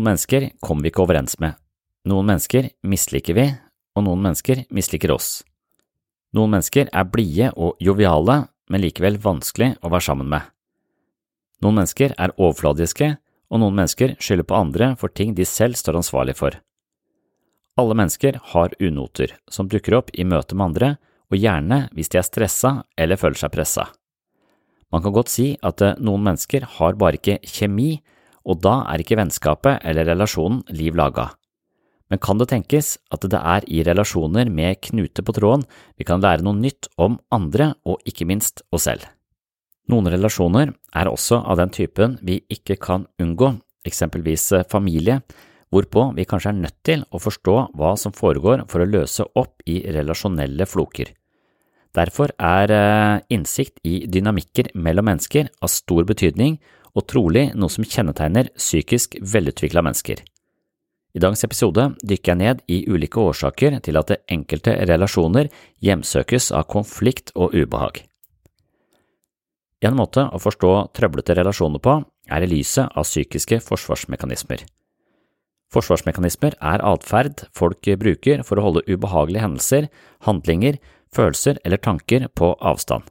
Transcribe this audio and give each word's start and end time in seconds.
Noen 0.00 0.14
mennesker 0.14 0.46
kommer 0.64 0.86
vi 0.86 0.88
ikke 0.88 1.02
overens 1.04 1.34
med. 1.44 1.58
Noen 2.08 2.24
mennesker 2.24 2.70
misliker 2.88 3.36
vi, 3.36 3.42
og 3.92 4.06
noen 4.06 4.22
mennesker 4.24 4.62
misliker 4.72 5.12
oss. 5.12 5.42
Noen 6.32 6.54
mennesker 6.54 6.88
er 6.88 7.08
blide 7.12 7.50
og 7.52 7.76
joviale, 7.84 8.46
men 8.72 8.80
likevel 8.80 9.18
vanskelig 9.20 9.74
å 9.84 9.90
være 9.92 10.06
sammen 10.06 10.30
med. 10.32 10.46
Noen 11.60 11.82
mennesker 11.82 12.14
er 12.16 12.32
overfladiske, 12.38 13.10
og 13.52 13.60
noen 13.60 13.76
mennesker 13.76 14.14
skylder 14.16 14.46
på 14.48 14.56
andre 14.56 14.88
for 14.96 15.12
ting 15.12 15.34
de 15.36 15.44
selv 15.44 15.76
står 15.76 15.98
ansvarlig 16.00 16.38
for. 16.38 16.56
Alle 17.76 17.96
mennesker 18.00 18.38
har 18.54 18.72
unoter 18.80 19.34
som 19.52 19.68
dukker 19.68 19.98
opp 19.98 20.14
i 20.16 20.24
møte 20.24 20.56
med 20.56 20.70
andre, 20.70 20.88
og 21.28 21.36
gjerne 21.36 21.82
hvis 21.92 22.08
de 22.08 22.22
er 22.22 22.24
stressa 22.24 22.70
eller 22.96 23.20
føler 23.20 23.36
seg 23.42 23.52
pressa. 23.52 23.84
Man 24.88 25.04
kan 25.04 25.12
godt 25.12 25.34
si 25.34 25.50
at 25.60 25.84
eh, 25.84 26.00
noen 26.00 26.24
mennesker 26.24 26.64
har 26.78 26.96
bare 26.96 27.20
ikke 27.20 27.36
kjemi, 27.44 27.98
og 28.46 28.62
da 28.64 28.80
er 28.92 29.02
ikke 29.02 29.18
vennskapet 29.20 29.84
eller 29.84 30.08
relasjonen 30.08 30.62
liv 30.76 30.96
laga. 30.96 31.30
Men 32.10 32.18
kan 32.18 32.40
det 32.40 32.48
tenkes 32.50 32.96
at 33.14 33.22
det 33.30 33.38
er 33.38 33.66
i 33.70 33.84
relasjoner 33.86 34.50
med 34.50 34.80
knute 34.82 35.22
på 35.22 35.34
tråden 35.36 35.62
vi 35.98 36.06
kan 36.08 36.22
lære 36.22 36.42
noe 36.42 36.58
nytt 36.58 36.90
om 36.98 37.20
andre 37.30 37.72
og 37.86 38.02
ikke 38.08 38.26
minst 38.26 38.64
oss 38.74 38.88
selv? 38.88 39.06
Noen 39.90 40.10
relasjoner 40.10 40.72
er 40.94 41.10
også 41.10 41.40
av 41.40 41.58
den 41.58 41.70
typen 41.74 42.18
vi 42.26 42.40
ikke 42.50 42.76
kan 42.82 43.06
unngå, 43.22 43.54
eksempelvis 43.86 44.50
eh, 44.58 44.66
familie, 44.70 45.20
hvorpå 45.70 46.10
vi 46.16 46.26
kanskje 46.28 46.50
er 46.52 46.60
nødt 46.60 46.78
til 46.86 47.06
å 47.10 47.20
forstå 47.22 47.56
hva 47.78 47.94
som 47.98 48.14
foregår 48.14 48.66
for 48.70 48.82
å 48.82 48.90
løse 48.90 49.26
opp 49.38 49.62
i 49.70 49.80
relasjonelle 49.94 50.66
floker. 50.66 51.12
Derfor 51.94 52.30
er 52.38 52.74
eh, 52.74 53.22
innsikt 53.34 53.80
i 53.86 54.04
dynamikker 54.06 54.74
mellom 54.78 55.10
mennesker 55.10 55.50
av 55.58 55.72
stor 55.72 56.06
betydning 56.06 56.58
og 56.94 57.06
trolig 57.10 57.50
noe 57.54 57.72
som 57.72 57.86
kjennetegner 57.86 58.50
psykisk 58.56 59.16
velutvikla 59.20 59.82
mennesker. 59.86 60.22
I 61.10 61.18
dagens 61.18 61.42
episode 61.42 61.88
dykker 62.06 62.32
jeg 62.32 62.38
ned 62.38 62.60
i 62.70 62.84
ulike 62.86 63.18
årsaker 63.18 63.80
til 63.82 63.98
at 63.98 64.12
enkelte 64.30 64.76
relasjoner 64.86 65.50
hjemsøkes 65.82 66.52
av 66.54 66.68
konflikt 66.70 67.32
og 67.34 67.56
ubehag. 67.56 68.04
En 69.80 69.96
måte 69.96 70.26
å 70.28 70.38
forstå 70.38 70.72
trøblete 70.94 71.34
relasjoner 71.38 71.82
på 71.82 71.96
er 72.30 72.44
i 72.44 72.50
lyset 72.50 72.92
av 72.94 73.08
psykiske 73.08 73.58
forsvarsmekanismer. 73.64 74.62
Forsvarsmekanismer 75.70 76.56
er 76.58 76.82
atferd 76.84 77.46
folk 77.56 77.86
bruker 77.98 78.42
for 78.46 78.58
å 78.58 78.66
holde 78.66 78.84
ubehagelige 78.90 79.44
hendelser, 79.44 79.88
handlinger, 80.26 80.78
følelser 81.14 81.58
eller 81.64 81.80
tanker 81.82 82.26
på 82.34 82.52
avstand. 82.58 83.06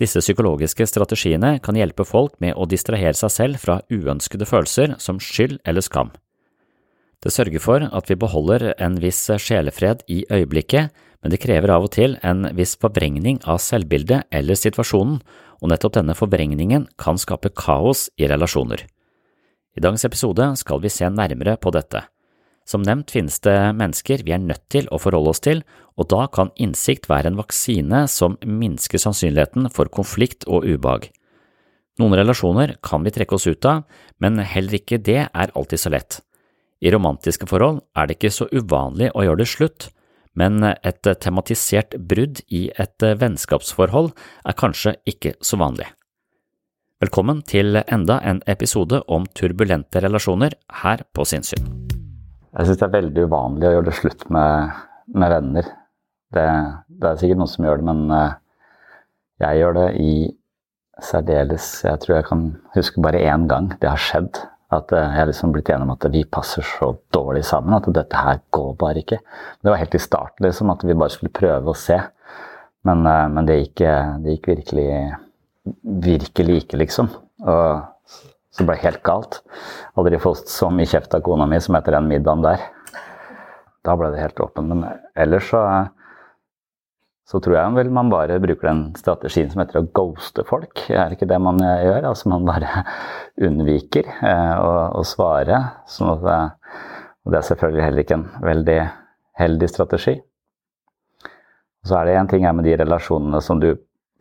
Disse 0.00 0.22
psykologiske 0.22 0.86
strategiene 0.88 1.58
kan 1.62 1.76
hjelpe 1.76 2.06
folk 2.08 2.38
med 2.40 2.56
å 2.56 2.66
distrahere 2.68 3.14
seg 3.16 3.32
selv 3.34 3.60
fra 3.62 3.80
uønskede 3.92 4.48
følelser 4.48 4.96
som 5.02 5.20
skyld 5.20 5.58
eller 5.68 5.84
skam. 5.84 6.12
Det 7.22 7.30
sørger 7.30 7.62
for 7.62 7.84
at 7.86 8.08
vi 8.10 8.18
beholder 8.18 8.72
en 8.82 8.96
viss 9.02 9.28
sjelefred 9.38 10.02
i 10.10 10.24
øyeblikket, 10.26 10.90
men 11.22 11.30
det 11.30 11.38
krever 11.44 11.70
av 11.70 11.84
og 11.86 11.92
til 11.94 12.16
en 12.26 12.48
viss 12.56 12.74
forvrengning 12.82 13.38
av 13.46 13.60
selvbildet 13.62 14.26
eller 14.34 14.58
situasjonen, 14.58 15.20
og 15.62 15.70
nettopp 15.70 15.94
denne 16.00 16.16
forvrengningen 16.18 16.88
kan 16.98 17.20
skape 17.20 17.52
kaos 17.54 18.08
i 18.18 18.26
relasjoner. 18.26 18.82
I 19.78 19.80
dagens 19.80 20.04
episode 20.08 20.48
skal 20.58 20.82
vi 20.82 20.90
se 20.90 21.06
nærmere 21.06 21.54
på 21.62 21.70
dette. 21.70 22.02
Som 22.68 22.84
nevnt 22.86 23.10
finnes 23.10 23.40
det 23.42 23.56
mennesker 23.78 24.22
vi 24.26 24.34
er 24.34 24.42
nødt 24.42 24.64
til 24.72 24.86
å 24.90 25.00
forholde 25.02 25.32
oss 25.34 25.42
til, 25.42 25.62
og 25.98 26.08
da 26.12 26.26
kan 26.32 26.52
innsikt 26.56 27.08
være 27.10 27.32
en 27.32 27.40
vaksine 27.40 28.04
som 28.08 28.38
minsker 28.46 29.02
sannsynligheten 29.02 29.68
for 29.74 29.90
konflikt 29.92 30.46
og 30.46 30.66
ubehag. 30.66 31.10
Noen 32.00 32.16
relasjoner 32.16 32.76
kan 32.84 33.04
vi 33.04 33.12
trekke 33.12 33.36
oss 33.36 33.48
ut 33.50 33.66
av, 33.68 33.82
men 34.22 34.40
heller 34.40 34.78
ikke 34.78 35.00
det 35.02 35.26
er 35.26 35.56
alltid 35.58 35.82
så 35.82 35.92
lett. 35.92 36.20
I 36.82 36.90
romantiske 36.90 37.46
forhold 37.50 37.82
er 37.94 38.08
det 38.08 38.16
ikke 38.16 38.32
så 38.34 38.48
uvanlig 38.50 39.12
å 39.14 39.26
gjøre 39.26 39.42
det 39.42 39.50
slutt, 39.52 39.90
men 40.34 40.64
et 40.64 41.08
tematisert 41.20 41.98
brudd 42.08 42.40
i 42.48 42.70
et 42.80 43.04
vennskapsforhold 43.20 44.14
er 44.48 44.58
kanskje 44.58 44.96
ikke 45.06 45.36
så 45.44 45.60
vanlig. 45.60 45.90
Velkommen 47.02 47.42
til 47.42 47.76
enda 47.82 48.20
en 48.24 48.40
episode 48.46 49.02
om 49.10 49.26
turbulente 49.36 50.00
relasjoner 50.00 50.56
her 50.82 51.04
på 51.12 51.26
Sinnsyn. 51.28 52.01
Jeg 52.52 52.68
syns 52.68 52.80
det 52.80 52.86
er 52.86 52.96
veldig 52.98 53.24
uvanlig 53.30 53.68
å 53.68 53.72
gjøre 53.76 53.88
det 53.88 53.96
slutt 53.96 54.24
med, 54.34 54.78
med 55.16 55.32
venner. 55.32 55.68
Det, 56.32 56.46
det, 56.88 57.08
er 57.08 57.20
sikkert 57.20 57.40
noen 57.40 57.52
som 57.52 57.66
gjør 57.66 57.80
det, 57.80 57.86
men 57.88 58.14
eh, 58.16 58.38
jeg 59.42 59.60
gjør 59.60 59.76
det 59.78 59.88
i 60.00 60.12
særdeles 61.02 61.66
Jeg 61.88 62.00
tror 62.02 62.14
jeg 62.14 62.26
kan 62.28 62.42
huske 62.76 63.02
bare 63.02 63.22
én 63.26 63.46
gang 63.50 63.70
det 63.80 63.88
har 63.88 64.00
skjedd. 64.00 64.42
At 64.72 64.92
eh, 64.92 65.08
jeg 65.08 65.20
har 65.22 65.30
liksom 65.32 65.54
blitt 65.56 65.72
enig 65.72 65.88
om 65.88 65.94
at 65.96 66.06
vi 66.12 66.24
passer 66.38 66.66
så 66.68 66.92
dårlig 67.14 67.44
sammen 67.48 67.78
at 67.78 67.88
dette 67.96 68.24
her 68.26 68.44
går 68.52 68.76
bare 68.80 69.00
ikke. 69.00 69.22
Det 69.60 69.72
var 69.72 69.80
helt 69.80 69.96
i 69.96 70.04
starten 70.04 70.48
liksom, 70.48 70.72
at 70.72 70.84
vi 70.84 70.96
bare 70.96 71.16
skulle 71.16 71.32
prøve 71.32 71.72
å 71.72 71.78
se. 71.88 71.98
Men, 72.88 73.04
eh, 73.08 73.26
men 73.32 73.48
det, 73.48 73.60
gikk, 73.64 73.84
det 74.24 74.36
gikk 74.36 74.52
virkelig 74.52 74.88
virkelig 75.82 76.62
ikke, 76.64 76.80
liksom. 76.80 77.08
Og 77.46 78.22
så 78.52 78.62
det 78.62 78.68
ble 78.68 78.76
helt 78.82 79.02
galt. 79.06 79.40
Aldri 79.96 80.20
fått 80.20 80.50
så 80.52 80.68
mye 80.72 80.88
kjeft 80.88 81.14
av 81.16 81.24
kona 81.24 81.46
mi 81.48 81.60
som 81.62 81.76
etter 81.78 81.96
den 81.96 82.10
middagen 82.10 82.44
der. 82.44 82.60
Da 83.82 83.96
ble 83.96 84.12
det 84.12 84.20
helt 84.20 84.40
åpen. 84.44 84.68
Men 84.68 84.84
ellers 85.18 85.48
så, 85.48 85.62
så 87.28 87.40
tror 87.40 87.56
jeg 87.56 87.76
vel 87.78 87.92
man 87.96 88.12
bare 88.12 88.36
bruker 88.44 88.68
den 88.68 88.82
strategien 89.00 89.48
som 89.50 89.64
heter 89.64 89.80
å 89.80 89.86
ghoste 89.88 90.44
folk. 90.48 90.84
Er 90.92 91.08
det 91.08 91.16
ikke 91.16 91.30
det 91.32 91.40
man 91.42 91.62
gjør? 91.64 92.10
Altså 92.12 92.32
man 92.32 92.44
bare 92.48 92.84
unnviker 93.48 94.12
eh, 94.20 94.54
å, 94.60 94.72
å, 95.00 95.04
svare. 95.08 95.62
Sånn 95.88 96.12
at, 96.18 96.28
og 97.24 97.32
det 97.32 97.40
er 97.40 97.48
selvfølgelig 97.48 97.86
heller 97.86 98.04
ikke 98.04 98.20
en 98.20 98.28
veldig 98.44 98.80
heldig 99.40 99.68
strategi. 99.70 100.18
Så 101.82 101.96
er 101.98 102.06
det 102.06 102.18
én 102.20 102.28
ting 102.30 102.44
med 102.46 102.66
de 102.68 102.76
relasjonene 102.78 103.40
som 103.42 103.58
du 103.62 103.72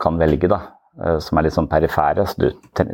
kan 0.01 0.15
velge, 0.17 0.49
da. 0.49 0.63
Eh, 0.99 1.17
som 1.23 1.39
er 1.39 1.47
litt 1.47 1.55
sånn 1.55 1.69
perifære. 1.71 2.25
Så 2.27 2.41
du 2.41 2.49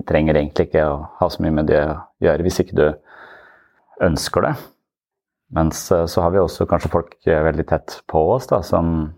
trenger 0.07 0.37
egentlig 0.37 0.69
ikke 0.69 0.85
å 0.85 0.97
ha 1.19 1.29
så 1.33 1.43
mye 1.43 1.55
med 1.59 1.69
det 1.71 1.81
å 1.81 1.99
gjøre 2.23 2.45
hvis 2.45 2.61
ikke 2.63 2.77
du 2.77 2.87
ønsker 4.05 4.45
det. 4.45 4.53
Mens 5.57 5.87
eh, 5.95 6.05
så 6.11 6.23
har 6.25 6.35
vi 6.35 6.43
også 6.43 6.67
kanskje 6.69 6.93
folk 6.93 7.15
eh, 7.25 7.41
veldig 7.47 7.65
tett 7.69 7.99
på 8.09 8.21
oss 8.35 8.49
da, 8.51 8.61
som, 8.65 9.09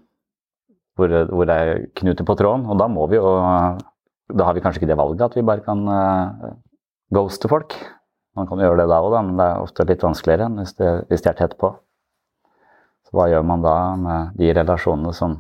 hvor, 0.96 1.12
hvor 1.32 1.50
det 1.50 1.60
er 1.60 1.86
knuter 2.00 2.28
på 2.28 2.38
tråden. 2.40 2.68
Og 2.72 2.80
da 2.80 2.90
må 2.92 3.08
vi 3.12 3.20
jo 3.20 3.38
Da 4.30 4.46
har 4.46 4.54
vi 4.54 4.62
kanskje 4.62 4.84
ikke 4.84 4.92
det 4.92 5.00
valget 5.00 5.24
at 5.26 5.36
vi 5.36 5.42
bare 5.42 5.64
kan 5.66 5.80
uh, 5.90 6.52
ghoste 7.10 7.50
folk. 7.50 7.74
Man 8.38 8.46
kan 8.46 8.60
gjøre 8.62 8.84
det 8.84 8.92
da 8.92 9.00
òg, 9.02 9.16
men 9.26 9.40
det 9.40 9.48
er 9.48 9.64
ofte 9.64 9.86
litt 9.90 10.04
vanskeligere 10.06 10.46
enn 10.46 10.60
hvis 10.62 10.76
de, 10.78 10.90
hvis 11.10 11.24
de 11.26 11.32
er 11.32 11.38
tett 11.40 11.56
på. 11.58 11.72
Så 13.10 13.18
hva 13.18 13.26
gjør 13.32 13.48
man 13.50 13.66
da 13.66 13.74
med 13.98 14.38
de 14.38 14.52
relasjonene 14.54 15.16
som 15.18 15.34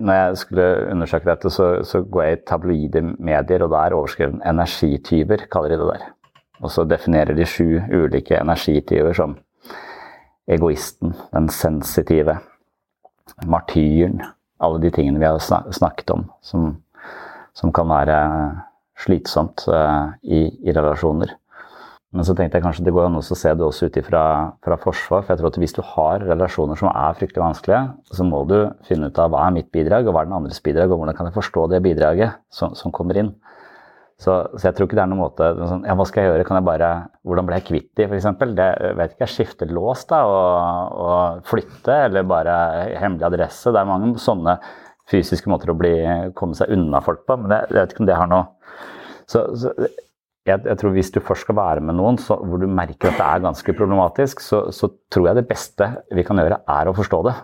når 0.00 0.12
jeg 0.12 0.36
skulle 0.36 0.66
undersøke 0.90 1.30
dette, 1.30 1.50
så, 1.50 1.68
så, 1.84 2.02
går 2.02 2.22
jeg 2.22 2.32
i 2.32 2.42
tabloide 2.46 3.02
medier, 3.02 3.64
og 3.64 3.70
da 3.70 3.76
er 3.84 3.96
overskriften 3.96 4.42
'energityver', 4.42 5.46
kaller 5.52 5.68
de 5.68 5.78
det 5.78 5.88
der. 5.92 6.06
Og 6.62 6.70
så 6.70 6.84
definerer 6.84 7.34
de 7.34 7.46
sju 7.46 7.80
ulike 7.92 8.36
energityver 8.40 9.12
som 9.12 9.36
egoisten, 10.48 11.14
den 11.32 11.48
sensitive, 11.48 12.38
martyren 13.46 14.22
Alle 14.60 14.80
de 14.82 14.90
tingene 14.90 15.18
vi 15.18 15.24
har 15.26 15.70
snakket 15.72 16.10
om 16.10 16.30
som, 16.42 16.76
som 17.54 17.72
kan 17.72 17.88
være 17.88 18.18
slitsomt 18.98 19.64
uh, 19.68 20.14
i, 20.22 20.46
i 20.62 20.72
relasjoner. 20.72 21.34
Men 22.14 22.26
så 22.26 22.34
tenkte 22.38 22.60
jeg 22.60 22.62
kanskje 22.62 22.84
det 22.86 22.92
går 22.94 23.08
an 23.08 23.18
å 23.18 23.22
se 23.26 23.50
det 23.50 23.64
også 23.66 23.88
ut 23.90 23.96
fra, 24.06 24.24
fra 24.62 24.76
forsvar. 24.78 25.24
For 25.24 25.32
jeg 25.32 25.40
tror 25.40 25.50
at 25.50 25.56
hvis 25.58 25.74
du 25.74 25.80
har 25.88 26.22
relasjoner 26.22 26.78
som 26.78 26.92
er 26.92 27.16
fryktelig 27.18 27.42
vanskelige, 27.42 27.80
så 28.14 28.26
må 28.28 28.44
du 28.46 28.58
finne 28.86 29.10
ut 29.10 29.18
av 29.18 29.32
hva 29.34 29.48
er 29.48 29.56
mitt 29.56 29.72
bidrag, 29.74 30.06
og 30.06 30.14
hva 30.14 30.22
er 30.22 30.30
den 30.30 30.36
andres 30.36 30.62
bidrag, 30.62 30.94
og 30.94 31.02
hvordan 31.02 31.18
kan 31.18 31.28
jeg 31.28 31.34
forstå 31.34 31.66
det 31.72 31.82
bidraget 31.82 32.38
som, 32.54 32.76
som 32.78 32.94
kommer 32.94 33.18
inn. 33.18 33.34
Så, 34.14 34.30
så, 34.54 34.68
jeg 34.68 34.76
tror 34.76 34.86
ikke 34.86 35.00
det 35.00 35.02
er 35.02 35.10
noen 35.10 35.24
måte 35.24 35.48
sånn, 35.58 35.82
ja, 35.88 35.96
Hva 35.98 36.06
skal 36.06 36.22
jeg 36.22 36.30
gjøre? 36.30 36.46
Kan 36.46 36.60
jeg 36.60 36.66
bare, 36.68 36.90
hvordan 37.26 37.48
ble 37.48 37.58
jeg 37.58 37.66
kvitt 37.72 37.90
de, 37.98 38.06
f.eks.? 38.06 38.28
Det 38.54 38.68
vet 39.00 39.16
ikke, 39.16 39.24
jeg 39.26 39.34
skifter 39.34 39.74
lås 39.74 40.06
da, 40.06 40.22
og, 40.30 41.02
og 41.02 41.50
flytte, 41.50 41.98
eller 42.06 42.30
bare 42.30 42.54
hemmelig 43.02 43.26
adresse. 43.26 43.74
Det 43.74 43.82
er 43.82 43.90
mange 43.90 44.14
sånne 44.22 44.60
fysiske 45.10 45.50
måter 45.50 45.74
å 45.74 45.76
bli, 45.82 45.96
komme 46.38 46.54
seg 46.54 46.70
unna 46.78 47.02
folk 47.04 47.26
på, 47.26 47.42
men 47.42 47.58
jeg, 47.58 47.72
jeg 47.74 47.80
vet 47.80 47.96
ikke 47.96 48.06
om 48.06 48.12
det 48.12 48.22
har 48.22 48.30
noe 48.30 48.46
så, 49.26 49.46
så 49.56 49.72
jeg, 50.44 50.60
jeg, 50.60 50.76
tror 50.80 50.92
Hvis 50.92 51.10
du 51.14 51.20
først 51.24 51.46
skal 51.46 51.56
være 51.56 51.82
med 51.84 51.96
noen 51.96 52.18
så, 52.20 52.36
hvor 52.36 52.60
du 52.60 52.68
merker 52.68 53.10
at 53.10 53.18
det 53.18 53.26
er 53.26 53.44
ganske 53.46 53.76
problematisk, 53.76 54.44
så, 54.44 54.66
så, 54.74 54.90
tror 55.12 55.30
jeg 55.30 55.40
det 55.40 55.48
beste 55.48 55.88
vi 56.14 56.24
kan 56.26 56.40
gjøre, 56.40 56.60
er 56.68 56.90
å 56.90 56.96
forstå 56.96 57.20
det 57.28 57.34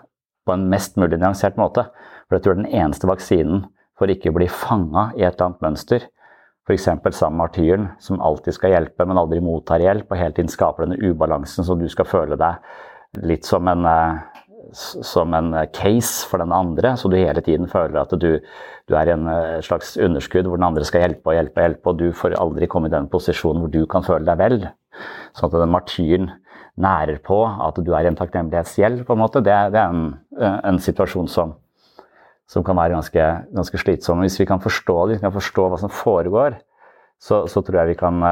på 0.47 0.55
en 0.55 0.69
mest 0.73 0.97
mulig 1.01 1.19
nyansert 1.21 1.59
måte. 1.61 1.87
For 2.29 2.37
jeg 2.37 2.47
tror 2.47 2.59
den 2.59 2.71
eneste 2.71 3.09
vaksinen 3.09 3.65
for 3.99 4.13
ikke 4.13 4.33
å 4.33 4.37
bli 4.37 4.49
fanga 4.49 5.11
i 5.17 5.25
et 5.25 5.35
eller 5.35 5.51
annet 5.51 5.65
mønster. 5.65 6.07
F.eks. 6.69 6.87
med 6.93 7.35
martyren, 7.35 7.89
som 8.05 8.21
alltid 8.23 8.55
skal 8.55 8.75
hjelpe, 8.75 9.05
men 9.09 9.19
aldri 9.19 9.41
mottar 9.43 9.83
hjelp, 9.83 10.11
og 10.13 10.21
hele 10.21 10.37
tiden 10.37 10.53
skaper 10.53 10.87
denne 10.87 11.01
ubalansen 11.01 11.67
som 11.67 11.81
du 11.81 11.89
skal 11.91 12.09
føle 12.09 12.39
deg 12.41 12.61
litt 13.27 13.49
som 13.49 13.67
en 13.67 13.87
eh, 13.91 14.21
som 14.73 15.35
en 15.35 15.55
case 15.75 16.27
for 16.29 16.43
den 16.43 16.53
andre, 16.55 16.95
så 16.97 17.09
du 17.11 17.17
hele 17.19 17.43
tiden 17.45 17.69
føler 17.71 18.01
at 18.03 18.13
du, 18.21 18.31
du 18.89 18.97
er 18.97 19.09
i 19.09 19.15
en 19.15 19.29
eh, 19.31 19.63
slags 19.65 19.97
underskudd 20.01 20.49
hvor 20.49 20.61
den 20.61 20.69
andre 20.69 20.87
skal 20.87 21.05
hjelpe 21.05 21.33
og 21.33 21.37
hjelpe 21.37 21.61
og 21.61 21.67
hjelpe, 21.67 21.91
og 21.91 21.99
du 22.01 22.13
får 22.17 22.37
aldri 22.41 22.69
komme 22.71 22.91
i 22.91 22.95
den 22.95 23.09
posisjonen 23.11 23.65
hvor 23.65 23.73
du 23.73 23.83
kan 23.91 24.07
føle 24.07 24.27
deg 24.29 24.41
vel. 24.41 24.61
Sånn 25.37 25.51
at 25.51 25.59
den 25.59 25.75
martyren 25.75 26.31
nærer 26.81 27.21
på 27.25 27.43
at 27.45 27.81
du 27.83 27.93
er 27.95 28.07
i 28.07 28.11
en 28.13 28.19
takknemlighetsgjeld, 28.19 29.05
på 29.07 29.17
en 29.17 29.23
måte. 29.23 29.43
Det, 29.45 29.57
det 29.75 29.83
er 29.83 29.93
en, 29.93 30.07
eh, 30.39 30.59
en, 30.71 30.81
situasjon 30.83 31.31
som, 31.31 31.57
som 32.51 32.67
kan 32.67 32.79
være 32.79 32.97
ganske, 32.99 33.29
ganske, 33.57 33.85
slitsom. 33.85 34.25
Hvis 34.27 34.41
vi 34.43 34.49
kan 34.51 34.63
forstå 34.63 34.99
det, 35.01 35.17
hvis 35.17 35.23
vi 35.23 35.29
kan 35.29 35.39
forstå 35.39 35.69
hva 35.71 35.81
som 35.83 35.93
foregår, 35.95 36.61
så, 37.21 37.43
så, 37.53 37.61
tror 37.61 37.83
jeg 37.83 37.91
vi 37.91 37.99
kan 38.01 38.23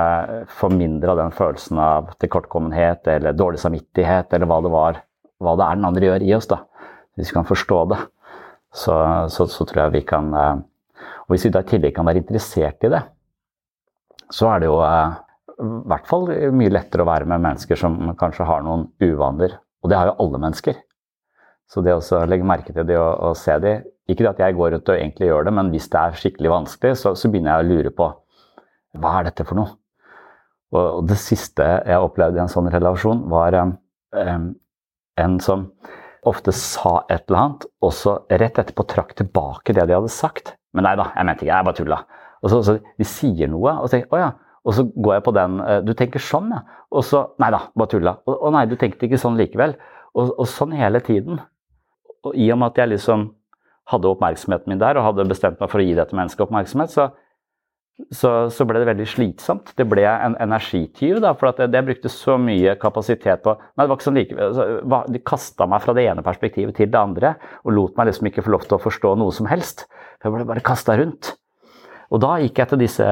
få 0.48 0.70
mindre 0.72 1.12
av 1.12 1.18
den 1.20 1.34
følelsen 1.36 1.76
av 1.76 2.06
tilkortkommenhet 2.24 3.10
eller 3.12 3.36
dårlig 3.36 3.60
samvittighet 3.60 4.32
eller 4.32 4.48
hva 4.48 4.62
det 4.64 4.70
var 4.72 5.00
hva 5.42 5.54
det 5.58 5.66
er 5.66 5.78
den 5.78 5.88
andre 5.88 6.10
gjør 6.10 6.24
i 6.26 6.34
oss. 6.36 6.48
da. 6.50 6.62
Hvis 7.18 7.30
vi 7.30 7.38
kan 7.38 7.48
forstå 7.48 7.78
det, 7.92 8.00
så, 8.74 8.96
så, 9.32 9.46
så 9.50 9.66
tror 9.66 9.86
jeg 9.86 9.94
vi 9.94 10.02
kan 10.06 10.26
eh, 10.36 10.58
Og 11.24 11.32
hvis 11.32 11.46
vi 11.46 11.52
da 11.54 11.62
i 11.64 11.68
tillegg 11.68 11.94
kan 11.96 12.06
være 12.08 12.20
interessert 12.20 12.84
i 12.84 12.90
det, 12.92 13.00
så 14.32 14.50
er 14.52 14.60
det 14.62 14.68
jo 14.68 14.76
eh, 14.84 15.16
i 15.58 15.70
hvert 15.90 16.06
fall 16.08 16.28
mye 16.54 16.72
lettere 16.72 17.04
å 17.04 17.08
være 17.08 17.28
med 17.28 17.42
mennesker 17.44 17.78
som 17.80 17.96
kanskje 18.18 18.46
har 18.48 18.62
noen 18.64 18.86
uvaner. 19.02 19.56
Og 19.82 19.90
det 19.90 19.98
har 19.98 20.10
jo 20.10 20.18
alle 20.24 20.40
mennesker. 20.42 20.78
Så 21.68 21.82
det 21.84 21.96
å 21.96 22.20
legge 22.28 22.46
merke 22.48 22.72
til 22.72 22.86
det 22.88 22.96
og, 22.96 23.10
og 23.28 23.36
se 23.36 23.58
de 23.60 23.74
Ikke 24.08 24.24
det 24.24 24.30
at 24.30 24.38
jeg 24.40 24.56
går 24.56 24.70
rundt 24.72 24.88
og 24.88 24.96
egentlig 24.96 25.28
gjør 25.28 25.48
det, 25.48 25.52
men 25.58 25.68
hvis 25.74 25.90
det 25.92 26.00
er 26.00 26.14
skikkelig 26.16 26.52
vanskelig, 26.54 26.94
så, 26.96 27.12
så 27.12 27.28
begynner 27.28 27.58
jeg 27.58 27.64
å 27.66 27.68
lure 27.68 27.90
på 27.92 28.06
hva 28.98 29.10
er 29.18 29.28
dette 29.28 29.44
for 29.44 29.58
noe? 29.58 29.74
Og, 30.72 30.80
og 30.80 31.02
det 31.10 31.18
siste 31.20 31.66
jeg 31.84 32.00
opplevde 32.00 32.40
i 32.40 32.42
en 32.42 32.48
sånn 32.48 32.70
relasjon, 32.72 33.20
var 33.28 33.56
um, 33.60 34.48
en 35.18 35.38
som 35.42 35.68
ofte 36.28 36.52
sa 36.54 37.02
et 37.08 37.24
eller 37.28 37.40
annet, 37.40 37.66
og 37.84 37.92
så 37.94 38.18
rett 38.30 38.58
etterpå 38.60 38.84
trakk 38.90 39.14
tilbake 39.18 39.74
det 39.76 39.86
de 39.88 39.96
hadde 39.96 40.12
sagt. 40.12 40.54
Men 40.76 40.84
nei 40.88 40.94
da, 40.98 41.08
jeg 41.16 41.28
mente 41.28 41.44
ikke, 41.44 41.54
jeg 41.54 41.68
bare 41.68 41.78
tulla. 41.78 41.98
Og 42.42 42.52
så, 42.52 42.60
så 42.66 42.76
De 42.98 43.06
sier 43.08 43.50
noe, 43.50 43.72
og 43.80 43.88
så 43.88 43.96
tenker 43.96 44.22
ja. 44.22 44.32
Og 44.68 44.74
så 44.76 44.84
går 44.90 45.14
jeg 45.16 45.24
på 45.24 45.32
den 45.36 45.60
eh, 45.64 45.78
Du 45.86 45.94
tenker 45.96 46.22
sånn, 46.22 46.50
ja. 46.52 46.82
Og 46.92 47.06
så 47.06 47.24
Nei 47.40 47.50
da, 47.54 47.62
bare 47.78 47.92
tulla. 47.94 48.18
Å 48.28 48.52
nei, 48.54 48.66
du 48.68 48.76
tenkte 48.80 49.08
ikke 49.08 49.20
sånn 49.20 49.38
likevel. 49.40 49.76
Og, 50.14 50.34
og, 50.34 50.46
sånn 50.50 50.74
hele 50.76 51.00
tiden. 51.04 51.40
Og 52.26 52.34
i 52.34 52.50
og 52.52 52.60
med 52.60 52.72
at 52.72 52.82
jeg 52.82 52.92
liksom 52.94 53.28
hadde 53.88 54.10
oppmerksomheten 54.10 54.68
min 54.68 54.80
der, 54.80 54.98
og 55.00 55.06
hadde 55.06 55.28
bestemt 55.30 55.60
meg 55.62 55.70
for 55.72 55.80
å 55.80 55.84
gi 55.86 55.94
dette 55.96 56.16
mennesket 56.16 56.44
oppmerksomhet, 56.44 56.92
så, 56.92 57.06
så, 58.14 58.46
så, 58.54 58.62
ble 58.66 58.78
det 58.78 58.86
veldig 58.88 59.06
slitsomt. 59.10 59.72
Det 59.76 59.86
ble 59.90 60.04
en 60.06 60.36
energityv. 60.40 61.18
Da, 61.24 61.30
for 61.38 61.46
jeg, 61.50 61.70
jeg, 61.74 61.86
brukte 61.88 62.08
så 62.12 62.34
mye 62.40 62.70
kapasitet 62.80 63.38
på 63.44 63.50
Nei, 63.58 63.82
det 63.82 63.88
var 63.90 63.96
ikke 63.98 64.06
sånn 64.06 64.20
like, 64.20 64.34
altså, 64.38 64.62
De 65.10 65.18
kasta 65.26 65.62
meg 65.70 65.80
fra 65.84 65.92
det 65.98 66.04
ene 66.06 66.26
perspektivet 66.26 66.74
til 66.78 66.88
det 66.92 67.00
andre 67.00 67.28
og 67.64 67.70
lot 67.74 67.94
meg 67.98 68.04
liksom 68.10 68.26
ikke 68.30 68.44
få 68.46 68.54
lov 68.54 68.62
til 68.66 68.76
å 68.78 68.84
forstå 68.86 69.08
noe 69.18 69.32
som 69.34 69.46
helst. 69.50 69.78
Jeg 70.22 70.30
ble 70.34 70.48
bare 70.48 70.66
kasta 70.66 70.92
rundt. 71.00 71.24
Og 72.14 72.18
da 72.22 72.30
gikk 72.40 72.56
jeg 72.62 72.68
til 72.70 72.82
disse, 72.86 73.06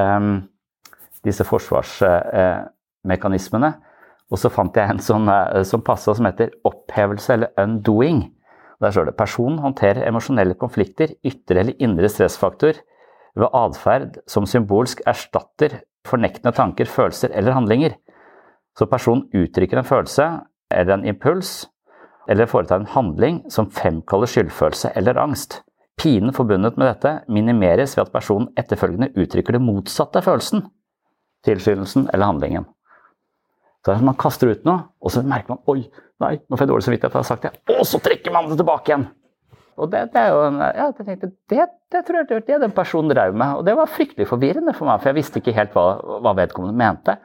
disse 1.27 1.43
forsvarsmekanismene. 1.45 3.71
Og 4.27 4.35
så 4.41 4.49
fant 4.51 4.75
jeg 4.75 4.91
en 4.91 4.99
sånn, 5.03 5.29
eh, 5.31 5.63
som 5.67 5.83
passa, 5.85 6.15
som 6.15 6.27
heter 6.27 6.55
opphevelse 6.67 7.33
eller 7.35 7.53
undoing. 7.61 8.25
Der 8.83 8.93
står 8.93 9.05
det 9.07 9.19
personen 9.19 9.61
håndterer 9.63 10.07
emosjonelle 10.07 10.55
konflikter, 10.59 11.07
ytre 11.25 11.63
eller 11.63 11.75
indre 11.81 12.09
stressfaktor 12.11 12.73
ved 13.37 13.53
atferd 13.55 14.19
som 14.29 14.47
symbolsk 14.49 15.03
erstatter 15.07 15.81
fornektende 16.07 16.53
tanker, 16.55 16.89
følelser 16.89 17.33
eller 17.35 17.55
handlinger. 17.55 17.97
Så 18.77 18.87
personen 18.89 19.27
uttrykker 19.35 19.81
en 19.81 19.87
følelse 19.87 20.27
eller 20.73 20.97
en 20.97 21.05
impuls, 21.07 21.67
eller 22.29 22.49
foretar 22.49 22.81
en 22.81 22.91
handling 22.91 23.41
som 23.51 23.69
fremkaller 23.71 24.29
skyldfølelse 24.29 24.91
eller 24.99 25.19
angst. 25.21 25.61
Pinen 25.97 26.33
forbundet 26.35 26.77
med 26.77 26.91
dette 26.91 27.13
minimeres 27.31 27.95
ved 27.97 28.05
at 28.05 28.13
personen 28.13 28.51
etterfølgende 28.59 29.13
uttrykker 29.17 29.55
det 29.55 29.63
motsatte 29.63 30.19
av 30.19 30.27
følelsen, 30.27 30.67
tilskyndelsen 31.47 32.09
eller 32.13 32.29
handlingen. 32.29 32.67
Så 33.85 33.95
Man 34.03 34.17
kaster 34.19 34.51
ut 34.51 34.65
noe, 34.67 34.83
og 34.99 35.13
så 35.13 35.23
merker 35.23 35.55
man 35.55 35.63
oi, 35.71 35.85
nei, 36.19 36.33
nå 36.43 36.57
får 36.57 36.65
jeg 36.65 36.71
dårlig 36.73 36.85
samvittighet 36.85 37.13
for 37.13 37.21
å 37.21 37.23
ha 37.23 37.29
sagt 37.29 37.45
det, 37.47 37.77
og 37.79 37.85
så 37.87 38.01
trekker 38.03 38.33
man 38.35 38.49
det 38.49 38.57
tilbake 38.59 38.91
igjen. 38.91 39.05
Og 39.77 39.91
det, 39.93 40.07
det 40.13 40.21
er 40.23 40.31
jo 40.33 40.39
en, 40.47 40.57
ja, 40.63 40.87
jeg 40.89 41.05
tenkte, 41.05 41.29
det, 41.51 41.67
det 41.93 42.01
tror 42.07 42.23
jeg 42.23 42.41
det 42.47 42.55
er 42.55 42.63
den 42.63 42.73
personen 42.73 43.13
drev 43.13 43.35
med. 43.37 43.59
Og 43.59 43.67
det 43.67 43.75
var 43.77 43.91
fryktelig 43.91 44.25
forvirrende 44.29 44.73
for 44.73 44.89
meg, 44.89 45.01
for 45.01 45.11
jeg 45.11 45.19
visste 45.19 45.41
ikke 45.41 45.53
helt 45.57 45.77
hva, 45.77 45.85
hva 46.25 46.33
vedkommende 46.39 46.77
mente. 46.77 47.17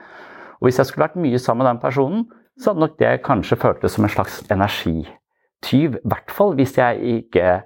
Og 0.60 0.68
hvis 0.68 0.80
jeg 0.80 0.90
skulle 0.90 1.06
vært 1.06 1.22
mye 1.24 1.40
sammen 1.40 1.64
med 1.64 1.72
den 1.72 1.82
personen, 1.82 2.26
så 2.60 2.70
hadde 2.70 2.84
nok 2.84 2.98
det 3.00 3.12
kanskje 3.24 3.58
føltes 3.60 3.96
som 3.96 4.04
en 4.04 4.12
slags 4.12 4.42
energityv. 4.52 5.96
I 5.96 6.12
hvert 6.12 6.34
fall 6.34 6.52
hvis 6.58 6.76
jeg 6.78 7.18
ikke 7.18 7.62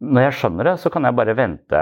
Når 0.00 0.22
jeg 0.24 0.36
skjønner 0.38 0.64
det, 0.64 0.78
så 0.80 0.88
kan 0.88 1.04
jeg 1.04 1.12
bare 1.12 1.36
vente 1.36 1.80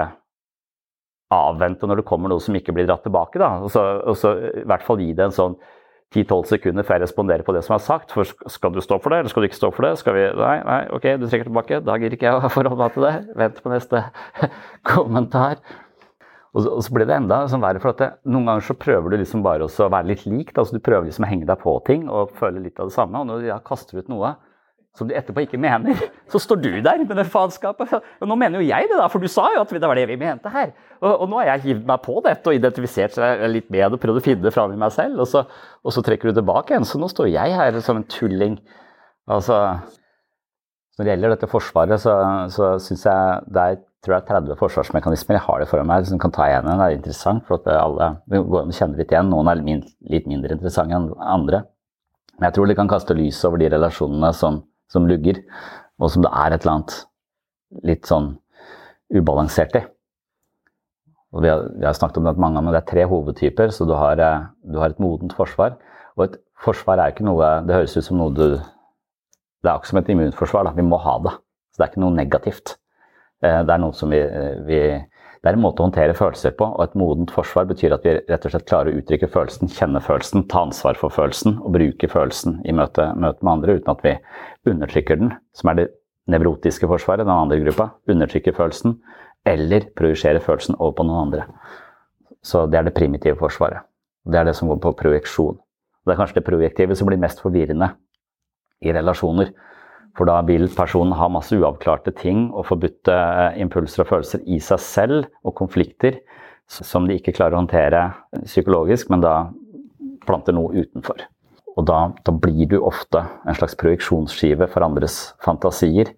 avvente 1.31 1.87
når 1.87 2.01
det 2.01 2.07
kommer 2.09 2.27
noe 2.27 2.41
som 2.43 2.55
ikke 2.57 2.73
blir 2.75 2.87
dratt 2.89 3.05
tilbake. 3.05 3.39
Da. 3.39 3.61
Og, 3.63 3.69
så, 3.71 3.83
og 4.03 4.17
så 4.19 4.33
i 4.59 4.65
hvert 4.67 4.83
fall 4.83 4.99
gi 4.99 5.13
det 5.15 5.29
en 5.29 5.35
sånn 5.35 5.55
10-12 6.09 6.47
sekunder 6.49 6.85
før 6.85 6.97
jeg 6.97 7.05
responderer 7.05 7.45
på 7.45 7.53
det 7.53 7.61
som 7.65 7.75
er 7.75 7.83
sagt. 7.85 8.13
For 8.15 8.25
skal 8.49 8.73
du 8.73 8.81
stå 8.81 8.97
for 9.01 9.13
det, 9.13 9.19
eller 9.21 9.33
skal 9.33 9.45
du 9.45 9.49
ikke 9.49 9.59
stå 9.59 9.69
for 9.75 9.85
det? 9.85 9.91
Skal 10.01 10.17
vi 10.17 10.23
Nei, 10.39 10.55
nei, 10.65 10.79
ok, 10.95 11.05
du 11.21 11.27
trekker 11.27 11.51
tilbake. 11.51 11.81
Da 11.85 11.99
gidder 12.01 12.17
ikke 12.17 12.31
jeg 12.31 12.39
å 12.49 12.51
forholde 12.53 12.81
meg 12.81 12.95
til 12.95 13.05
det. 13.05 13.13
Vent 13.43 13.61
på 13.61 13.73
neste 13.73 14.03
kommentar. 14.93 15.61
Og 16.49 16.63
så, 16.65 16.71
og 16.73 16.81
så 16.81 16.93
blir 16.95 17.05
det 17.05 17.13
enda 17.19 17.43
sånn 17.49 17.61
verre, 17.61 17.81
for 17.83 17.93
at 17.93 18.01
det, 18.01 18.09
noen 18.25 18.49
ganger 18.49 18.65
så 18.65 18.75
prøver 18.81 19.13
du 19.13 19.19
liksom 19.21 19.45
bare 19.45 19.67
å 19.69 19.89
være 19.93 20.09
litt 20.09 20.25
lik. 20.25 20.55
Altså 20.57 20.79
du 20.79 20.81
prøver 20.81 21.05
liksom 21.05 21.27
å 21.27 21.29
henge 21.29 21.49
deg 21.49 21.61
på 21.61 21.75
ting 21.85 22.07
og 22.09 22.33
føle 22.39 22.63
litt 22.63 22.81
av 22.81 22.89
det 22.89 22.97
samme. 22.97 23.21
Og 23.21 23.29
når 23.29 23.43
du 23.43 23.51
ja, 23.51 23.59
kaster 23.61 24.01
ut 24.01 24.09
noe 24.09 24.33
som 24.99 25.07
du 25.09 25.15
etterpå 25.15 25.45
ikke 25.45 25.59
mener, 25.61 25.99
så 26.31 26.41
står 26.43 26.59
du 26.61 26.69
der 26.83 27.03
med 27.05 27.15
det 27.15 27.25
faenskapet. 27.31 27.93
Og 28.19 28.29
nå 28.29 28.37
mener 28.39 28.59
jo 28.59 28.67
jeg 28.67 28.89
det, 28.91 28.97
da, 28.99 29.07
for 29.11 29.23
du 29.23 29.31
sa 29.31 29.47
jo 29.55 29.63
at 29.63 29.71
det 29.71 29.89
var 29.89 29.99
det 29.99 30.07
vi 30.11 30.19
mente 30.19 30.51
her. 30.53 30.73
Og, 30.99 31.11
og 31.13 31.29
nå 31.31 31.39
har 31.41 31.53
jeg 31.53 31.65
hivd 31.69 31.85
meg 31.89 32.03
på 32.03 32.17
dette 32.25 32.51
og 32.51 32.59
identifisert 32.59 33.15
seg 33.15 33.45
litt 33.51 33.69
med 33.71 33.85
det 33.85 33.99
og 33.99 34.03
prøvd 34.03 34.21
å 34.21 34.25
finne 34.25 34.45
det 34.45 34.55
fram 34.55 34.75
i 34.75 34.79
meg 34.79 34.91
selv, 34.95 35.23
og 35.23 35.31
så, 35.31 35.45
og 35.83 35.95
så, 35.95 36.03
trekker 36.05 36.29
du 36.29 36.41
tilbake 36.41 36.75
igjen. 36.75 36.87
Så 36.87 37.01
nå 37.01 37.09
står 37.11 37.31
jeg 37.31 37.55
her 37.55 37.79
som 37.85 38.01
en 38.01 38.07
tulling. 38.11 38.59
Altså, 39.29 39.61
når 40.97 41.05
det 41.05 41.13
gjelder 41.13 41.35
dette 41.35 41.51
forsvaret, 41.51 42.01
så, 42.03 42.17
så 42.51 42.73
syns 42.83 43.07
jeg 43.07 43.53
det 43.55 43.67
er 43.67 43.85
tror 44.05 44.15
jeg 44.15 44.27
30 44.29 44.55
forsvarsmekanismer. 44.59 45.35
Jeg 45.35 45.43
har 45.43 45.59
det 45.59 45.67
foran 45.67 45.89
meg 45.89 46.05
som 46.07 46.19
kan 46.21 46.31
ta 46.31 46.45
igjen. 46.47 46.69
Det 46.69 46.85
er 46.85 46.95
interessant, 46.95 47.43
for 47.47 47.59
at 47.59 47.67
alle 47.73 48.13
vi 48.31 48.77
kjenner 48.77 49.01
litt 49.01 49.11
igjen. 49.11 49.31
Noen 49.31 49.51
er 49.51 49.59
litt 49.59 50.29
mindre 50.29 50.55
interessante 50.55 50.95
enn 50.95 51.09
andre. 51.19 51.65
Men 52.39 52.47
jeg 52.47 52.55
tror 52.55 52.69
det 52.69 52.77
kan 52.79 52.91
kaste 52.91 53.17
lys 53.17 53.41
over 53.47 53.59
de 53.59 53.67
relasjonene 53.73 54.31
som 54.35 54.61
som 54.89 55.07
lugger, 55.09 55.41
og 55.99 56.11
som 56.11 56.25
det 56.25 56.31
er 56.33 56.55
et 56.55 56.65
eller 56.65 56.79
annet 56.79 56.97
litt 57.85 58.09
sånn 58.09 58.33
ubalansert 59.13 59.77
i. 59.77 59.83
Og 61.29 61.43
vi 61.45 61.51
har, 61.51 61.67
vi 61.77 61.85
har 61.85 61.93
snakket 61.93 62.17
om 62.21 62.25
det 62.25 62.41
mange 62.41 62.57
ganger, 62.57 62.65
men 62.65 62.75
det 62.75 62.81
er 62.81 62.89
tre 62.89 63.05
hovedtyper. 63.09 63.73
Så 63.73 63.85
du 63.85 63.93
har, 63.93 64.17
eh, 64.17 64.47
du 64.65 64.79
har, 64.81 64.89
et 64.89 65.01
modent 65.03 65.33
forsvar. 65.37 65.77
Og 66.17 66.25
et 66.25 66.39
forsvar 66.57 66.97
er 66.97 67.13
ikke 67.13 67.27
noe 67.27 67.61
Det 67.67 67.75
høres 67.75 67.97
ut 67.97 68.03
som 68.03 68.17
noe 68.17 68.33
du 68.33 68.57
Det 69.61 69.67
er 69.69 69.75
ikke 69.75 69.91
som 69.91 69.99
et 69.99 70.09
immunforsvar. 70.09 70.63
Da. 70.65 70.71
Vi 70.71 70.81
må 70.87 70.97
ha 70.97 71.17
det. 71.19 71.33
Så 71.69 71.77
det 71.77 71.85
er 71.85 71.91
ikke 71.91 72.01
noe 72.05 72.15
negativt. 72.15 72.77
Eh, 73.43 73.61
det 73.61 73.73
er 73.73 73.81
noe 73.83 73.93
som 73.93 74.09
vi, 74.09 74.21
vi 74.65 74.79
det 75.39 75.47
er 75.47 75.55
en 75.55 75.63
måte 75.63 75.79
å 75.79 75.85
håndtere 75.87 76.15
følelser 76.17 76.51
på, 76.59 76.67
og 76.67 76.81
et 76.83 76.95
modent 76.99 77.31
forsvar 77.31 77.67
betyr 77.69 77.93
at 77.95 78.03
vi 78.03 78.17
rett 78.17 78.45
og 78.45 78.51
slett 78.51 78.67
klarer 78.67 78.91
å 78.91 78.99
uttrykke 78.99 79.29
følelsen, 79.31 79.71
kjenne 79.71 80.01
følelsen, 80.03 80.43
ta 80.51 80.65
ansvar 80.67 80.99
for 80.99 81.15
følelsen 81.15 81.61
og 81.61 81.71
bruke 81.77 82.09
følelsen 82.11 82.57
i 82.67 82.75
møte, 82.75 83.05
møte 83.15 83.45
med 83.45 83.53
andre 83.53 83.77
uten 83.79 83.93
at 83.93 84.03
vi 84.03 84.17
undertrykker 84.67 85.21
den, 85.21 85.31
som 85.55 85.71
er 85.71 85.79
det 85.79 85.87
nevrotiske 86.29 86.89
forsvaret, 86.91 87.23
den 87.23 87.33
andre 87.33 87.61
gruppa. 87.63 87.87
Undertrykker 88.11 88.57
følelsen 88.57 88.97
eller 89.47 89.87
projiserer 89.97 90.43
følelsen 90.43 90.75
over 90.77 90.97
på 90.97 91.07
noen 91.07 91.29
andre. 91.29 91.47
Så 92.43 92.65
det 92.67 92.81
er 92.81 92.89
det 92.89 92.97
primitive 92.97 93.39
forsvaret. 93.39 93.87
Det 94.27 94.37
er 94.39 94.47
det 94.49 94.57
som 94.59 94.67
går 94.69 94.81
på 94.83 94.93
projeksjon. 94.99 95.57
Det 96.05 96.13
er 96.13 96.19
kanskje 96.19 96.39
det 96.39 96.47
projektive 96.47 96.95
som 96.99 97.07
blir 97.07 97.21
mest 97.21 97.39
forvirrende 97.43 97.93
i 98.83 98.91
relasjoner. 98.95 99.51
For 100.19 100.27
da 100.27 100.41
vil 100.43 100.67
personen 100.75 101.15
ha 101.15 101.29
masse 101.31 101.55
uavklarte 101.55 102.11
ting 102.19 102.49
og 102.51 102.65
forbudte 102.67 103.15
eh, 103.15 103.61
impulser 103.63 104.03
og 104.03 104.09
følelser 104.09 104.43
i 104.51 104.59
seg 104.59 104.81
selv, 104.83 105.29
og 105.47 105.55
konflikter 105.55 106.19
som 106.69 107.07
de 107.07 107.15
ikke 107.15 107.33
klarer 107.37 107.55
å 107.55 107.61
håndtere 107.63 108.01
psykologisk, 108.43 109.07
men 109.09 109.23
da 109.23 109.33
planter 110.27 110.53
noe 110.53 110.83
utenfor. 110.83 111.23
Og 111.79 111.85
da, 111.87 112.01
da 112.27 112.33
blir 112.35 112.67
du 112.67 112.75
ofte 112.83 113.21
en 113.47 113.55
slags 113.55 113.77
projeksjonsskive 113.79 114.67
for 114.69 114.83
andres 114.83 115.31
fantasier 115.45 116.11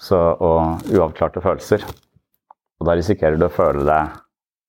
så, 0.00 0.16
og 0.40 0.88
uavklarte 0.88 1.42
følelser. 1.44 1.84
Og 2.80 2.88
da 2.88 2.96
risikerer 2.96 3.36
du 3.36 3.44
å 3.44 3.52
føle 3.52 3.84
deg 3.84 4.16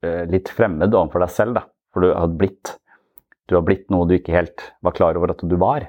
eh, 0.03 0.25
litt 0.27 0.51
fremmed 0.51 0.91
overfor 0.91 1.23
deg 1.23 1.33
selv, 1.33 1.61
da. 1.61 1.65
For 1.95 2.03
du 2.03 2.11
har 2.11 2.35
blitt, 2.35 2.75
du 3.47 3.55
har 3.55 3.63
blitt 3.63 3.87
noe 3.95 4.09
du 4.11 4.17
ikke 4.17 4.35
helt 4.35 4.67
var 4.83 4.95
klar 4.99 5.15
over 5.15 5.31
at 5.31 5.47
du 5.47 5.55
var. 5.59 5.87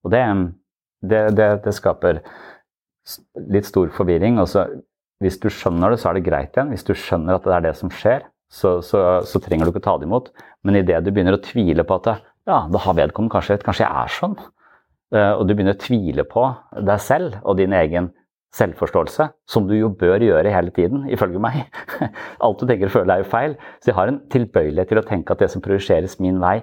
Og 0.00 0.16
det, 0.16 0.24
det, 1.02 1.22
det, 1.36 1.48
det 1.64 1.74
skaper 1.76 2.20
litt 3.50 3.68
stor 3.68 3.90
forvirring. 3.94 4.38
og 4.40 4.48
så 4.50 4.66
Hvis 5.20 5.40
du 5.40 5.48
skjønner 5.52 5.92
det, 5.92 6.00
så 6.02 6.10
er 6.10 6.18
det 6.18 6.26
greit 6.28 6.54
igjen. 6.56 6.72
Hvis 6.74 6.86
du 6.86 6.94
skjønner 6.94 7.38
at 7.38 7.48
det 7.48 7.56
er 7.56 7.66
det 7.68 7.74
som 7.78 7.92
skjer, 7.92 8.24
så, 8.50 8.78
så, 8.82 9.20
så 9.26 9.40
trenger 9.42 9.66
du 9.66 9.74
ikke 9.74 9.84
ta 9.84 9.96
det 10.00 10.08
imot. 10.08 10.30
Men 10.66 10.80
idet 10.80 11.02
du 11.04 11.12
begynner 11.12 11.38
å 11.38 11.44
tvile 11.44 11.84
på 11.86 12.00
at 12.00 12.24
ja, 12.48 12.64
da 12.72 12.80
har 12.82 12.96
vedkommende 12.98 13.34
kanskje 13.34 13.56
rett, 13.56 13.66
kanskje 13.66 13.84
jeg 13.84 14.02
er 14.02 14.14
sånn, 14.14 14.38
eh, 15.14 15.34
og 15.36 15.44
du 15.46 15.52
begynner 15.54 15.76
å 15.76 15.82
tvile 15.82 16.24
på 16.26 16.46
deg 16.88 17.04
selv 17.04 17.36
og 17.44 17.60
din 17.60 17.76
egen 17.76 18.10
selvforståelse, 18.56 19.28
som 19.46 19.68
du 19.68 19.76
jo 19.76 19.92
bør 19.94 20.24
gjøre 20.24 20.50
hele 20.50 20.72
tiden, 20.74 21.04
ifølge 21.12 21.38
meg. 21.42 21.60
Alt 22.44 22.62
du 22.62 22.66
tenker 22.66 22.88
og 22.88 22.96
føler 22.96 23.14
er 23.14 23.22
jo 23.22 23.30
feil. 23.30 23.54
Så 23.78 23.92
jeg 23.92 23.98
har 24.00 24.10
en 24.10 24.18
tilbøyelighet 24.32 24.90
til 24.90 24.98
å 24.98 25.06
tenke 25.06 25.36
at 25.36 25.44
det 25.44 25.50
som 25.52 25.62
projiseres 25.62 26.18
min 26.22 26.40
vei, 26.42 26.58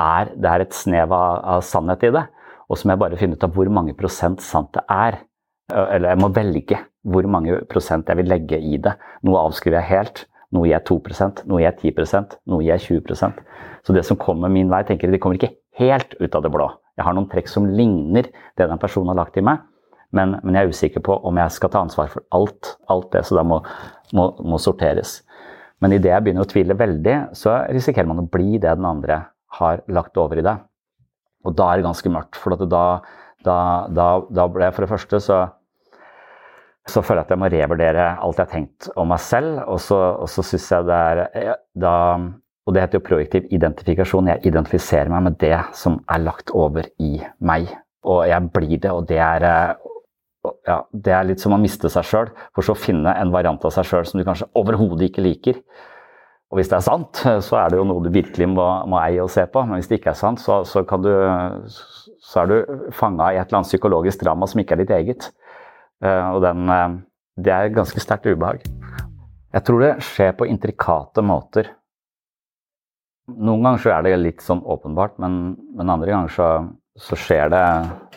er, 0.00 0.32
det 0.36 0.48
er 0.50 0.64
et 0.64 0.76
snev 0.76 1.12
av, 1.12 1.40
av 1.54 1.64
sannhet 1.64 2.04
i 2.08 2.12
det. 2.12 2.26
Og 2.72 2.78
så 2.80 2.88
må 2.88 2.94
jeg 2.94 3.02
bare 3.04 3.20
finne 3.20 3.36
ut 3.36 3.44
av 3.44 3.52
hvor 3.52 3.68
mange 3.68 3.94
prosent 3.98 4.40
sant 4.40 4.72
det 4.72 4.82
er. 4.88 5.20
Eller 5.72 6.14
jeg 6.14 6.20
må 6.22 6.32
velge 6.32 6.78
hvor 7.04 7.26
mange 7.28 7.58
prosent 7.68 8.08
jeg 8.08 8.20
vil 8.22 8.30
legge 8.32 8.56
i 8.56 8.78
det. 8.80 8.94
Noe 9.26 9.44
avskriver 9.44 9.82
jeg 9.82 9.90
helt. 9.90 10.24
Noe 10.52 10.68
gir 10.68 10.76
jeg 10.76 10.84
2% 10.90 11.44
noe 11.48 11.62
gir 11.62 11.70
jeg 11.70 11.94
10% 11.96 12.34
noe 12.52 12.60
gir 12.60 12.74
jeg 12.74 13.00
20% 13.00 13.38
Så 13.86 13.94
det 13.96 14.04
som 14.04 14.18
kommer 14.20 14.52
min 14.52 14.68
vei, 14.68 14.82
tenker 14.84 15.08
jeg, 15.08 15.16
det 15.16 15.20
kommer 15.24 15.38
ikke 15.38 15.54
helt 15.80 16.12
ut 16.20 16.34
av 16.36 16.44
det 16.44 16.52
blå. 16.52 16.68
Jeg 16.98 17.06
har 17.06 17.16
noen 17.16 17.28
trekk 17.32 17.48
som 17.48 17.68
ligner 17.72 18.28
det 18.28 18.68
den 18.68 18.80
personen 18.80 19.14
har 19.14 19.22
lagt 19.22 19.38
i 19.40 19.44
meg, 19.44 19.62
men, 20.12 20.36
men 20.44 20.58
jeg 20.58 20.68
er 20.68 20.74
usikker 20.76 21.04
på 21.04 21.16
om 21.24 21.40
jeg 21.40 21.54
skal 21.54 21.72
ta 21.72 21.80
ansvar 21.80 22.10
for 22.12 22.24
alt, 22.36 22.74
alt 22.92 23.08
det, 23.14 23.24
så 23.24 23.38
det 23.38 23.46
må, 23.48 23.62
må, 24.12 24.28
må 24.44 24.60
sorteres. 24.60 25.22
Men 25.80 25.96
idet 25.96 26.12
jeg 26.12 26.26
begynner 26.26 26.44
å 26.44 26.50
tvile 26.52 26.76
veldig, 26.78 27.16
så 27.34 27.62
risikerer 27.72 28.10
man 28.10 28.20
å 28.22 28.28
bli 28.28 28.60
det 28.60 28.76
den 28.76 28.86
andre 28.86 29.22
har 29.56 29.80
lagt 29.88 30.20
over 30.20 30.38
i 30.38 30.44
deg. 30.44 30.60
Og 31.46 31.56
da 31.58 31.70
er 31.70 31.80
det 31.80 31.88
ganske 31.88 32.12
mørkt. 32.12 32.38
For 32.38 32.54
da, 32.54 32.68
da, 33.42 33.56
da, 33.90 34.06
da, 34.30 34.46
ble 34.50 34.68
jeg 34.68 34.76
for 34.76 34.86
det 34.86 34.92
første 34.92 35.20
så, 35.22 35.40
så 36.88 37.02
føler 37.02 37.22
jeg 37.22 37.28
at 37.28 37.34
jeg 37.34 37.42
må 37.42 37.50
revurdere 37.52 38.06
alt 38.14 38.38
jeg 38.38 38.46
har 38.46 38.52
tenkt 38.52 38.90
om 38.96 39.10
meg 39.12 39.22
selv. 39.24 39.62
Og 39.66 39.82
så, 39.82 40.00
og 40.22 40.30
så 40.30 40.46
syns 40.46 40.70
jeg 40.74 40.88
det 40.90 40.98
er 40.98 41.54
da, 41.86 41.94
Og 42.66 42.74
det 42.74 42.84
heter 42.84 43.00
jo 43.00 43.06
projektiv 43.06 43.48
identifikasjon. 43.50 44.30
Jeg 44.30 44.46
identifiserer 44.52 45.10
meg 45.10 45.24
med 45.30 45.40
det 45.42 45.56
som 45.78 46.02
er 46.08 46.22
lagt 46.22 46.54
over 46.54 46.86
i 47.02 47.16
meg. 47.40 47.72
Og 48.06 48.26
jeg 48.26 48.50
blir 48.54 48.78
det, 48.78 48.90
og 48.90 49.06
det 49.08 49.18
er 49.22 49.48
ja, 50.66 50.80
det 50.90 51.12
er 51.14 51.26
litt 51.26 51.42
som 51.42 51.54
å 51.54 51.60
miste 51.60 51.90
seg 51.92 52.06
sjøl, 52.06 52.30
for 52.54 52.66
så 52.66 52.74
å 52.74 52.78
finne 52.78 53.12
en 53.14 53.30
variant 53.34 53.62
av 53.62 53.74
seg 53.74 53.86
sjøl 53.86 54.06
som 54.08 54.18
du 54.18 54.26
kanskje 54.26 54.48
overhodet 54.58 55.10
ikke 55.10 55.24
liker. 55.24 55.60
Og 56.52 56.58
hvis 56.60 56.68
det 56.68 56.76
er 56.76 56.84
sant, 56.84 57.22
så 57.48 57.58
er 57.62 57.72
det 57.72 57.78
jo 57.80 57.86
noe 57.88 58.04
du 58.04 58.10
virkelig 58.12 58.50
må, 58.52 58.66
må 58.92 58.98
eie 59.00 59.22
og 59.24 59.30
se 59.32 59.46
på. 59.48 59.62
Men 59.64 59.80
hvis 59.80 59.88
det 59.88 60.02
ikke 60.02 60.12
er 60.12 60.18
sant, 60.20 60.42
så, 60.42 60.60
så, 60.68 60.84
du, 61.00 61.12
så 62.20 62.42
er 62.42 62.50
du 62.50 62.90
fanga 62.92 63.30
i 63.32 63.38
et 63.40 63.46
eller 63.46 63.62
annet 63.62 63.70
psykologisk 63.70 64.20
drama 64.20 64.48
som 64.50 64.60
ikke 64.60 64.76
er 64.76 64.82
ditt 64.82 64.92
eget. 64.98 65.30
Eh, 66.04 66.26
og 66.28 66.42
den, 66.44 66.68
eh, 66.68 66.98
det 67.40 67.54
er 67.56 67.72
ganske 67.72 68.04
sterkt 68.04 68.28
ubehag. 68.28 68.66
Jeg 69.52 69.64
tror 69.64 69.80
det 69.80 69.94
skjer 70.04 70.36
på 70.36 70.48
intrikate 70.52 71.24
måter. 71.24 71.72
Noen 73.32 73.64
ganger 73.64 73.80
så 73.80 73.94
er 73.96 74.04
det 74.04 74.14
litt 74.20 74.44
sånn 74.44 74.60
åpenbart, 74.60 75.16
men, 75.22 75.54
men 75.72 75.92
andre 75.94 76.12
ganger 76.12 76.36
så, 76.36 76.48
så 77.00 77.16
skjer 77.16 77.52
det 77.52 77.66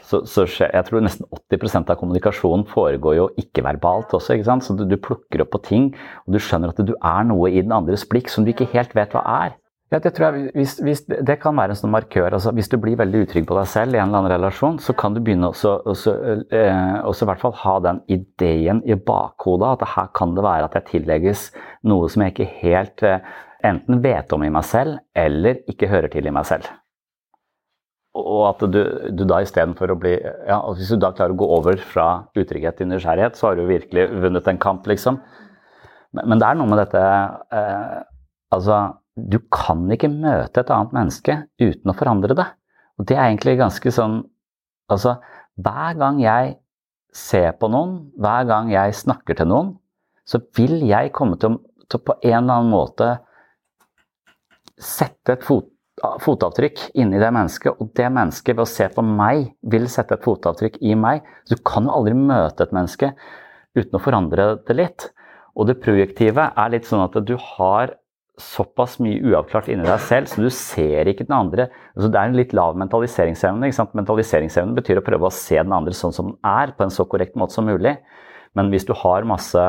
så, 0.05 0.21
så 0.29 0.45
skjer, 0.45 0.69
Jeg 0.75 0.85
tror 0.85 1.03
nesten 1.05 1.27
80% 1.33 1.89
av 1.89 1.97
kommunikasjonen 1.99 2.65
foregår 2.69 3.17
jo 3.17 3.27
ikke-verbalt 3.41 4.13
også. 4.13 4.35
ikke 4.35 4.47
sant? 4.51 4.65
Så 4.65 4.75
du, 4.77 4.83
du, 4.85 4.97
plukker 5.01 5.41
opp 5.41 5.53
på 5.55 5.63
ting, 5.65 5.87
og 6.25 6.35
du 6.35 6.41
skjønner 6.41 6.73
at 6.73 6.81
du 6.85 6.93
er 6.95 7.23
noe 7.25 7.49
i 7.49 7.63
den 7.63 7.73
andres 7.73 8.05
blikk 8.09 8.29
som 8.29 8.45
du 8.45 8.51
ikke 8.53 8.69
helt 8.75 8.93
vet 8.97 9.15
hva 9.15 9.23
er. 9.45 9.55
Ja, 9.93 9.99
det, 10.01 10.15
tror 10.17 10.33
jeg, 10.33 10.51
hvis, 10.57 10.75
hvis, 10.81 11.03
det 11.05 11.37
kan 11.41 11.57
være 11.57 11.75
en 11.75 11.79
sånn 11.79 11.93
markør. 11.93 12.33
altså 12.33 12.51
Hvis 12.57 12.69
du 12.71 12.77
blir 12.81 12.97
veldig 12.99 13.23
utrygg 13.27 13.45
på 13.49 13.57
deg 13.57 13.67
selv 13.69 13.95
i 13.95 13.99
en 14.01 14.09
eller 14.09 14.23
annen 14.23 14.33
relasjon, 14.33 14.79
så 14.81 14.95
kan 14.97 15.13
du 15.13 15.21
begynne 15.23 15.51
også, 15.53 15.75
også, 15.93 16.15
eh, 16.49 16.95
også 17.05 17.25
i 17.25 17.29
hvert 17.31 17.43
fall 17.43 17.57
ha 17.61 17.75
den 17.85 18.01
ideen 18.11 18.81
i 18.85 18.97
bakhodet 18.97 19.75
at 19.75 19.89
her 19.95 20.09
kan 20.17 20.33
det 20.37 20.45
være 20.45 20.69
at 20.69 20.79
jeg 20.79 20.89
tillegges 20.89 21.51
noe 21.85 22.09
som 22.11 22.25
jeg 22.25 22.33
ikke 22.33 22.49
helt 22.63 23.05
eh, 23.05 23.21
enten 23.65 24.01
vet 24.05 24.33
om 24.35 24.45
i 24.45 24.53
meg 24.53 24.65
selv, 24.67 24.99
eller 25.15 25.61
ikke 25.69 25.89
hører 25.89 26.11
til 26.13 26.27
i 26.27 26.33
meg 26.33 26.49
selv. 26.49 26.69
Og 28.15 28.41
at 28.47 28.61
du, 28.71 28.79
du 29.11 29.23
da 29.27 29.41
istedenfor 29.43 29.91
å 29.91 29.97
bli 29.99 30.13
ja, 30.15 30.61
Hvis 30.71 30.93
du 30.93 30.99
da 31.01 31.11
klarer 31.15 31.35
å 31.35 31.39
gå 31.41 31.47
over 31.57 31.79
fra 31.83 32.07
utrygghet 32.37 32.79
til 32.79 32.89
nysgjerrighet, 32.91 33.35
så 33.35 33.49
har 33.49 33.59
du 33.59 33.65
virkelig 33.67 34.07
vunnet 34.23 34.47
en 34.47 34.61
kamp, 34.61 34.87
liksom. 34.87 35.19
Men, 36.15 36.29
men 36.31 36.41
det 36.41 36.47
er 36.47 36.59
noe 36.59 36.71
med 36.71 36.79
dette 36.85 37.01
eh, 37.01 37.97
Altså, 38.55 38.79
du 39.15 39.39
kan 39.51 39.83
ikke 39.91 40.11
møte 40.13 40.61
et 40.61 40.71
annet 40.71 40.93
menneske 40.95 41.39
uten 41.59 41.91
å 41.91 41.97
forandre 41.97 42.37
det. 42.37 42.45
Og 42.95 43.07
det 43.09 43.17
er 43.17 43.27
egentlig 43.27 43.57
ganske 43.59 43.91
sånn 43.91 44.21
Altså, 44.91 45.17
hver 45.57 45.95
gang 45.97 46.19
jeg 46.21 46.59
ser 47.15 47.55
på 47.57 47.67
noen, 47.73 48.11
hver 48.21 48.43
gang 48.45 48.69
jeg 48.69 48.93
snakker 48.93 49.39
til 49.39 49.47
noen, 49.49 49.71
så 50.29 50.37
vil 50.57 50.83
jeg 50.85 51.09
komme 51.15 51.39
til 51.41 51.55
å 51.55 51.61
til 51.89 52.01
på 52.01 52.15
en 52.23 52.37
eller 52.43 52.59
annen 52.59 52.73
måte 52.73 53.09
sette 54.81 55.37
et 55.37 55.45
fot, 55.45 55.67
fotavtrykk 55.95 56.81
inni 56.99 57.19
det 57.21 57.31
mennesket, 57.31 57.79
og 57.79 57.91
det 57.95 58.07
mennesket 58.11 58.55
ved 58.55 58.65
å 58.65 58.69
se 58.69 58.87
på 58.91 59.03
meg 59.05 59.45
vil 59.71 59.87
sette 59.91 60.17
et 60.17 60.25
fotavtrykk 60.25 60.79
i 60.83 60.95
meg. 60.99 61.23
Så 61.47 61.55
du 61.55 61.63
kan 61.67 61.87
jo 61.87 61.95
aldri 61.95 62.15
møte 62.19 62.65
et 62.65 62.73
menneske 62.75 63.13
uten 63.75 63.97
å 63.97 64.03
forandre 64.03 64.49
det 64.67 64.75
litt. 64.75 65.07
Og 65.55 65.69
det 65.69 65.79
projektive 65.83 66.49
er 66.51 66.73
litt 66.73 66.87
sånn 66.89 67.05
at 67.05 67.15
du 67.23 67.37
har 67.39 67.95
såpass 68.41 68.97
mye 68.99 69.21
uavklart 69.23 69.69
inni 69.71 69.87
deg 69.87 70.01
selv, 70.03 70.27
så 70.27 70.43
du 70.43 70.49
ser 70.51 71.07
ikke 71.07 71.23
den 71.29 71.37
andre. 71.37 71.69
Altså 71.95 72.09
det 72.11 72.19
er 72.19 72.27
en 72.27 72.35
litt 72.35 72.55
lav 72.57 72.75
mentaliseringsevne. 72.81 73.71
Mentaliseringsevne 73.95 74.75
betyr 74.75 74.99
å 74.99 75.05
prøve 75.05 75.29
å 75.29 75.33
se 75.33 75.55
den 75.55 75.75
andre 75.75 75.95
sånn 75.95 76.15
som 76.15 76.33
den 76.33 76.39
er, 76.43 76.75
på 76.75 76.83
en 76.83 76.91
så 76.91 77.07
korrekt 77.07 77.39
måte 77.39 77.55
som 77.55 77.67
mulig. 77.69 77.95
Men 78.55 78.71
hvis 78.73 78.87
du 78.87 78.91
har 78.99 79.27
masse 79.27 79.63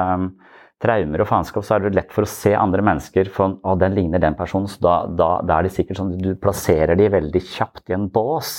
traumer 0.83 1.23
og 1.25 1.29
faenskap, 1.31 1.65
så 1.65 1.77
er 1.77 1.87
det 1.87 1.97
lett 1.97 2.11
for 2.13 2.27
å 2.27 2.29
se 2.29 2.51
andre 2.57 2.83
mennesker 2.85 3.31
for 3.33 3.57
å, 3.65 3.75
den 3.81 3.95
ligner 3.97 4.21
den 4.21 4.37
personen. 4.37 4.69
Så 4.69 4.83
da, 4.85 4.97
da, 5.09 5.29
da, 5.41 5.57
er 5.57 5.67
det 5.67 5.73
sikkert 5.73 6.01
sånn 6.01 6.13
at 6.13 6.21
du 6.21 6.35
plasserer 6.41 6.99
de 6.99 7.09
veldig 7.15 7.43
kjapt 7.49 7.89
i 7.89 7.97
en 7.97 8.09
bås. 8.13 8.51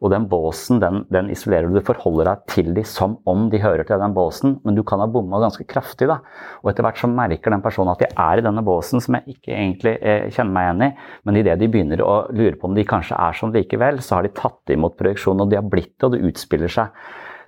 Og 0.00 0.08
den 0.14 0.24
båsen 0.30 0.80
den, 0.80 1.04
den 1.12 1.28
isolerer 1.32 1.68
du. 1.68 1.76
Du 1.76 1.84
forholder 1.84 2.30
deg 2.32 2.46
til 2.54 2.72
de 2.76 2.84
som 2.88 3.18
om 3.28 3.48
de 3.52 3.60
hører 3.60 3.84
til 3.88 4.00
den 4.00 4.16
båsen, 4.16 4.56
men 4.64 4.78
du 4.78 4.82
kan 4.88 5.04
ha 5.04 5.08
bomma 5.10 5.42
ganske 5.44 5.68
kraftig. 5.68 6.08
da. 6.08 6.20
Og 6.64 6.72
etter 6.72 6.86
hvert 6.86 7.02
så 7.02 7.12
merker 7.12 7.52
den 7.52 7.64
personen 7.64 7.92
at 7.92 8.06
de 8.06 8.08
er 8.10 8.40
i 8.40 8.46
denne 8.48 8.64
båsen, 8.64 9.04
som 9.04 9.20
jeg 9.20 9.36
ikke 9.36 9.52
egentlig 9.54 9.96
eh, 10.00 10.28
kjenner 10.32 10.56
meg 10.56 10.68
igjen 10.68 10.84
i. 10.88 10.92
Men 11.28 11.42
idet 11.44 11.60
de 11.60 11.72
begynner 11.72 12.06
å 12.06 12.20
lure 12.32 12.56
på 12.56 12.70
om 12.70 12.76
de 12.78 12.88
kanskje 12.88 13.20
er 13.20 13.36
sånn 13.36 13.52
likevel, 13.56 14.00
så 14.04 14.16
har 14.16 14.24
de 14.24 14.32
tatt 14.36 14.72
imot 14.72 14.96
projeksjonen, 14.96 15.44
og 15.44 15.52
de 15.52 15.60
har 15.60 15.68
blitt 15.68 15.92
det, 15.98 16.08
og 16.08 16.16
det 16.16 16.24
utspiller 16.32 16.72
seg. 16.72 17.02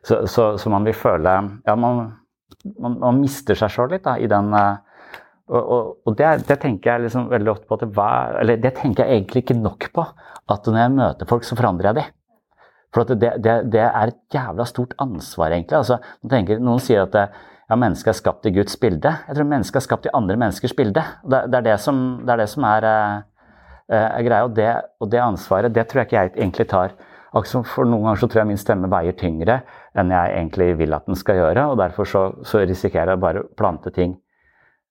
Så, 0.05 0.27
så, 0.27 0.53
så 0.59 0.71
man 0.73 0.85
vil 0.85 0.97
føle 0.99 1.39
ja, 1.63 1.75
man 1.79 2.09
man, 2.79 2.99
man 3.03 3.21
mister 3.21 3.59
seg 3.59 3.73
sjøl 3.75 3.93
litt 3.95 4.05
da, 4.07 4.17
i 4.21 4.31
den 4.31 4.53
uh, 4.55 4.81
og, 5.53 5.61
og, 5.61 5.89
og 6.07 6.17
det, 6.17 6.31
det, 6.49 6.57
tenker 6.63 6.95
jeg 6.95 7.07
liksom 7.07 7.29
veldig 7.33 7.51
ofte 7.53 7.69
på 7.69 7.77
at 7.77 7.85
det, 7.85 7.91
var, 7.97 8.37
eller 8.41 8.61
det 8.63 8.73
tenker 8.79 9.05
jeg 9.05 9.21
egentlig 9.21 9.43
ikke 9.45 9.59
nok 9.59 9.89
på. 9.95 10.05
At 10.53 10.69
når 10.69 10.81
jeg 10.81 10.93
møter 10.95 11.29
folk, 11.29 11.47
så 11.47 11.59
forandrer 11.59 11.91
jeg 11.91 11.99
de. 11.99 12.05
For 12.93 13.09
det, 13.09 13.33
det, 13.45 13.57
det, 13.73 13.83
er 13.83 14.13
et 14.13 14.21
jævla 14.35 14.67
stort 14.69 14.95
ansvar, 15.01 15.53
egentlig. 15.53 15.79
Altså, 15.79 15.99
tenker, 16.29 16.61
noen 16.63 16.81
sier 16.83 17.05
at 17.07 17.17
ja, 17.19 17.77
mennesket 17.77 18.13
er 18.13 18.19
skapt 18.19 18.49
i 18.49 18.55
Guds 18.55 18.77
bilde. 18.81 19.13
Jeg 19.29 19.39
tror 19.39 19.49
mennesket 19.49 19.81
er 19.81 19.87
skapt 19.87 20.09
i 20.09 20.15
andre 20.17 20.39
menneskers 20.41 20.77
bilde. 20.77 21.05
Det, 21.25 21.43
er 21.49 21.69
det 21.69 21.79
som 21.81 22.03
er, 22.25 22.43
det 22.43 22.49
som 22.53 22.67
er, 22.69 22.89
uh, 22.89 23.97
er 23.97 24.27
greia. 24.29 24.49
Og, 24.49 24.61
og 25.03 25.13
det, 25.13 25.23
ansvaret, 25.25 25.75
det 25.75 25.87
tror 25.89 26.03
jeg 26.03 26.11
ikke 26.11 26.21
jeg 26.21 26.35
egentlig 26.37 26.69
tar. 26.73 26.97
For 27.33 27.89
Noen 27.89 28.05
ganger 28.05 28.21
så 28.21 28.29
tror 28.29 28.43
jeg 28.43 28.51
min 28.51 28.61
stemme 28.61 28.91
veier 28.93 29.17
tyngre 29.17 29.63
enn 29.97 30.13
jeg 30.13 30.35
egentlig 30.37 30.75
vil 30.83 30.93
at 30.93 31.07
den 31.09 31.17
skal 31.17 31.41
gjøre. 31.41 31.65
og 31.73 31.79
Derfor 31.81 32.09
så, 32.09 32.27
så 32.45 32.61
risikerer 32.61 33.15
jeg 33.15 33.23
bare 33.23 33.45
å 33.45 33.49
plante 33.57 33.93
ting 33.95 34.19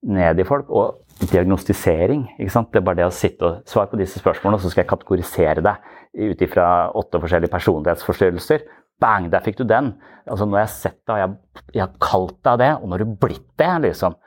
ned 0.02 0.40
i 0.42 0.46
folk. 0.46 0.70
Og 0.70 1.28
diagnostisering. 1.30 2.24
ikke 2.38 2.52
sant? 2.52 2.72
Det 2.72 2.80
er 2.80 2.86
bare 2.86 2.98
det 3.02 3.06
å 3.06 3.14
sitte 3.14 3.46
og 3.46 3.68
svare 3.68 3.92
på 3.92 4.00
disse 4.00 4.18
spørsmålene, 4.18 4.58
og 4.58 4.64
så 4.64 4.72
skal 4.72 4.82
jeg 4.82 4.90
kategorisere 4.90 5.62
deg 5.62 5.90
ut 6.32 6.42
ifra 6.44 6.66
åtte 6.98 7.20
forskjellige 7.22 7.52
personlighetsforstyrrelser. 7.52 8.66
Bang, 9.02 9.30
der 9.30 9.44
fikk 9.44 9.60
du 9.60 9.64
den! 9.68 9.94
Altså 10.26 10.46
Når 10.46 10.58
jeg 10.58 10.66
har 10.66 10.74
sett 10.74 11.00
deg, 11.10 11.22
jeg, 11.22 11.62
jeg 11.76 11.84
har 11.84 11.94
kalt 12.02 12.36
deg 12.46 12.60
det, 12.62 12.72
og 12.78 12.90
når 12.90 13.02
du 13.02 13.16
blitt 13.22 13.48
det, 13.58 13.72
liksom 13.86 14.18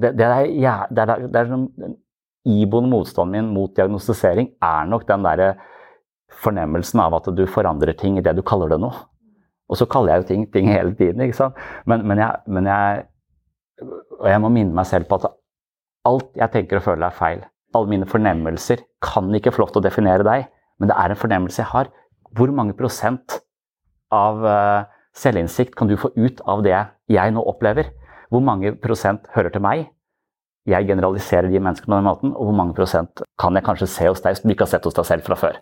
det, 0.00 0.14
det, 0.16 0.26
er, 0.26 0.50
ja, 0.56 0.76
det, 0.88 1.04
er, 1.04 1.24
det 1.28 1.40
er 1.40 1.48
sånn, 1.52 1.70
Iboende 2.46 2.92
motstanden 2.92 3.34
min 3.34 3.48
mot 3.50 3.72
diagnostisering 3.74 4.52
er 4.62 4.84
nok 4.86 5.02
den 5.08 5.24
derre 5.26 5.48
fornemmelsen 6.32 7.00
av 7.02 7.14
at 7.18 7.28
du 7.36 7.44
forandrer 7.50 7.96
ting 7.98 8.18
i 8.18 8.24
det 8.24 8.34
du 8.36 8.42
kaller 8.46 8.72
det 8.72 8.80
nå. 8.82 8.90
Og 9.66 9.78
så 9.78 9.86
kaller 9.90 10.14
jeg 10.14 10.22
jo 10.22 10.28
ting 10.28 10.46
ting 10.54 10.70
hele 10.70 10.94
tiden, 10.94 11.22
ikke 11.24 11.38
sant. 11.40 11.58
Men, 11.86 12.06
men, 12.06 12.22
jeg, 12.22 12.42
men 12.46 12.68
jeg, 12.70 13.06
Og 14.20 14.28
jeg 14.30 14.40
må 14.40 14.48
minne 14.48 14.74
meg 14.74 14.86
selv 14.88 15.08
på 15.10 15.18
at 15.20 15.30
alt 16.06 16.38
jeg 16.38 16.52
tenker 16.52 16.78
og 16.78 16.86
føler 16.86 17.08
er 17.08 17.16
feil. 17.16 17.42
Alle 17.74 17.90
mine 17.90 18.06
fornemmelser 18.08 18.84
kan 19.04 19.34
ikke 19.34 19.52
få 19.52 19.64
lov 19.64 19.74
til 19.74 19.82
å 19.82 19.86
definere 19.88 20.24
deg, 20.24 20.46
men 20.80 20.88
det 20.88 20.96
er 20.96 21.12
en 21.12 21.20
fornemmelse 21.20 21.60
jeg 21.60 21.72
har. 21.72 21.90
Hvor 22.36 22.52
mange 22.54 22.76
prosent 22.78 23.40
av 24.14 24.40
uh, 24.44 24.86
selvinnsikt 25.16 25.76
kan 25.76 25.90
du 25.90 25.96
få 26.00 26.12
ut 26.16 26.40
av 26.46 26.62
det 26.64 26.78
jeg 27.12 27.34
nå 27.34 27.42
opplever? 27.42 27.90
Hvor 28.30 28.42
mange 28.44 28.72
prosent 28.80 29.26
hører 29.34 29.52
til 29.52 29.64
meg? 29.66 29.86
Jeg 30.66 30.88
generaliserer 30.88 31.50
de 31.50 31.60
menneskene 31.62 31.92
på 31.92 31.98
den 31.98 32.08
måten. 32.08 32.34
Og 32.34 32.48
hvor 32.48 32.58
mange 32.58 32.74
prosent 32.78 33.22
kan 33.38 33.54
jeg 33.54 33.66
kanskje 33.66 33.90
se 33.90 34.08
hos 34.08 34.22
deg 34.24 34.38
som 34.38 34.48
du 34.48 34.54
ikke 34.54 34.66
har 34.66 34.74
sett 34.76 34.88
hos 34.88 34.96
deg 34.96 35.10
selv 35.10 35.26
fra 35.26 35.38
før? 35.38 35.60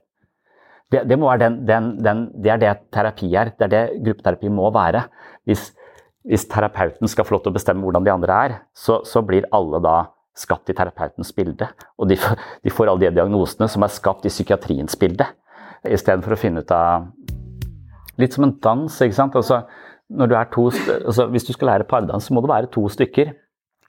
Det, 0.92 1.05
det, 1.09 1.16
den, 1.40 1.57
den, 1.66 1.87
den, 2.05 2.27
det, 2.42 2.51
er 2.53 2.61
det 2.61 2.75
terapi 2.92 3.31
er. 3.35 3.53
Det 3.59 3.66
er 3.66 3.73
det 3.73 3.85
gruppeterapi 4.05 4.51
må 4.53 4.68
være. 4.75 5.05
Hvis, 5.49 5.70
hvis, 6.29 6.47
terapeuten 6.51 7.11
skal 7.11 7.27
få 7.27 7.37
lov 7.37 7.44
til 7.44 7.55
å 7.55 7.57
bestemme 7.57 7.83
hvordan 7.87 8.05
de 8.07 8.12
andre 8.12 8.40
er, 8.47 8.57
så, 8.77 9.01
så 9.07 9.25
blir 9.27 9.49
alle 9.55 9.81
da 9.85 9.97
skapt 10.38 10.70
i 10.70 10.77
terapeutens 10.77 11.33
bilde. 11.35 11.68
Og 11.99 12.11
de, 12.11 12.18
de, 12.64 12.73
får 12.75 12.90
alle 12.90 13.07
de 13.07 13.14
diagnosene 13.16 13.68
som 13.70 13.87
er 13.87 13.94
skapt 13.94 14.27
i 14.27 14.33
psykiatriens 14.33 14.99
bilde. 15.01 15.27
Istedenfor 15.85 16.37
å 16.37 16.40
finne 16.40 16.64
ut 16.64 16.75
av 16.75 17.11
Litt 18.14 18.31
som 18.37 18.44
en 18.47 18.53
dans. 18.62 19.01
ikke 19.03 19.16
sant? 19.16 19.35
Altså, 19.35 19.64
når 20.14 20.29
du 20.31 20.35
er 20.38 20.51
to, 20.53 20.68
altså, 20.70 21.25
hvis 21.33 21.47
du 21.49 21.53
skal 21.55 21.73
lære 21.73 21.87
pardans, 21.90 22.23
så 22.23 22.35
må 22.35 22.44
det 22.44 22.51
være 22.53 22.70
to 22.70 22.85
stykker. 22.92 23.33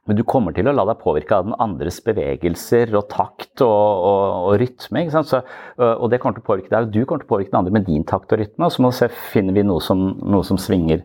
Men 0.05 0.19
du 0.19 0.21
kommer 0.27 0.53
til 0.53 0.67
å 0.69 0.73
la 0.75 0.83
deg 0.85 0.99
påvirke 1.01 1.33
av 1.33 1.47
den 1.47 1.55
andres 1.61 1.97
bevegelser 2.05 2.91
og 2.93 3.07
takt 3.09 3.63
og, 3.65 4.03
og, 4.05 4.49
og 4.51 4.59
rytme. 4.61 5.01
Så, 5.09 5.41
og 5.81 6.05
det 6.11 6.19
kommer 6.21 6.37
til 6.37 6.45
å 6.45 6.49
påvirke 6.51 6.69
deg, 6.69 6.85
og 6.85 6.93
du 6.93 6.99
kommer 7.01 7.23
til 7.23 7.29
å 7.29 7.33
påvirke 7.33 7.53
den 7.53 7.59
andre 7.63 7.73
med 7.73 7.87
din 7.87 8.05
takt 8.05 8.35
og 8.35 8.41
rytme. 8.43 8.67
Og 8.67 8.75
så 8.75 8.85
må 8.85 8.93
vi 8.93 8.99
se, 8.99 9.09
finner 9.33 9.57
vi 9.57 9.65
noe 9.65 9.81
som, 9.81 10.05
noe 10.21 10.45
som 10.45 10.61
svinger 10.61 11.01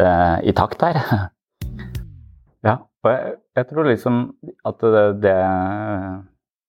eh, 0.00 0.36
i 0.40 0.54
takt 0.56 0.86
her. 0.86 1.02
ja, 2.68 2.78
og 3.04 3.10
jeg, 3.12 3.36
jeg, 3.60 3.68
tror 3.74 3.90
liksom 3.92 4.22
at 4.72 4.88
det, 4.96 5.06
det, 5.20 5.38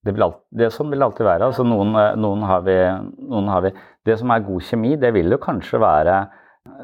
det, 0.04 0.16
alltid, 0.20 0.44
det 0.60 0.72
sånn 0.76 0.92
vil 0.92 1.00
det 1.00 1.08
alltid 1.08 1.30
være. 1.30 1.54
Altså 1.54 1.68
noen, 1.68 1.96
noen, 2.20 2.48
har 2.52 2.68
vi, 2.68 2.80
noen 3.32 3.54
har 3.54 3.64
vi 3.64 3.78
Det 4.06 4.20
som 4.20 4.36
er 4.36 4.44
god 4.44 4.68
kjemi, 4.68 4.98
det 5.00 5.16
vil 5.16 5.32
jo 5.32 5.40
kanskje 5.42 5.80
være 5.82 6.26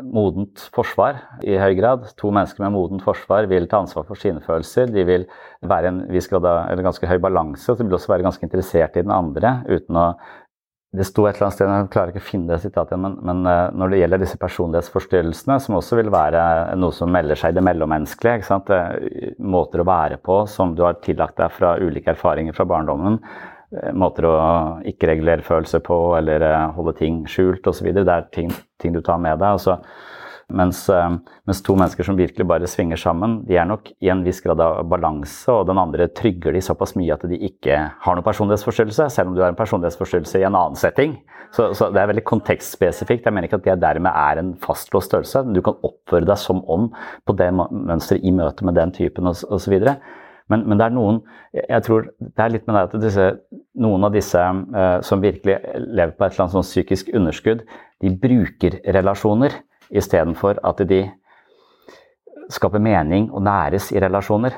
modent 0.04 0.64
forsvar 0.76 1.20
i 1.44 1.58
høy 1.60 1.76
grad. 1.80 2.06
To 2.22 2.32
mennesker 2.34 2.64
med 2.66 2.76
modent 2.76 3.04
forsvar 3.06 3.50
vil 3.52 3.68
ta 3.72 3.82
ansvar 3.84 4.06
for 4.08 4.20
sine 4.20 4.44
følelser. 4.44 4.92
De 4.92 5.06
vil 5.08 5.26
være 5.68 5.92
en 5.92 6.04
viss 6.12 6.30
grad 6.32 6.48
av 6.48 6.84
ganske 6.86 7.10
høy 7.10 7.18
balanse, 7.24 7.68
og 7.72 7.80
de 7.80 7.88
vil 7.88 7.98
også 8.00 8.14
være 8.14 8.28
ganske 8.28 8.48
interessert 8.48 8.98
i 8.98 9.06
den 9.06 9.14
andre. 9.16 9.60
uten 9.70 9.98
å 9.98 10.08
det 10.92 11.06
sto 11.08 11.24
et 11.24 11.38
eller 11.38 11.48
annet 11.48 11.56
sted, 11.56 11.70
jeg 11.72 11.92
klarer 11.94 12.12
ikke 12.12 12.20
å 12.20 12.28
finne 12.28 12.52
det 12.52 12.66
sitatet 12.66 13.00
men, 13.00 13.14
men 13.24 13.46
eh, 13.48 13.70
når 13.80 13.94
det 13.94 14.00
gjelder 14.02 14.20
disse 14.26 14.40
personlighetsforstyrrelsene, 14.42 15.56
som 15.64 15.78
også 15.78 16.02
vil 16.02 16.12
være 16.12 16.42
noe 16.76 16.92
som 16.96 17.14
melder 17.16 17.40
seg 17.40 17.54
i 17.54 17.56
det 17.56 17.64
mellommenneskelige, 17.64 18.58
eh, 18.76 19.30
måter 19.40 19.84
å 19.84 19.88
være 19.88 20.18
på 20.20 20.42
som 20.52 20.76
du 20.76 20.84
har 20.84 21.00
tillagt 21.00 21.40
deg 21.40 21.54
fra 21.56 21.78
ulike 21.80 22.12
erfaringer 22.12 22.58
fra 22.58 22.68
barndommen, 22.68 23.22
måter 23.96 24.28
å 24.28 24.38
ikke 24.88 25.08
regulere 25.14 25.46
følelser 25.46 25.84
på 25.86 25.98
eller 26.18 26.44
eh, 26.44 26.72
holde 26.76 26.96
ting 27.00 27.22
skjult 27.30 27.68
osv. 27.72 27.92
Det 27.96 28.08
er 28.08 28.26
ting, 28.36 28.52
ting, 28.82 28.96
du 28.96 29.00
tar 29.06 29.22
med 29.22 29.40
deg. 29.40 29.56
Altså, 29.56 29.78
mens, 30.52 30.84
eh, 30.92 31.14
mens, 31.48 31.62
to 31.64 31.78
mennesker 31.80 32.08
som 32.08 32.20
virkelig 32.20 32.48
bare 32.50 32.68
svinger 32.68 33.00
sammen, 33.00 33.40
de 33.48 33.56
er 33.56 33.70
nok 33.70 33.94
i 34.04 34.12
en 34.12 34.24
viss 34.26 34.42
grad 34.44 34.60
av 34.64 34.82
balanse, 34.92 35.48
og 35.54 35.70
den 35.70 35.80
andre 35.80 36.10
trygger 36.12 36.56
de 36.56 36.64
såpass 36.66 36.98
mye 37.00 37.16
at 37.16 37.24
de 37.32 37.40
ikke 37.48 37.78
har 38.04 38.18
noen 38.18 38.28
personlighetsforstyrrelse, 38.28 39.08
selv 39.16 39.32
om 39.32 39.38
du 39.38 39.44
har 39.46 39.54
en 39.54 39.60
personlighetsforstyrrelse 39.60 40.42
i 40.42 40.48
en 40.50 40.58
annen 40.58 40.80
setting. 40.80 41.16
Så, 41.56 41.72
så 41.76 41.88
det 41.92 42.00
er 42.04 42.12
veldig 42.12 42.28
kontekstspesifikt. 42.28 43.28
Jeg 43.28 43.36
mener 43.36 43.48
ikke 43.48 43.60
at 43.60 43.68
det 43.70 43.80
dermed 43.84 44.12
er 44.12 44.40
en 44.40 44.52
fastlåst 44.60 45.12
størrelse. 45.12 45.46
Du 45.52 45.60
kan 45.64 45.80
oppføre 45.84 46.28
deg 46.28 46.40
som 46.40 46.62
om 46.72 46.92
på 47.28 47.36
det 47.40 47.50
mønsteret 47.56 48.24
i 48.24 48.36
møte 48.36 48.68
med 48.68 48.80
den 48.80 48.94
typen 48.96 49.28
osv. 49.32 49.80
Men, 50.52 50.66
men, 50.68 50.80
det 50.80 50.88
er 50.88 50.96
noen 50.96 51.22
jeg 51.56 51.84
tror 51.86 52.10
det 52.20 52.44
er 52.44 52.54
litt 52.54 52.68
med 52.68 52.78
det 52.78 52.84
at 52.88 52.96
disse, 53.06 53.28
noen 53.84 54.08
av 54.08 54.14
disse 54.16 54.42
eh, 54.42 54.98
som 55.08 55.24
virkelig 55.24 55.58
lever 55.80 56.14
på 56.16 56.26
et 56.26 56.34
eller 56.34 56.46
annet 56.46 56.58
sånn 56.58 56.68
psykisk 56.68 57.12
underskudd, 57.16 57.64
de 58.02 58.12
bruker 58.24 58.80
relasjoner 58.96 59.56
istedenfor 59.92 60.62
at 60.68 60.84
de 60.88 61.04
skaper 62.52 62.84
mening 62.84 63.30
og 63.32 63.44
næres 63.46 63.92
i 63.96 64.00
relasjoner. 64.02 64.56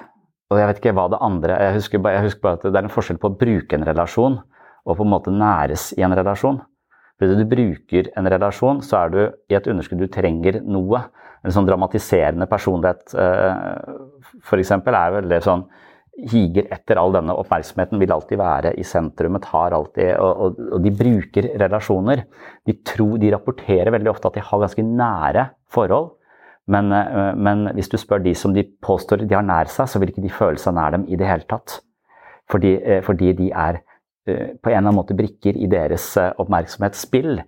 Og 0.51 0.60
jeg 0.60 0.69
vet 0.69 0.82
ikke 0.82 0.93
hva 0.93 1.08
det 1.10 1.21
andre 1.23 1.56
Jeg 1.62 1.77
husker 1.79 2.01
bare, 2.03 2.17
jeg 2.19 2.27
husker 2.27 2.43
bare 2.43 2.60
at 2.60 2.67
det 2.67 2.77
er 2.77 2.86
en 2.86 2.93
forskjell 2.93 3.19
på 3.21 3.32
å 3.32 3.38
bruke 3.38 3.77
en 3.77 3.88
relasjon 3.88 4.38
og 4.84 4.97
på 4.99 5.06
en 5.06 5.13
måte 5.13 5.34
næres 5.34 5.91
i 5.97 6.03
en 6.03 6.15
relasjon. 6.15 6.60
Fordi 7.19 7.38
du 7.39 7.47
bruker 7.47 8.10
en 8.19 8.27
relasjon, 8.27 8.82
så 8.84 9.03
er 9.03 9.13
du 9.13 9.19
i 9.51 9.56
et 9.56 9.67
underskudd. 9.69 10.01
Du 10.01 10.12
trenger 10.12 10.60
noe. 10.65 11.06
En 11.43 11.53
sånn 11.56 11.67
dramatiserende 11.67 12.47
personlighet 12.51 13.15
uh, 13.15 13.95
f.eks. 14.43 14.71
er 14.75 15.15
veldig 15.17 15.39
sånn 15.43 15.65
higer 16.13 16.67
etter 16.71 16.99
all 17.02 17.15
denne 17.15 17.34
oppmerksomheten, 17.41 17.99
vil 18.02 18.13
alltid 18.13 18.39
være 18.39 18.73
i 18.78 18.86
sentrum. 18.86 19.39
Tar 19.41 19.73
alltid, 19.73 20.12
og, 20.21 20.41
og, 20.45 20.60
og, 20.76 20.82
de 20.84 20.91
bruker 20.93 21.49
relasjoner. 21.62 22.26
De, 22.67 22.76
tror, 22.86 23.15
de 23.21 23.32
rapporterer 23.34 23.93
veldig 23.93 24.12
ofte 24.12 24.30
at 24.30 24.38
de 24.38 24.45
har 24.45 24.62
ganske 24.65 24.86
nære 24.86 25.47
forhold. 25.73 26.12
Men, 26.71 26.91
eh, 26.95 27.34
men, 27.36 27.65
hvis 27.76 27.91
du 27.91 27.97
spør 27.99 28.23
de 28.23 28.36
som 28.38 28.54
de 28.56 28.63
påstår 28.63 29.26
de 29.26 29.36
har 29.36 29.45
nær 29.45 29.71
seg, 29.71 29.89
så 29.89 29.99
vil 29.99 30.13
ikke 30.13 30.23
de 30.23 30.32
føle 30.32 30.62
seg 30.62 30.78
nær 30.78 30.95
dem 30.95 31.08
i 31.10 31.19
det 31.19 31.28
hele 31.28 31.47
tatt. 31.49 31.82
Fordi, 32.52 32.78
eh, 32.78 33.02
fordi 33.04 33.34
de 33.39 33.49
er 33.52 33.82
eh, 34.28 34.54
på 34.56 34.69
en 34.69 34.78
eller 34.78 34.86
annen 34.86 34.99
måte 35.02 35.17
brikker 35.17 35.58
i 35.58 35.67
deres 35.67 36.13
oppmerksomhetsspill. 36.17 37.41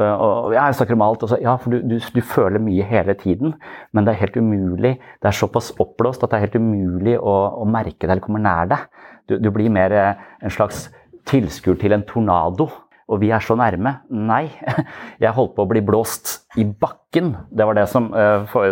Og 0.00 0.54
jeg 0.54 0.76
snakker 0.78 0.96
om 0.96 1.04
alt. 1.04 1.24
Og 1.26 1.32
så, 1.32 1.38
ja, 1.42 1.56
for 1.60 1.74
du, 1.74 1.82
du, 1.84 1.98
du, 2.00 2.20
føler 2.24 2.62
mye 2.62 2.86
hele 2.88 3.14
tiden, 3.18 3.56
men 3.92 4.06
det 4.06 4.14
er 4.14 4.22
helt 4.22 4.38
umulig. 4.40 4.94
Det 5.20 5.28
er 5.28 5.36
såpass 5.36 5.72
oppblåst 5.82 6.24
at 6.24 6.32
det 6.32 6.38
er 6.38 6.46
helt 6.46 6.60
umulig 6.60 7.18
å, 7.18 7.34
å 7.60 7.66
merke 7.68 8.06
det 8.06 8.14
eller 8.14 8.24
komme 8.24 8.40
nær 8.42 8.70
det. 8.72 8.80
Du, 9.28 9.36
du 9.42 9.50
blir 9.52 9.72
mer 9.72 9.92
en 9.92 10.52
slags 10.52 10.86
tilskuer 11.28 11.76
til 11.80 11.96
en 11.96 12.06
tornado. 12.08 12.70
Og 13.12 13.20
vi 13.20 13.32
er 13.34 13.44
så 13.44 13.56
nærme. 13.58 13.98
Nei. 14.08 14.46
Jeg 15.22 15.36
holdt 15.36 15.56
på 15.56 15.66
å 15.66 15.68
bli 15.68 15.82
blåst 15.84 16.46
i 16.56 16.64
bakken. 16.64 17.34
Det 17.52 17.66
var 17.68 17.76
det 17.76 17.88
som 17.92 18.08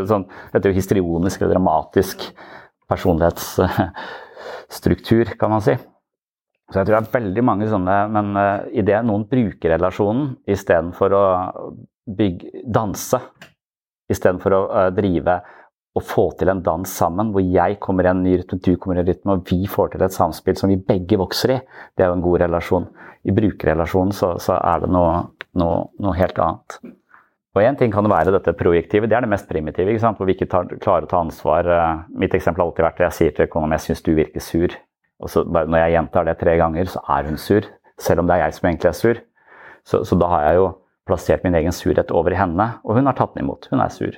sånn, 0.08 0.24
Dette 0.54 0.64
er 0.64 0.72
jo 0.72 0.78
histrionisk 0.78 1.42
eller 1.42 1.58
dramatisk 1.58 2.30
personlighetsstruktur, 2.90 5.24
kan 5.38 5.50
man 5.52 5.62
si. 5.64 5.74
Så 6.70 6.78
jeg 6.78 6.86
tror 6.86 6.96
det 6.96 7.00
er 7.02 7.14
veldig 7.18 7.44
mange 7.46 7.68
sånne, 7.70 7.94
men 8.14 8.34
uh, 8.38 8.66
i 8.70 8.84
det 8.86 9.00
noen 9.06 9.26
bruker 9.30 9.74
relasjonen 9.74 10.36
istedenfor 10.50 11.16
å 11.18 11.24
bygge, 12.06 12.62
danse, 12.70 13.18
istedenfor 14.10 14.54
å 14.54 14.60
uh, 14.70 14.84
drive 14.94 15.40
og 15.98 16.04
få 16.06 16.28
til 16.38 16.52
en 16.52 16.62
dans 16.62 16.86
sammen, 16.86 17.32
hvor 17.34 17.42
jeg 17.42 17.80
kommer 17.82 18.06
i 18.06 18.12
en 18.12 18.22
ny 18.22 18.36
rytme, 18.38 18.60
du 18.62 18.76
kommer 18.78 19.00
i 19.00 19.02
en 19.02 19.08
rytme, 19.08 19.34
og 19.34 19.50
vi 19.50 19.66
får 19.70 19.94
til 19.94 20.04
et 20.06 20.14
samspill 20.14 20.58
som 20.58 20.70
vi 20.70 20.78
begge 20.78 21.18
vokser 21.18 21.56
i, 21.56 21.58
det 21.98 22.04
er 22.04 22.12
jo 22.12 22.18
en 22.20 22.24
god 22.24 22.44
relasjon. 22.44 22.86
I 23.26 23.34
brukerrelasjonen 23.36 24.14
så, 24.16 24.36
så 24.40 24.54
er 24.56 24.84
det 24.84 24.92
noe, 24.94 25.16
noe, 25.58 25.80
noe, 26.00 26.14
helt 26.16 26.38
annet. 26.40 26.78
Og 27.50 27.64
Én 27.66 27.76
ting 27.76 27.90
kan 27.90 28.06
det 28.06 28.12
være 28.12 28.36
dette 28.36 28.54
projektivet, 28.54 29.10
det 29.10 29.18
er 29.18 29.26
det 29.26 29.32
mest 29.32 29.50
primitive, 29.50 29.90
ikke 29.90 30.04
sant? 30.04 30.20
hvor 30.20 30.30
vi 30.30 30.38
ikke 30.38 30.48
tar, 30.52 30.70
klarer 30.78 31.08
å 31.08 31.10
ta 31.10 31.24
ansvar. 31.24 31.66
Uh, 31.66 32.06
mitt 32.22 32.38
eksempel 32.38 32.62
har 32.62 32.70
alltid 32.70 32.86
vært 32.86 33.02
at 33.02 33.08
jeg 33.08 33.18
sier 33.18 33.34
til 33.36 33.50
kona 33.50 33.66
mi 33.66 33.80
jeg 33.80 33.88
syns 33.88 34.06
du 34.06 34.14
virker 34.14 34.46
sur. 34.46 34.78
Så 35.28 35.44
Når 35.44 35.78
jeg 35.78 35.92
gjentar 35.92 36.24
det 36.24 36.38
tre 36.40 36.56
ganger, 36.56 36.84
så 36.88 37.02
er 37.08 37.28
hun 37.28 37.36
sur. 37.36 37.66
Selv 38.00 38.22
om 38.22 38.26
det 38.26 38.36
er 38.36 38.46
jeg 38.46 38.54
som 38.56 38.68
egentlig 38.68 38.88
er 38.88 38.96
sur. 38.96 39.20
Så, 39.84 40.04
så 40.04 40.16
da 40.16 40.28
har 40.32 40.46
jeg 40.48 40.60
jo 40.60 40.68
plassert 41.08 41.44
min 41.44 41.56
egen 41.58 41.74
surhet 41.74 42.12
over 42.14 42.32
i 42.32 42.38
henne, 42.38 42.66
og 42.84 42.96
hun 42.96 43.08
har 43.08 43.16
tatt 43.18 43.34
den 43.34 43.44
imot. 43.44 43.68
Hun 43.72 43.82
er 43.82 43.92
sur. 43.92 44.16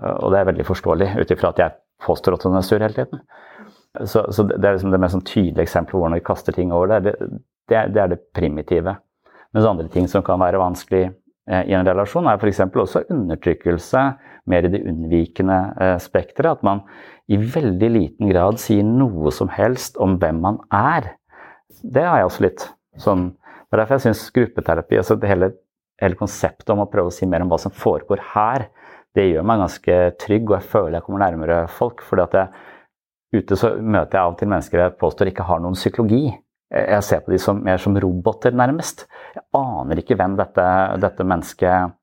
Og 0.00 0.32
det 0.32 0.40
er 0.40 0.48
veldig 0.50 0.66
forståelig 0.66 1.12
ut 1.20 1.32
ifra 1.34 1.52
at 1.54 1.62
jeg 1.62 1.76
påstår 2.04 2.36
at 2.36 2.44
hun 2.46 2.58
er 2.58 2.66
sur 2.66 2.78
hele 2.78 2.96
tiden. 2.96 3.22
Så, 4.06 4.24
så 4.30 4.44
det 4.46 4.60
er 4.62 4.76
liksom 4.76 4.92
det 4.94 5.00
mest 5.02 5.16
sånn 5.16 5.26
tydelige 5.26 5.66
eksempelet 5.66 5.98
hvordan 5.98 6.18
vi 6.18 6.26
kaster 6.26 6.56
ting 6.56 6.74
over 6.74 6.92
det. 6.92 7.00
Det, 7.08 7.30
det, 7.70 7.80
det 7.94 8.02
er 8.02 8.12
det 8.12 8.20
primitive. 8.36 8.96
Mens 9.54 9.66
andre 9.66 9.88
ting 9.90 10.06
som 10.08 10.22
kan 10.26 10.38
være 10.40 10.60
vanskelig 10.62 11.10
i 11.50 11.74
en 11.74 11.86
relasjon, 11.86 12.28
er 12.30 12.38
f.eks. 12.38 12.60
også 12.68 13.04
undertrykkelse, 13.10 14.02
mer 14.50 14.66
i 14.66 14.72
det 14.72 14.82
unnvikende 14.86 15.58
eh, 15.80 15.96
spekteret. 16.02 16.60
At 16.60 16.66
man 16.66 16.84
i 17.30 17.38
veldig 17.38 17.90
liten 17.94 18.30
grad 18.30 18.60
sier 18.62 18.86
noe 18.86 19.32
som 19.34 19.50
helst 19.54 19.98
om 20.02 20.16
hvem 20.22 20.40
man 20.42 20.60
er. 20.74 21.12
Det 21.82 22.04
har 22.06 22.20
jeg 22.20 22.30
også 22.30 22.46
litt 22.46 22.66
sånn 23.00 23.30
Det 23.70 23.76
er 23.76 23.84
derfor 23.84 24.00
jeg 24.00 24.02
syns 24.08 24.32
gruppeterapi, 24.34 24.96
altså 24.98 25.14
det 25.14 25.28
hele, 25.30 25.48
hele, 26.02 26.16
konseptet 26.18 26.72
om 26.74 26.80
å 26.82 26.88
prøve 26.90 27.12
å 27.12 27.14
si 27.14 27.28
mer 27.30 27.44
om 27.44 27.52
hva 27.52 27.58
som 27.62 27.70
foregår 27.70 28.18
her, 28.32 28.64
det 29.14 29.28
gjør 29.28 29.44
meg 29.46 29.60
ganske 29.62 29.98
trygg, 30.18 30.48
og 30.48 30.56
jeg 30.56 30.66
føler 30.72 30.96
jeg 30.96 31.04
kommer 31.06 31.22
nærmere 31.22 31.58
folk. 31.70 32.02
fordi 32.02 32.24
at 32.24 32.34
jeg, 32.34 32.64
ute 33.38 33.58
så 33.60 33.70
møter 33.78 34.18
jeg 34.18 34.24
av 34.24 34.32
og 34.32 34.40
til 34.40 34.50
mennesker 34.50 34.82
jeg 34.82 34.96
påstår 34.98 35.30
ikke 35.30 35.46
har 35.46 35.62
noen 35.62 35.78
psykologi. 35.78 36.24
Jeg 36.70 37.02
ser 37.02 37.22
på 37.24 37.32
de 37.32 37.38
som, 37.42 37.58
mer 37.66 37.80
som 37.82 37.96
roboter, 37.98 38.54
nærmest. 38.54 39.06
Jeg 39.34 39.42
aner 39.58 39.98
ikke 39.98 40.14
hvem 40.18 40.36
dette, 40.38 40.66
dette 41.02 41.26
mennesket 41.26 41.96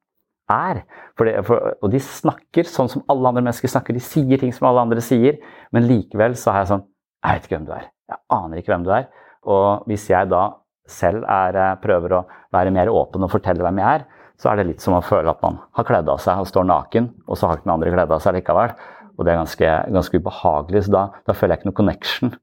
er. 0.52 0.82
For 1.16 1.28
det, 1.28 1.38
for, 1.48 1.72
og 1.80 1.94
de 1.94 2.02
snakker 2.04 2.68
sånn 2.68 2.92
som 2.92 3.06
alle 3.12 3.32
andre 3.32 3.46
mennesker 3.46 3.72
snakker. 3.72 3.96
De 3.96 4.04
sier 4.04 4.42
ting 4.42 4.52
som 4.56 4.68
alle 4.70 4.84
andre 4.84 5.04
sier, 5.04 5.40
men 5.76 5.88
likevel 5.88 6.36
så 6.40 6.54
har 6.54 6.66
jeg 6.66 6.74
sånn 6.74 6.86
Jeg 7.24 7.38
vet 7.38 7.48
ikke 7.48 7.56
hvem 7.56 7.68
du 7.68 7.74
er. 7.76 7.88
Jeg 8.12 8.24
aner 8.38 8.60
ikke 8.60 8.74
hvem 8.74 8.84
du 8.86 8.92
er. 8.96 9.08
Og 9.48 9.88
hvis 9.90 10.06
jeg 10.12 10.30
da 10.32 10.44
selv 10.88 11.26
er, 11.28 11.56
eh, 11.56 11.80
prøver 11.84 12.14
å 12.16 12.26
være 12.54 12.72
mer 12.72 12.92
åpen 12.92 13.24
og 13.26 13.32
fortelle 13.32 13.64
hvem 13.64 13.82
jeg 13.82 14.02
er, 14.02 14.06
så 14.38 14.52
er 14.52 14.60
det 14.60 14.68
litt 14.68 14.84
som 14.84 14.94
å 14.94 15.04
føle 15.04 15.32
at 15.32 15.42
man 15.42 15.58
har 15.76 15.88
kledd 15.88 16.10
av 16.12 16.22
seg 16.22 16.40
og 16.40 16.48
står 16.48 16.68
naken, 16.70 17.10
og 17.28 17.38
så 17.38 17.48
har 17.48 17.58
ikke 17.58 17.68
den 17.68 17.74
andre 17.74 17.94
kledd 17.96 18.14
av 18.14 18.22
seg 18.24 18.38
likevel. 18.38 18.76
Og 19.18 19.26
det 19.26 19.34
er 19.34 19.40
ganske, 19.42 19.72
ganske 19.96 20.20
ubehagelig, 20.22 20.84
så 20.86 20.94
da, 20.94 21.04
da, 21.26 21.34
føler 21.34 21.56
jeg 21.56 21.64
ikke 21.64 21.70
noe 21.72 21.80
connection. 21.80 22.36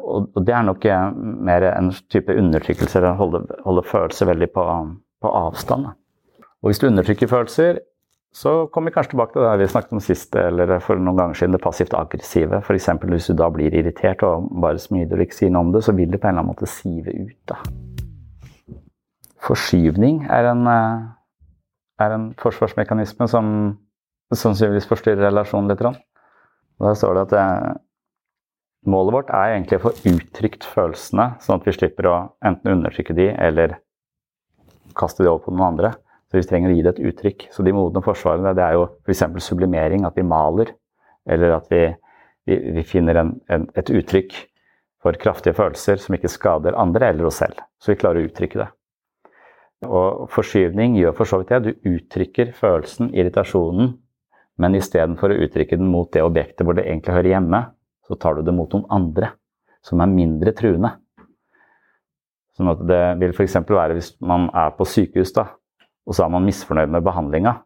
Og, 0.00 0.30
og, 0.34 0.40
det 0.46 0.54
er 0.54 0.64
nok 0.66 0.84
eh, 0.84 1.10
mer 1.48 1.66
en 1.72 1.90
type 2.12 2.34
undertrykkelse, 2.36 2.98
eller 2.98 3.18
holde, 3.18 3.42
holde 3.64 3.84
følelser 3.86 4.30
veldig 4.30 4.50
på, 4.54 4.64
på 5.22 5.34
avstand. 5.44 5.90
Og 6.62 6.70
hvis 6.70 6.80
du 6.82 6.88
undertrykker 6.88 7.30
følelser, 7.30 7.80
så 8.36 8.66
kommer 8.72 8.90
vi 8.90 8.94
kanskje 8.94 9.14
tilbake 9.14 9.32
til 9.32 9.44
det 9.46 9.58
vi 9.62 9.66
snakket 9.72 9.92
om 9.96 10.00
sist, 10.04 10.36
eller 10.36 10.74
for 10.84 11.00
noen 11.00 11.16
ganger 11.16 11.38
siden, 11.38 11.54
det 11.56 11.62
passivt 11.64 11.94
aggressive. 11.96 12.58
F.eks. 12.60 12.88
hvis 13.08 13.30
du 13.30 13.36
da 13.38 13.48
blir 13.52 13.72
irritert 13.72 14.24
og 14.28 14.50
bare 14.60 14.80
smiler 14.82 15.16
og 15.16 15.24
ikke 15.24 15.38
sier 15.38 15.54
noe 15.54 15.64
om 15.64 15.72
det, 15.72 15.84
så 15.86 15.94
vil 15.96 16.10
det 16.12 16.20
på 16.20 16.28
en 16.28 16.34
eller 16.34 16.44
annen 16.44 16.52
måte 16.52 16.68
sive 16.68 17.14
ut. 17.16 17.38
da. 17.48 17.56
Forskyvning 19.46 20.26
er 20.28 20.50
en, 20.50 20.66
eh, 20.68 21.06
er 22.04 22.12
en 22.12 22.28
forsvarsmekanisme 22.42 23.28
som 23.30 23.48
sannsynligvis 24.34 24.90
forstyrrer 24.90 25.30
relasjonen 25.30 25.70
litt. 25.72 25.84
Da 26.82 26.94
står 26.98 27.14
det 27.14 27.24
at 27.28 27.36
eh, 27.40 27.74
målet 28.90 29.14
vårt 29.14 29.30
er 29.34 29.54
egentlig 29.54 29.80
å 29.80 29.84
få 29.88 29.94
uttrykt 30.10 30.66
følelsene, 30.68 31.28
sånn 31.42 31.60
at 31.60 31.68
vi 31.68 31.74
slipper 31.74 32.08
å 32.10 32.16
enten 32.46 32.72
undertrykke 32.76 33.16
de 33.16 33.28
eller 33.34 33.78
kaste 34.96 35.24
de 35.24 35.30
over 35.30 35.44
på 35.44 35.54
noen 35.54 35.68
andre. 35.72 35.92
Så 36.26 36.38
vi 36.38 36.46
trenger 36.48 36.72
å 36.72 36.76
gi 36.76 36.82
det 36.82 36.94
et 36.96 37.04
uttrykk. 37.10 37.46
Så 37.54 37.62
de 37.66 37.74
modne 37.76 38.02
forsvarene 38.02 38.54
det 38.56 38.64
er 38.64 38.74
jo 38.78 38.88
f.eks. 39.06 39.22
sublimering, 39.44 40.06
at 40.08 40.16
vi 40.18 40.26
maler. 40.26 40.72
Eller 41.26 41.54
at 41.58 41.68
vi, 41.70 41.84
vi, 42.48 42.58
vi 42.78 42.84
finner 42.86 43.20
en, 43.22 43.34
en, 43.52 43.68
et 43.78 43.92
uttrykk 43.92 44.34
for 45.02 45.18
kraftige 45.22 45.54
følelser 45.54 46.00
som 46.02 46.16
ikke 46.16 46.32
skader 46.32 46.78
andre 46.78 47.12
eller 47.12 47.28
oss 47.28 47.38
selv. 47.42 47.60
Så 47.78 47.92
vi 47.92 48.00
klarer 48.00 48.22
å 48.22 48.30
uttrykke 48.30 48.62
det. 48.64 48.68
Og 49.86 50.26
forskyvning 50.32 50.96
gjør 50.98 51.14
for 51.18 51.28
så 51.28 51.38
vidt 51.40 51.52
det. 51.52 51.62
Du 51.62 51.92
uttrykker 51.92 52.50
følelsen, 52.56 53.12
irritasjonen, 53.14 53.94
men 54.56 54.78
istedenfor 54.78 55.30
å 55.30 55.40
uttrykke 55.46 55.78
den 55.78 55.90
mot 55.92 56.08
det 56.14 56.24
objektet 56.24 56.64
hvor 56.64 56.78
det 56.78 56.86
egentlig 56.88 57.14
hører 57.14 57.34
hjemme, 57.34 57.60
så 58.06 58.18
tar 58.20 58.38
du 58.38 58.46
det 58.46 58.54
mot 58.54 58.72
noen 58.72 58.86
andre 58.92 59.32
som 59.86 60.02
er 60.02 60.10
mindre 60.10 60.54
truende. 60.56 60.92
Sånn 62.56 62.72
at 62.72 62.82
det 62.88 63.02
vil 63.20 63.34
f.eks. 63.34 63.58
være 63.68 63.96
hvis 63.98 64.14
man 64.24 64.48
er 64.56 64.72
på 64.76 64.86
sykehus, 64.88 65.34
da, 65.36 65.50
og 66.06 66.16
så 66.16 66.24
er 66.24 66.32
man 66.32 66.46
misfornøyd 66.46 66.92
med 66.94 67.04
behandlinga, 67.04 67.56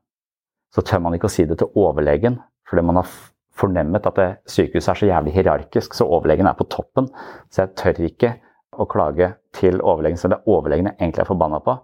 så 0.74 0.82
tør 0.86 1.04
man 1.04 1.16
ikke 1.16 1.28
å 1.30 1.32
si 1.32 1.46
det 1.48 1.60
til 1.60 1.70
overlegen, 1.78 2.40
fordi 2.68 2.84
man 2.86 3.00
har 3.00 3.12
fornemmet 3.60 4.06
at 4.06 4.18
det 4.18 4.28
sykehuset 4.50 4.92
er 4.92 5.00
så 5.00 5.08
jævlig 5.10 5.34
hierarkisk, 5.34 5.94
så 5.96 6.06
overlegen 6.08 6.48
er 6.48 6.56
på 6.58 6.66
toppen. 6.70 7.10
Så 7.50 7.64
jeg 7.64 7.76
tør 7.78 8.02
ikke 8.06 8.34
å 8.80 8.86
klage 8.90 9.32
til 9.56 9.80
overlegen, 9.82 10.18
så 10.20 10.30
det 10.30 10.38
er 10.38 10.52
overlegen 10.52 10.90
jeg 10.90 10.98
egentlig 11.00 11.24
er 11.24 11.30
forbanna 11.30 11.60
på. 11.64 11.76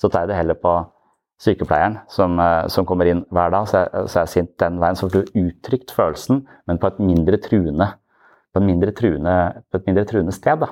Så 0.00 0.10
tar 0.10 0.24
jeg 0.24 0.32
det 0.32 0.38
heller 0.38 0.58
på 0.60 0.74
sykepleieren 1.40 1.98
som, 2.12 2.38
eh, 2.38 2.68
som 2.70 2.86
kommer 2.86 3.08
inn 3.10 3.24
hver 3.34 3.50
dag, 3.50 3.66
så 3.68 3.82
jeg, 3.82 4.08
så 4.08 4.18
jeg 4.18 4.22
er 4.22 4.32
sint 4.34 4.54
den 4.62 4.80
veien. 4.82 4.98
Så 4.98 5.08
får 5.08 5.14
du 5.14 5.40
uttrykt 5.44 5.94
følelsen, 5.94 6.44
men 6.68 6.80
på 6.80 6.90
et 6.92 7.00
mindre 7.02 7.40
truende, 7.42 7.90
på 8.54 8.92
truende, 8.94 9.62
på 9.70 9.80
et 9.80 9.86
mindre 9.88 10.04
truende 10.04 10.32
sted. 10.32 10.60
Da. 10.62 10.70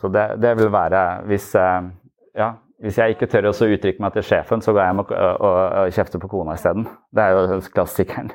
Så 0.00 0.08
det, 0.08 0.26
det 0.42 0.56
vil 0.58 0.72
være 0.72 1.22
hvis 1.30 1.54
eh, 1.54 1.90
Ja, 2.38 2.54
hvis 2.80 2.96
jeg 2.96 3.16
ikke 3.16 3.26
tør 3.28 3.50
å 3.50 3.52
uttrykke 3.52 4.00
meg 4.00 4.14
til 4.14 4.24
sjefen, 4.24 4.62
så 4.64 4.72
går 4.72 4.80
jeg 4.80 4.92
hjem 4.92 5.00
og, 5.02 5.90
kjefter 5.92 6.20
på 6.22 6.30
kona 6.32 6.54
isteden. 6.56 6.86
Det 7.12 7.24
er 7.24 7.34
jo 7.36 7.58
klassikeren. 7.74 8.30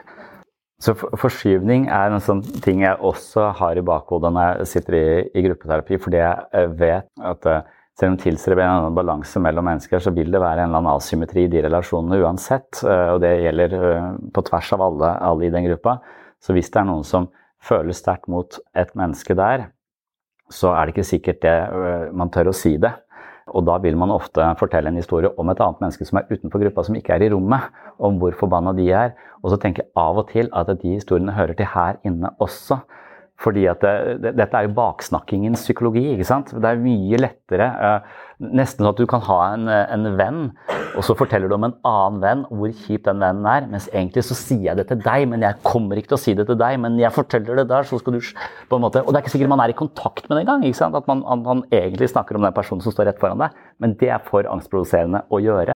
Så 0.84 0.94
forskyvning 0.94 1.88
er 1.88 2.12
en 2.12 2.22
sånn 2.22 2.44
ting 2.62 2.84
jeg 2.84 3.00
også 3.00 3.48
har 3.58 3.80
i 3.80 3.86
bakhodet 3.86 4.34
når 4.36 4.60
jeg 4.60 4.68
sitter 4.74 4.98
i, 5.00 5.06
i 5.32 5.46
gruppeterapi, 5.48 5.98
fordi 6.04 6.20
jeg 6.20 6.74
vet 6.78 7.08
at 7.32 7.48
eh, 7.50 7.64
selv 7.96 8.12
om 8.12 8.20
tilstreber 8.20 8.66
en 8.66 8.74
annen 8.82 8.98
balanse 8.98 9.40
mellom 9.40 9.66
mennesker, 9.70 10.04
så 10.04 10.12
vil 10.14 10.30
det 10.34 10.44
være 10.44 10.66
en 10.66 10.70
eller 10.70 10.84
annen 10.84 10.98
asymmetri 10.98 11.46
i 11.48 11.52
de 11.52 11.64
relasjonene 11.64 12.20
uansett. 12.22 12.84
Eh, 12.84 13.08
og 13.16 13.24
det 13.24 13.34
gjelder 13.48 13.78
på 14.36 14.46
tvers 14.52 14.74
av 14.76 14.86
alle, 14.90 15.16
alle 15.32 15.48
i 15.48 15.54
den 15.56 15.66
gruppa. 15.72 15.98
Så 16.44 16.54
hvis 16.54 16.70
det 16.70 16.84
er 16.84 16.90
noen 16.92 17.08
som 17.08 17.32
føler 17.66 17.98
sterkt 17.98 18.30
mot 18.32 18.60
et 18.78 18.94
menneske 18.98 19.36
der, 19.38 19.70
så 20.54 20.76
er 20.76 20.86
det 20.86 20.96
ikke 20.96 21.10
sikkert 21.10 21.42
det 21.42 21.56
man 22.14 22.30
tør 22.34 22.52
å 22.52 22.56
si 22.56 22.76
det. 22.82 22.94
Og 23.54 23.66
da 23.68 23.78
vil 23.82 23.98
man 23.98 24.14
ofte 24.14 24.42
fortelle 24.58 24.90
en 24.90 24.98
historie 24.98 25.30
om 25.38 25.50
et 25.52 25.60
annet 25.62 25.82
menneske 25.84 26.06
som 26.08 26.18
er 26.18 26.30
utenfor 26.32 26.64
gruppa, 26.64 26.86
som 26.86 26.98
ikke 26.98 27.14
er 27.14 27.28
i 27.28 27.32
rommet, 27.34 27.68
om 28.02 28.18
hvor 28.22 28.34
forbanna 28.38 28.74
de 28.78 28.88
er. 28.90 29.14
Og 29.44 29.52
så 29.54 29.60
tenker 29.62 29.84
jeg 29.84 29.94
av 30.02 30.22
og 30.22 30.32
til 30.32 30.50
at 30.54 30.72
de 30.82 30.96
historiene 30.96 31.36
hører 31.36 31.58
til 31.58 31.70
her 31.70 32.00
inne 32.06 32.32
også. 32.42 32.80
Fordi 33.42 33.66
at 33.68 33.82
det, 33.84 33.96
det, 34.24 34.32
Dette 34.40 34.58
er 34.58 34.68
jo 34.68 34.76
baksnakkingens 34.78 35.66
psykologi. 35.66 36.06
ikke 36.14 36.28
sant? 36.28 36.54
Det 36.56 36.70
er 36.70 36.80
mye 36.80 37.20
lettere. 37.20 37.68
Uh, 37.76 38.22
nesten 38.40 38.84
sånn 38.84 38.92
at 38.94 39.00
du 39.00 39.06
kan 39.10 39.24
ha 39.28 39.40
en, 39.54 39.68
en, 39.70 40.08
venn, 40.20 40.40
og 40.96 41.04
så 41.08 41.16
forteller 41.20 41.52
du 41.52 41.56
om 41.58 41.68
en 41.68 41.76
annen 41.88 42.22
venn 42.24 42.42
hvor 42.50 42.72
kjip 42.86 43.06
den 43.08 43.24
vennen 43.24 43.48
er. 43.52 43.68
Mens 43.72 43.90
egentlig 43.92 44.26
så 44.28 44.38
sier 44.40 44.70
jeg 44.70 44.80
det 44.80 44.88
til 44.92 45.04
deg, 45.04 45.28
men 45.32 45.44
jeg 45.44 45.60
kommer 45.68 46.00
ikke 46.00 46.14
til 46.14 46.20
å 46.20 46.24
si 46.24 46.36
det 46.38 46.48
til 46.50 46.60
deg. 46.60 46.80
Men 46.84 47.00
jeg 47.02 47.16
forteller 47.16 47.62
det 47.62 47.70
der, 47.72 47.88
så 47.88 48.00
skal 48.00 48.18
du 48.18 48.22
på 48.24 48.80
en 48.80 48.88
måte, 48.88 49.04
Og 49.04 49.12
det 49.12 49.20
er 49.20 49.28
ikke 49.28 49.36
sikkert 49.36 49.54
man 49.56 49.64
er 49.66 49.76
i 49.76 49.80
kontakt 49.84 50.30
med 50.30 50.40
det 50.40 50.46
engang. 50.48 50.68
At 50.96 51.12
man, 51.12 51.24
at 51.28 51.46
man 51.46 51.66
egentlig 51.76 52.12
snakker 52.12 52.40
om 52.40 52.48
den 52.48 52.56
personen 52.56 52.84
som 52.86 52.96
står 52.96 53.12
rett 53.12 53.22
foran 53.22 53.44
deg. 53.44 53.64
Men 53.84 54.00
det 54.00 54.14
er 54.16 54.24
for 54.24 54.48
angstproduserende 54.48 55.26
å 55.28 55.44
gjøre. 55.44 55.76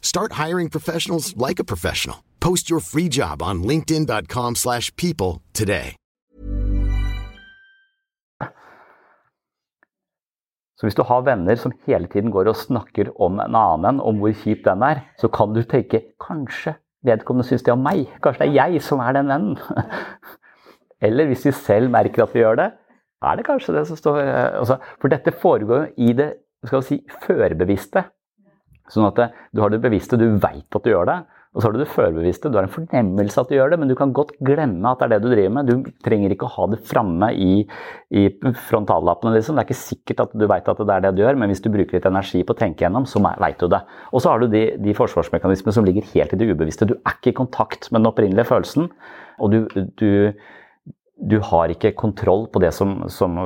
Start 0.00 0.32
hiring 0.32 0.70
professionals 0.70 1.36
like 1.36 1.58
a 1.58 1.64
professional. 1.64 2.24
Post 2.40 2.70
your 2.70 2.80
free 2.80 3.08
job 3.08 3.42
on 3.42 3.62
linkedin.com/people 3.62 4.54
slash 4.54 4.90
people 4.96 5.42
today. 5.52 5.96
Så 10.76 10.84
hvis 10.84 10.94
du 10.94 11.02
har 11.08 11.22
venner 11.24 11.56
som 11.56 11.72
hele 11.86 12.06
tiden 12.06 12.30
går 12.30 12.50
og 12.50 12.56
snakker 12.56 13.08
om 13.20 13.40
en 13.40 13.54
annen, 13.56 14.00
om 14.00 14.18
hvor 14.20 14.34
kjip 14.42 14.64
den 14.64 14.82
er, 14.84 15.06
så 15.16 15.28
kan 15.32 15.54
du 15.56 15.62
tenke 15.64 16.02
kanskje 16.20 16.74
vedkommende 17.06 17.48
syns 17.48 17.64
det 17.64 17.72
om 17.72 17.84
meg. 17.84 18.10
Kanskje 18.22 18.44
det 18.44 18.50
er 18.50 18.74
jeg 18.74 18.82
som 18.84 19.00
er 19.00 19.16
den 19.16 19.30
vennen. 19.32 19.56
Eller 21.06 21.30
hvis 21.30 21.46
de 21.46 21.52
selv 21.52 21.90
merker 21.90 22.26
at 22.26 22.34
vi 22.34 22.42
gjør 22.42 22.60
det, 22.60 22.68
er 23.24 23.36
det 23.36 23.46
kanskje 23.46 23.72
det 23.72 23.86
som 23.88 23.96
står 23.96 24.20
altså, 24.60 24.76
For 25.00 25.08
dette 25.08 25.32
foregår 25.32 25.88
i 25.96 26.12
det 26.12 26.34
skal 26.66 26.82
vi 26.82 26.86
si, 26.86 26.98
førbevisste. 27.24 28.02
Sånn 28.92 29.08
at 29.08 29.18
du 29.52 29.62
har 29.62 29.72
det 29.72 29.82
bevisste, 29.82 30.18
du 30.20 30.28
veit 30.42 30.78
at 30.78 30.84
du 30.84 30.92
gjør 30.92 31.08
det. 31.10 31.18
Og 31.56 31.62
så 31.62 31.70
har 31.70 31.72
du 31.72 31.80
det 31.80 31.88
førbevisste, 31.88 32.50
du 32.52 32.58
har 32.58 32.66
en 32.66 32.72
fornemmelse 32.72 33.40
at 33.40 33.48
du 33.48 33.54
gjør 33.56 33.70
det, 33.72 33.78
men 33.80 33.88
du 33.88 33.94
kan 33.96 34.10
godt 34.12 34.34
glemme 34.44 34.90
at 34.90 35.00
det 35.00 35.06
er 35.06 35.12
det 35.14 35.18
du 35.24 35.30
driver 35.30 35.54
med. 35.56 35.70
Du 35.70 35.86
trenger 36.04 36.34
ikke 36.34 36.44
å 36.44 36.52
ha 36.52 36.66
det 36.68 36.82
framme 36.84 37.30
i, 37.32 37.62
i 38.12 38.24
frontallappene. 38.68 39.32
Liksom. 39.38 39.56
Det 39.56 39.62
er 39.62 39.68
ikke 39.70 39.78
sikkert 39.78 40.20
at 40.26 40.34
du 40.36 40.44
veit 40.50 40.68
at 40.68 40.82
det 40.82 40.96
er 40.98 41.06
det 41.06 41.14
du 41.16 41.22
gjør, 41.22 41.38
men 41.40 41.48
hvis 41.48 41.64
du 41.64 41.70
bruker 41.72 41.96
litt 41.96 42.10
energi 42.10 42.42
på 42.44 42.52
å 42.52 42.60
tenke 42.60 42.84
gjennom, 42.84 43.08
så 43.08 43.24
veit 43.24 43.56
du 43.62 43.70
det. 43.72 43.80
Og 44.12 44.20
så 44.20 44.34
har 44.34 44.44
du 44.44 44.52
de, 44.52 44.66
de 44.84 44.96
forsvarsmekanismene 45.00 45.78
som 45.78 45.88
ligger 45.88 46.12
helt 46.12 46.36
i 46.36 46.40
det 46.42 46.50
ubevisste. 46.52 46.90
Du 46.90 46.98
er 46.98 47.16
ikke 47.16 47.32
i 47.32 47.40
kontakt 47.40 47.88
med 47.88 48.02
den 48.02 48.12
opprinnelige 48.12 48.50
følelsen, 48.52 48.92
og 49.40 49.56
du, 49.56 49.88
du 49.96 50.12
du 51.16 51.38
har 51.40 51.72
ikke 51.72 51.94
kontroll 51.96 52.42
på 52.52 52.60
det 52.60 52.74
som, 52.76 53.06
som 53.08 53.38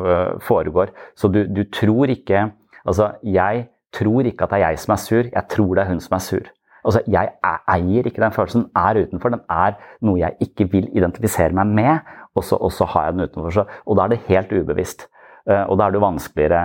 foregår. 0.43 0.91
Så 1.15 1.31
du, 1.31 1.45
du, 1.47 1.63
tror 1.71 2.11
ikke 2.11 2.49
Altså, 2.89 3.13
jeg 3.23 3.69
tror 3.97 4.29
ikke 4.29 4.47
at 4.47 4.53
det 4.53 4.61
er 4.61 4.69
jeg 4.69 4.83
som 4.85 4.95
er 4.95 5.03
sur, 5.03 5.29
jeg 5.29 5.47
tror 5.51 5.75
det 5.75 5.85
er 5.85 5.93
hun 5.93 6.03
som 6.03 6.17
er 6.17 6.25
sur. 6.25 6.51
Altså, 6.85 7.03
Jeg 7.07 7.33
eier 7.69 8.07
ikke 8.09 8.23
den 8.23 8.33
følelsen, 8.33 8.71
er 8.77 9.03
utenfor. 9.05 9.35
Den 9.35 9.43
er 9.51 9.77
noe 10.01 10.21
jeg 10.21 10.37
ikke 10.41 10.69
vil 10.73 10.89
identifisere 10.97 11.53
meg 11.57 11.67
med, 11.67 12.13
og 12.35 12.45
så, 12.45 12.57
og 12.57 12.73
så 12.73 12.87
har 12.89 13.09
jeg 13.09 13.17
den 13.17 13.27
utenfor. 13.27 13.51
Så, 13.51 13.65
og 13.87 13.99
da 13.99 14.07
er 14.07 14.15
det 14.15 14.23
helt 14.29 14.53
ubevisst. 14.53 15.09
Og 15.51 15.77
da 15.79 15.87
er 15.87 15.93
det 15.93 16.03
vanskeligere 16.03 16.63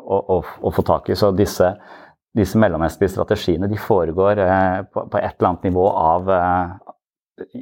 å, 0.00 0.18
å, 0.36 0.38
å 0.42 0.72
få 0.74 0.84
tak 0.84 1.08
i. 1.08 1.16
Så 1.16 1.30
disse, 1.36 1.70
disse 2.36 2.60
mellommenneskelige 2.60 3.14
strategiene 3.14 3.68
de 3.70 3.78
foregår 3.80 4.42
på, 4.92 5.06
på, 5.12 5.20
et 5.20 5.34
eller 5.36 5.50
annet 5.52 5.68
nivå 5.68 5.88
av 5.92 6.32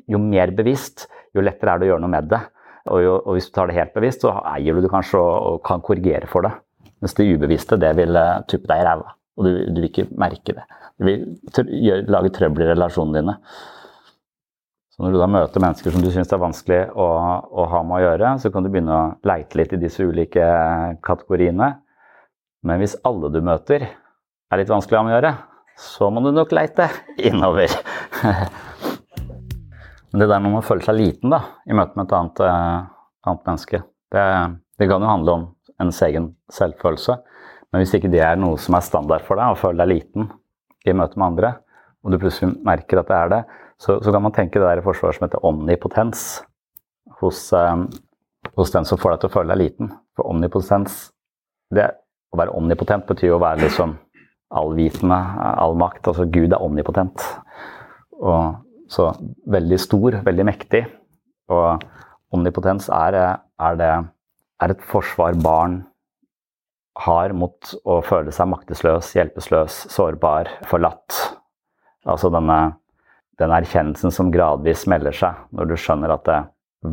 Jo 0.08 0.18
mer 0.22 0.54
bevisst, 0.56 1.04
jo 1.36 1.42
lettere 1.44 1.74
er 1.74 1.82
det 1.82 1.88
å 1.88 1.90
gjøre 1.90 2.04
noe 2.06 2.14
med 2.14 2.30
det. 2.30 2.40
Og, 2.86 3.00
jo, 3.02 3.16
og, 3.18 3.32
hvis 3.34 3.50
du 3.50 3.52
tar 3.56 3.68
det 3.68 3.76
helt 3.76 3.92
bevisst, 3.96 4.22
så 4.22 4.32
eier 4.54 4.76
du 4.76 4.84
det 4.84 4.92
kanskje 4.92 5.18
og, 5.20 5.34
og 5.50 5.58
kan 5.66 5.82
korrigere 5.84 6.30
for 6.30 6.46
det. 6.46 6.54
Mens 7.02 7.16
det 7.16 7.28
ubevisste, 7.28 7.78
det 7.80 7.92
vil 7.98 8.18
tuppe 8.48 8.70
deg 8.70 8.82
i 8.82 8.86
ræva. 8.86 9.14
Og 9.36 9.44
du, 9.44 9.50
du, 9.68 9.80
vil 9.80 9.88
ikke 9.90 10.06
merke 10.16 10.54
det. 10.56 10.64
Du 10.96 11.04
vil 11.08 11.24
gjør, 11.84 12.06
lage 12.14 12.32
trøbbel 12.32 12.64
i 12.64 12.70
relasjonene 12.70 13.20
dine. 13.20 13.34
Så 14.96 15.04
når 15.04 15.12
du 15.12 15.18
da 15.20 15.26
møter 15.28 15.60
mennesker 15.60 15.92
som 15.92 16.00
du 16.00 16.08
syns 16.08 16.30
er 16.32 16.40
vanskelig 16.40 16.78
å, 16.96 17.06
å, 17.52 17.66
ha 17.68 17.82
med 17.84 17.98
å 17.98 18.04
gjøre, 18.06 18.30
så 18.40 18.48
kan 18.52 18.64
du 18.64 18.70
begynne 18.72 18.96
å 18.96 19.10
leite 19.28 19.60
litt 19.60 19.74
i 19.76 19.80
disse 19.82 20.06
ulike 20.08 20.46
kategoriene. 21.04 21.74
Men 22.64 22.80
hvis 22.80 22.96
alle 23.04 23.28
du 23.34 23.42
møter 23.44 23.84
er 23.84 24.62
litt 24.62 24.72
vanskelig 24.72 24.96
å 24.96 25.02
ha 25.02 25.06
med 25.06 25.12
å 25.12 25.18
gjøre, 25.18 25.34
så 25.76 26.08
må 26.08 26.24
du 26.24 26.30
nok 26.32 26.54
leite 26.56 26.88
innover. 27.28 27.76
Men 30.16 30.22
det 30.22 30.30
der 30.30 30.40
med 30.40 30.56
å 30.56 30.64
føle 30.64 30.80
seg 30.80 30.96
liten 30.96 31.28
da, 31.34 31.42
i 31.68 31.76
møte 31.76 31.92
med 31.98 32.08
et 32.08 32.16
annet, 32.16 32.40
uh, 32.40 32.88
annet 33.28 33.48
menneske, 33.50 33.82
det, 34.16 34.24
det, 34.80 34.88
kan 34.88 35.04
jo 35.04 35.10
handle 35.10 35.34
om 35.34 35.44
ens 35.82 36.00
egen 36.06 36.30
selvfølelse. 36.52 37.16
Men 37.72 37.82
hvis 37.82 37.94
ikke 37.98 38.10
det 38.12 38.22
er 38.24 38.38
noe 38.40 38.58
som 38.62 38.76
er 38.78 38.84
standard 38.86 39.24
for 39.26 39.38
deg, 39.38 39.52
å 39.52 39.60
føle 39.60 39.82
deg 39.82 39.92
liten 39.92 40.30
i 40.86 40.94
møte 40.96 41.18
med 41.18 41.26
andre, 41.32 41.52
og 42.04 42.12
du 42.14 42.20
plutselig 42.22 42.54
merker 42.64 43.02
at 43.02 43.10
det 43.10 43.16
er 43.18 43.32
det, 43.32 43.42
så, 43.82 43.98
så 44.00 44.12
kan 44.14 44.22
man 44.24 44.32
tenke 44.32 44.60
det 44.60 44.68
der 44.68 44.80
i 44.80 44.84
forsvaret 44.84 45.18
som 45.18 45.26
heter 45.26 45.44
omnipotens 45.44 46.24
hos, 47.20 47.40
uh, 47.52 47.84
hos, 48.56 48.72
den 48.72 48.86
som 48.88 49.00
får 49.00 49.16
deg 49.16 49.22
til 49.22 49.30
å 49.30 49.34
føle 49.34 49.52
deg 49.52 49.62
liten. 49.64 49.92
For 50.16 50.32
omnipotens 50.32 51.06
det, 51.74 51.90
Å 52.34 52.38
være 52.40 52.56
omnipotent 52.58 53.04
betyr 53.06 53.28
jo 53.30 53.36
å 53.36 53.40
være 53.40 53.62
liksom 53.62 53.92
allvitende, 54.58 55.16
all 55.62 55.76
makt. 55.78 56.08
Altså 56.10 56.24
Gud 56.26 56.50
er 56.52 56.62
omnipotent. 56.62 57.22
Og 58.18 58.90
så 58.92 59.12
veldig 59.46 59.78
stor, 59.80 60.18
veldig 60.26 60.46
mektig. 60.48 60.82
Og 61.54 61.86
omnipotens 62.34 62.88
er, 62.92 63.16
er, 63.62 63.78
det, 63.78 63.92
er 64.62 64.72
et 64.72 64.82
forsvar 64.88 65.36
barn 65.44 65.82
har 67.04 67.34
mot 67.36 67.74
å 67.84 67.98
føle 68.04 68.32
seg 68.32 68.48
maktesløs, 68.48 69.12
hjelpeløs, 69.18 69.82
sårbar, 69.92 70.48
forlatt. 70.70 71.18
Altså 72.08 72.30
denne, 72.32 72.78
den 73.40 73.52
erkjennelsen 73.52 74.14
som 74.14 74.32
gradvis 74.32 74.86
melder 74.88 75.16
seg 75.16 75.44
når 75.52 75.70
du 75.70 75.76
skjønner 75.80 76.14
at 76.14 76.24
det, 76.28 76.40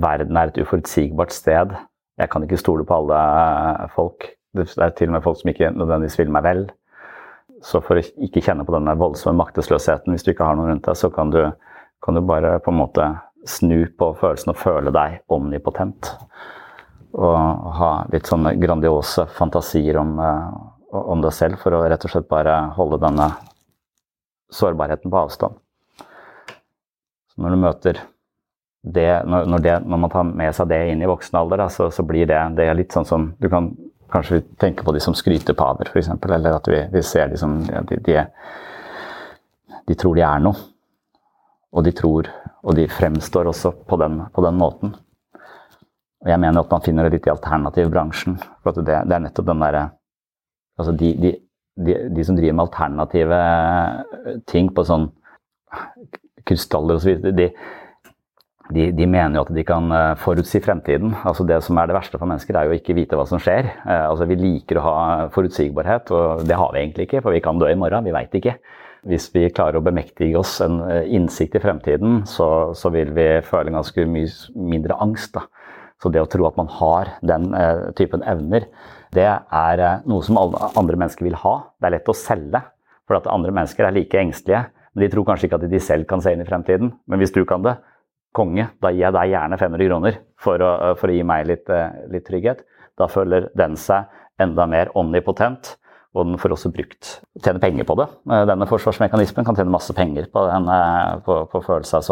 verden 0.03 0.39
er 0.39 0.49
et 0.49 0.59
uforutsigbart 0.59 1.31
sted. 1.31 1.75
Jeg 2.19 2.31
kan 2.31 2.43
ikke 2.43 2.59
stole 2.59 2.85
på 2.87 2.97
alle 2.97 3.19
folk. 3.95 4.33
Det 4.53 4.67
er 4.75 4.91
til 4.97 5.11
og 5.11 5.15
med 5.17 5.25
folk 5.25 5.39
som 5.39 5.51
ikke 5.53 5.71
nødvendigvis 5.75 6.19
vil 6.19 6.33
meg 6.33 6.45
vel. 6.45 6.65
Så 7.63 7.79
for 7.83 7.95
å 7.95 8.03
ikke 8.25 8.43
kjenne 8.43 8.65
på 8.67 8.75
denne 8.75 8.95
voldsomme 8.99 9.39
maktesløsheten 9.39 10.11
hvis 10.11 10.25
du 10.25 10.33
ikke 10.33 10.49
har 10.49 10.59
noen 10.59 10.73
rundt 10.73 10.89
deg, 10.89 10.99
så 10.99 11.09
kan 11.13 11.31
du 11.31 11.45
kan 12.03 12.15
du 12.15 12.21
bare 12.21 12.57
på 12.59 12.71
en 12.71 12.81
måte 12.81 13.05
snu 13.47 13.85
på 13.99 14.09
følelsen 14.19 14.51
og 14.51 14.59
føle 14.59 14.91
deg 14.91 15.21
omnipotent. 15.31 16.09
Og 17.13 17.73
ha 17.77 17.89
litt 18.09 18.29
sånne 18.29 18.55
grandiose 18.57 19.27
fantasier 19.37 19.99
om, 20.01 20.15
eh, 20.19 20.47
om 20.97 21.21
deg 21.21 21.33
selv 21.33 21.61
for 21.61 21.75
å 21.75 21.83
rett 21.85 22.05
og 22.05 22.13
slett 22.13 22.29
bare 22.29 22.55
holde 22.77 22.97
denne 23.01 23.29
sårbarheten 24.53 25.11
på 25.11 25.21
avstand. 25.21 25.59
Så 27.33 27.41
når 27.41 27.49
du 27.49 27.61
møter 27.61 28.01
det 28.83 29.23
når, 29.25 29.59
det, 29.63 29.77
når, 29.87 29.97
man 29.97 30.11
tar 30.11 30.25
med 30.27 30.55
seg 30.55 30.67
det 30.67 30.81
inn 30.91 31.01
i 31.01 31.07
voksen 31.07 31.37
alder, 31.39 31.63
da, 31.63 31.69
så, 31.71 31.87
så, 31.93 32.03
blir 32.03 32.27
det, 32.27 32.39
det 32.57 32.67
litt 32.75 32.91
sånn 32.91 33.07
som 33.07 33.29
Du 33.39 33.47
kan 33.49 33.71
kanskje 34.11 34.41
tenke 34.59 34.83
på 34.85 34.93
de 34.93 34.99
som 35.01 35.15
skrytepaver, 35.17 35.89
f.eks. 35.89 36.11
Eller 36.27 36.57
at 36.57 36.67
vi, 36.69 36.81
vi 36.91 37.01
ser 37.01 37.31
de 37.31 37.39
som 37.39 37.55
de, 37.63 37.97
de, 38.05 38.25
de 39.87 39.95
tror 39.97 40.19
de 40.19 40.25
er 40.27 40.43
noe. 40.43 40.59
Og 41.73 41.87
de 41.87 41.93
tror, 41.97 42.27
og 42.61 42.75
de 42.77 42.85
fremstår 42.91 43.49
også 43.49 43.71
på 43.89 43.97
den, 43.97 44.19
på 44.35 44.43
den 44.45 44.59
måten. 44.59 44.93
Og 46.23 46.31
jeg 46.31 46.39
mener 46.39 46.63
at 46.63 46.71
man 46.71 46.83
finner 46.83 47.07
det 47.07 47.17
litt 47.17 47.27
i 47.27 47.33
alternativbransjen. 47.33 48.37
For 48.63 48.79
det, 48.79 49.01
det, 49.09 49.15
er 49.15 49.25
nettopp 49.27 49.51
den 49.51 49.65
derre 49.65 49.89
Altså 50.73 50.95
de, 50.97 51.11
de, 51.21 51.29
de, 51.77 51.95
de, 52.09 52.23
som 52.25 52.33
driver 52.33 52.55
med 52.57 52.63
alternative 52.63 53.39
ting 54.49 54.71
på 54.73 54.81
sånn 54.87 55.03
krystaller 56.49 56.97
osv., 56.97 57.19
så 57.21 57.33
de, 57.37 57.45
de, 58.73 58.87
de, 58.95 59.05
mener 59.05 59.37
jo 59.37 59.43
at 59.43 59.51
de 59.53 59.65
kan 59.67 59.91
eh, 59.93 60.15
forutsi 60.17 60.63
fremtiden. 60.63 61.13
Altså 61.21 61.45
Det 61.45 61.59
som 61.61 61.77
er 61.77 61.91
det 61.91 61.97
verste 61.99 62.17
for 62.17 62.29
mennesker, 62.29 62.57
er 62.57 62.71
jo 62.71 62.79
ikke 62.79 62.95
vite 62.97 63.19
hva 63.19 63.27
som 63.29 63.41
skjer. 63.43 63.69
Eh, 63.83 64.05
altså 64.07 64.25
Vi 64.29 64.39
liker 64.39 64.79
å 64.79 64.85
ha 64.87 64.95
forutsigbarhet, 65.35 66.09
og 66.15 66.45
det 66.49 66.57
har 66.57 66.73
vi 66.73 66.81
egentlig 66.81 67.07
ikke, 67.09 67.21
for 67.21 67.37
vi 67.37 67.43
kan 67.45 67.61
dø 67.61 67.69
i 67.69 67.77
morgen. 67.77 68.07
Vi 68.07 68.15
veit 68.15 68.33
ikke. 68.39 68.57
Hvis 69.05 69.27
vi 69.35 69.49
klarer 69.53 69.77
å 69.77 69.85
bemektige 69.85 70.39
oss 70.39 70.55
en 70.65 70.79
eh, 70.87 71.11
innsikt 71.13 71.59
i 71.59 71.63
fremtiden, 71.63 72.23
så, 72.29 72.71
så 72.73 72.89
vil 72.95 73.13
vi 73.13 73.27
føle 73.45 73.75
ganske 73.75 74.07
mye 74.09 74.65
mindre 74.73 74.97
angst. 75.05 75.37
da. 75.37 75.45
Så 76.03 76.11
det 76.11 76.19
å 76.19 76.27
tro 76.27 76.43
at 76.49 76.59
man 76.59 76.67
har 76.81 77.15
den 77.23 77.53
eh, 77.55 77.85
typen 77.95 78.25
evner, 78.27 78.67
det 79.15 79.29
er 79.31 79.79
eh, 79.79 80.03
noe 80.09 80.25
som 80.27 80.39
andre 80.43 80.99
mennesker 80.99 81.23
vil 81.29 81.39
ha. 81.39 81.55
Det 81.79 81.87
er 81.87 81.95
lett 81.95 82.11
å 82.11 82.17
selge, 82.17 82.59
for 83.07 83.21
at 83.21 83.29
andre 83.31 83.55
mennesker 83.55 83.87
er 83.87 83.95
like 83.95 84.19
engstelige. 84.19 84.65
Men 84.93 85.05
de 85.05 85.09
tror 85.13 85.25
kanskje 85.31 85.47
ikke 85.47 85.61
at 85.61 85.71
de 85.71 85.81
selv 85.81 86.09
kan 86.09 86.21
se 86.21 86.35
inn 86.35 86.43
i 86.43 86.47
fremtiden. 86.49 86.91
Men 87.07 87.23
hvis 87.23 87.31
du 87.33 87.41
kan 87.47 87.63
det, 87.63 87.77
konge, 88.33 88.67
da 88.81 88.91
gir 88.91 89.05
jeg 89.05 89.15
deg 89.15 89.31
gjerne 89.31 89.59
500 89.61 89.89
kroner 89.89 90.19
for 90.41 90.65
å, 90.65 90.73
for 90.99 91.11
å 91.11 91.15
gi 91.15 91.23
meg 91.27 91.47
litt, 91.49 91.69
eh, 91.71 92.01
litt, 92.11 92.25
trygghet. 92.27 92.65
Da 92.99 93.07
føler 93.09 93.47
den 93.57 93.77
seg 93.79 94.09
enda 94.41 94.65
mer 94.69 94.91
omnipotent, 94.97 95.75
og 96.13 96.27
den 96.27 96.41
får 96.41 96.55
også 96.57 96.71
brukt 96.73 97.13
tjene 97.41 97.61
penger 97.61 97.87
på 97.89 97.97
det. 98.01 98.09
Eh, 98.29 98.43
denne 98.49 98.67
forsvarsmekanismen 98.69 99.47
kan 99.47 99.57
tjene 99.57 99.73
masse 99.73 99.93
penger 99.97 100.27
på, 100.33 100.45
den, 100.49 100.69
eh, 100.73 101.15
på, 101.25 101.39
på 101.53 101.63
følelsen 101.65 102.01
av 102.01 102.07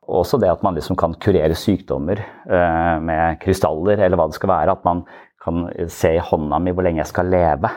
sånn. 0.00 0.16
Også 0.20 0.38
det 0.38 0.50
at 0.50 0.62
man 0.62 0.74
liksom 0.74 0.96
kan 0.96 1.14
kurere 1.14 1.54
sykdommer 1.54 2.18
eh, 2.20 3.00
med 3.00 3.40
krystaller, 3.40 3.98
eller 3.98 4.16
hva 4.16 4.28
det 4.28 4.38
skal 4.38 4.48
være. 4.50 4.72
At 4.72 4.84
man 4.84 5.04
kan 5.42 5.68
se 5.88 6.16
i 6.16 6.20
hånda 6.20 6.58
mi 6.60 6.72
hvor 6.72 6.84
lenge 6.84 7.00
jeg 7.00 7.12
skal 7.12 7.30
leve. 7.30 7.70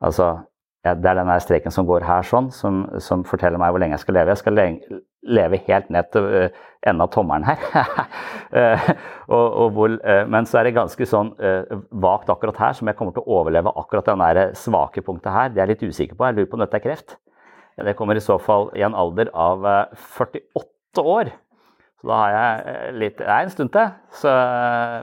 Altså, 0.00 0.38
det 0.84 1.06
er 1.06 1.18
den 1.18 1.40
streken 1.40 1.70
som 1.74 1.86
går 1.86 2.06
her 2.06 2.22
sånn, 2.22 2.50
som, 2.50 2.86
som, 3.02 3.24
forteller 3.24 3.58
meg 3.58 3.72
hvor 3.72 3.80
lenge 3.82 3.96
jeg 3.96 4.04
skal 4.06 4.14
leve. 4.14 4.30
Jeg 4.30 4.42
skal 4.42 4.54
lenge, 4.54 5.00
leve 5.26 5.58
helt 5.66 5.90
ned 5.90 6.08
til 6.14 6.24
uh, 6.24 6.60
enden 6.86 7.02
av 7.02 7.10
tommelen 7.12 7.44
her. 7.44 7.58
uh, 8.54 8.90
og, 9.34 9.46
og 9.46 9.72
hvor, 9.74 9.96
men 10.30 10.46
så 10.46 10.60
er 10.60 10.68
det 10.68 10.76
ganske 10.78 11.06
sånn 11.10 11.34
vagt 11.90 12.30
akkurat 12.30 12.62
her, 12.62 12.78
som 12.78 12.88
jeg 12.88 12.96
kommer 12.98 13.14
til 13.14 13.26
å 13.26 13.40
overleve 13.42 13.74
akkurat 13.76 14.08
den 14.08 14.22
der 14.22 14.54
svake 14.58 15.02
punktet 15.04 15.34
her. 15.34 15.50
Det 15.50 15.60
er 15.60 15.66
jeg 15.66 15.74
litt 15.74 15.90
usikker 15.90 16.18
på. 16.18 16.30
Jeg 16.30 16.38
lurer 16.38 16.50
på 16.50 16.58
om 16.58 16.64
dette 16.64 16.78
er 16.78 16.86
kreft. 16.86 17.18
Det 17.84 17.94
kommer 17.98 18.18
i 18.18 18.24
så 18.24 18.38
fall 18.42 18.70
i 18.78 18.86
en 18.86 18.96
alder 18.96 19.30
av 19.34 19.66
48 19.98 21.04
år. 21.04 21.34
Så 21.98 22.10
da 22.10 22.18
har 22.22 22.34
jeg 22.34 22.96
litt 23.02 23.18
Det 23.18 23.26
er 23.26 23.44
en 23.44 23.52
stund 23.52 23.72
til. 23.74 23.92
Så 24.14 24.32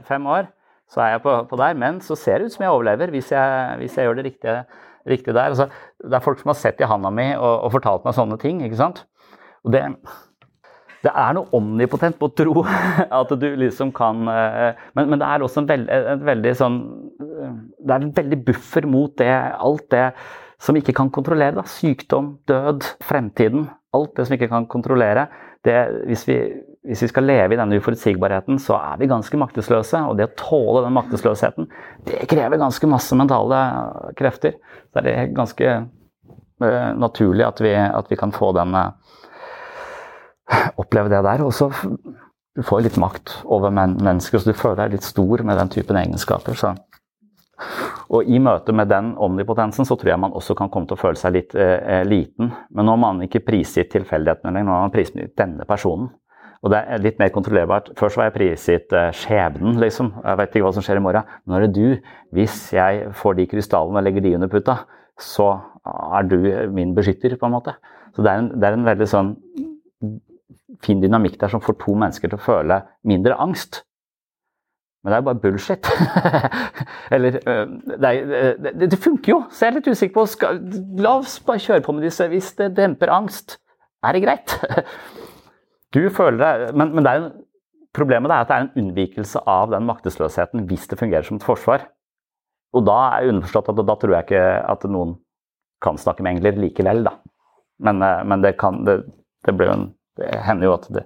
fem 0.08 0.26
år. 0.32 0.50
Så 0.88 1.02
er 1.02 1.16
jeg 1.16 1.22
på, 1.24 1.38
på 1.50 1.58
der. 1.60 1.78
Men 1.78 2.00
så 2.04 2.16
ser 2.18 2.38
det 2.38 2.48
ut 2.50 2.56
som 2.56 2.64
jeg 2.64 2.72
overlever 2.72 3.12
hvis 3.12 3.32
jeg, 3.34 3.80
hvis 3.80 3.96
jeg 3.98 4.08
gjør 4.08 4.20
det 4.20 4.28
riktige 4.30 4.60
riktig 5.06 5.34
der. 5.34 5.50
Altså, 5.52 5.68
det 6.02 6.14
er 6.14 6.24
folk 6.24 6.40
som 6.40 6.52
har 6.52 6.60
sett 6.60 6.80
i 6.80 6.88
handa 6.88 7.10
mi 7.14 7.30
og, 7.34 7.50
og, 7.66 7.72
fortalt 7.76 8.06
meg 8.06 8.16
sånne 8.16 8.38
ting. 8.42 8.62
ikke 8.66 8.78
sant? 8.78 9.04
Og 9.66 9.74
det, 9.74 9.82
det 11.04 11.12
er 11.12 11.36
noe 11.36 11.50
omnipotent 11.56 12.18
på 12.20 12.30
å 12.30 12.34
tro 12.38 12.64
at 13.20 13.36
du 13.40 13.46
liksom 13.60 13.92
kan 13.96 14.26
eh, 14.30 14.82
Men, 14.96 15.12
men 15.12 15.22
det 15.22 15.28
er 15.28 15.44
også 15.44 15.62
en, 15.62 15.70
veld, 15.70 15.90
en, 15.90 16.26
veldig 16.26 16.54
sånn 16.58 16.80
Det 17.18 17.92
er 17.92 17.96
en 18.00 18.12
veldig 18.16 18.42
buffer 18.46 18.86
mot 18.90 19.14
det, 19.18 19.32
alt 19.32 19.88
det 19.94 20.08
som 20.62 20.76
ikke 20.78 20.94
kan 20.96 21.10
kontrollere. 21.12 21.58
Da. 21.58 21.66
Sykdom, 21.68 22.38
død, 22.48 22.86
fremtiden. 23.04 23.66
Alt 23.92 24.14
det 24.16 24.24
som 24.24 24.36
ikke 24.38 24.48
kan 24.48 24.64
kontrollere. 24.72 25.26
Det, 25.64 25.74
hvis, 26.08 26.22
vi, 26.24 26.38
hvis, 26.86 27.02
vi, 27.02 27.08
skal 27.10 27.26
leve 27.26 27.54
i 27.54 27.58
denne 27.58 27.78
uforutsigbarheten, 27.80 28.60
så 28.62 28.78
er 28.78 29.00
vi 29.00 29.10
ganske 29.10 29.40
maktesløse. 29.40 30.00
Og 30.08 30.18
det 30.18 30.28
å 30.28 30.34
tåle 30.38 30.84
den 30.86 30.94
maktesløsheten, 30.96 31.68
det 32.06 32.26
krever 32.30 32.60
ganske 32.62 32.90
masse 32.90 33.18
mentale 33.18 33.60
krefter. 34.18 34.58
Så 34.92 35.04
det 35.04 35.14
er 35.14 35.32
ganske 35.36 35.72
uh, 35.82 36.90
naturlig 36.96 37.46
at 37.46 37.62
vi, 37.64 37.74
at 37.74 38.12
vi, 38.12 38.18
kan 38.20 38.34
få 38.34 38.52
den 38.56 38.76
uh, 38.76 38.92
Oppleve 40.78 41.10
det 41.10 41.24
der. 41.26 41.42
Og 41.42 41.50
så 41.54 41.72
du 42.56 42.62
får 42.64 42.84
litt 42.86 42.98
makt 43.02 43.32
over 43.52 43.72
men 43.74 43.98
mennesker, 43.98 44.38
så 44.38 44.52
du 44.52 44.56
føler 44.56 44.84
deg 44.84 44.94
litt 44.94 45.06
stor 45.06 45.42
med 45.44 45.58
den 45.58 45.72
typen 45.74 45.98
egenskaper. 46.00 46.54
Så. 46.56 46.70
Og 48.14 48.28
I 48.30 48.38
møte 48.40 48.72
med 48.76 48.88
den 48.88 49.10
omnipotensen 49.20 49.88
så 49.88 49.96
tror 49.98 50.12
jeg 50.12 50.22
man 50.22 50.36
også 50.36 50.56
kan 50.56 50.70
komme 50.72 50.88
til 50.88 50.96
å 50.96 51.00
føle 51.00 51.20
seg 51.20 51.34
litt 51.36 51.56
eh, 51.58 52.04
liten. 52.06 52.52
Men 52.70 52.88
nå 52.88 52.94
er 52.94 53.02
man 53.02 53.24
ikke 53.26 53.42
prisgitt 53.44 53.90
tilfeldighetene 53.92 54.54
lenger, 54.54 54.68
nå 54.70 54.76
er 54.76 54.86
man 54.86 54.94
prisgitt 54.94 55.34
denne 55.36 55.66
personen. 55.68 56.08
Og 56.64 56.72
det 56.72 56.80
er 56.80 57.02
litt 57.04 57.18
mer 57.20 57.32
kontrollerbart. 57.34 57.92
Før 57.98 58.12
så 58.12 58.20
var 58.20 58.30
jeg 58.30 58.36
prisgitt 58.36 58.94
eh, 58.96 59.10
skjebnen, 59.14 59.76
liksom. 59.82 60.12
Jeg 60.24 60.40
vet 60.40 60.54
ikke 60.54 60.66
hva 60.66 60.74
som 60.76 60.84
skjer 60.86 61.00
i 61.00 61.04
morgen. 61.04 61.34
Nå 61.46 61.56
er 61.56 61.66
det 61.66 61.74
du. 61.76 62.12
Hvis 62.36 62.60
jeg 62.76 63.10
får 63.16 63.38
de 63.38 63.48
krystallene 63.50 64.00
og 64.00 64.06
legger 64.06 64.24
de 64.24 64.34
under 64.38 64.50
puta, 64.52 64.80
så 65.20 65.50
er 65.86 66.28
du 66.28 66.38
min 66.74 66.94
beskytter, 66.96 67.36
på 67.38 67.48
en 67.48 67.56
måte. 67.56 67.76
Så 68.16 68.24
det 68.24 68.32
er 68.32 68.42
en, 68.42 68.52
det 68.56 68.68
er 68.68 68.76
en 68.76 68.86
veldig 68.86 69.08
sånn 69.10 69.34
fin 70.84 71.00
dynamikk 71.02 71.38
der 71.40 71.52
som 71.52 71.62
får 71.64 71.78
to 71.82 71.94
mennesker 71.96 72.30
til 72.30 72.38
å 72.38 72.46
føle 72.46 72.80
mindre 73.08 73.36
angst. 73.40 73.82
Men 75.04 75.12
det 75.12 75.16
er 75.16 75.20
jo 75.22 75.26
bare 75.28 75.42
bullshit. 75.44 75.88
Eller 77.14 77.36
det, 77.38 78.08
er, 78.10 78.56
det, 78.58 78.88
det, 78.90 78.98
funker 78.98 79.32
jo, 79.32 79.38
så 79.52 79.66
jeg 79.66 79.70
er 79.70 79.76
litt 79.78 79.90
usikker 79.92 80.14
på 80.16 80.24
skal, 80.32 80.58
La 80.98 81.14
oss 81.20 81.36
bare 81.46 81.62
kjøre 81.62 81.84
på 81.86 81.94
med 81.94 82.08
disse 82.08 82.26
hvis 82.32 82.50
det 82.58 82.72
demper 82.76 83.12
angst. 83.14 83.60
Er 84.02 84.16
det 84.16 84.24
greit? 84.26 84.56
Du 85.94 86.02
føler 86.10 86.38
det, 86.40 86.72
men, 86.74 86.94
men 86.94 87.06
det 87.06 87.12
er 87.12 87.28
problemet 87.96 88.32
er 88.32 88.44
at 88.44 88.50
det 88.50 88.56
er 88.56 88.64
en 88.66 88.82
unnvikelse 88.82 89.42
av 89.48 89.70
den 89.72 89.86
maktesløsheten 89.88 90.66
hvis 90.68 90.88
det 90.90 90.98
fungerer 91.00 91.26
som 91.26 91.38
et 91.38 91.46
forsvar. 91.46 91.86
Og 92.76 92.84
da 92.84 92.96
er 93.06 93.24
jeg 93.24 93.34
underforstått 93.34 93.70
at 93.72 93.80
da 93.88 93.96
tror 93.96 94.16
jeg 94.16 94.26
ikke 94.26 94.44
at 94.74 94.84
noen 94.90 95.16
kan 95.84 96.00
snakke 96.00 96.24
med 96.24 96.36
engler 96.36 96.58
likevel, 96.60 97.04
da. 97.06 97.16
Men, 97.84 98.00
men 98.00 98.44
det, 98.44 98.56
kan, 98.60 98.82
det, 98.86 99.02
det, 99.44 99.54
jo 99.56 99.72
en, 99.72 99.88
det 100.16 100.30
hender 100.46 100.70
jo 100.70 100.76
at 100.78 100.86
det 100.96 101.04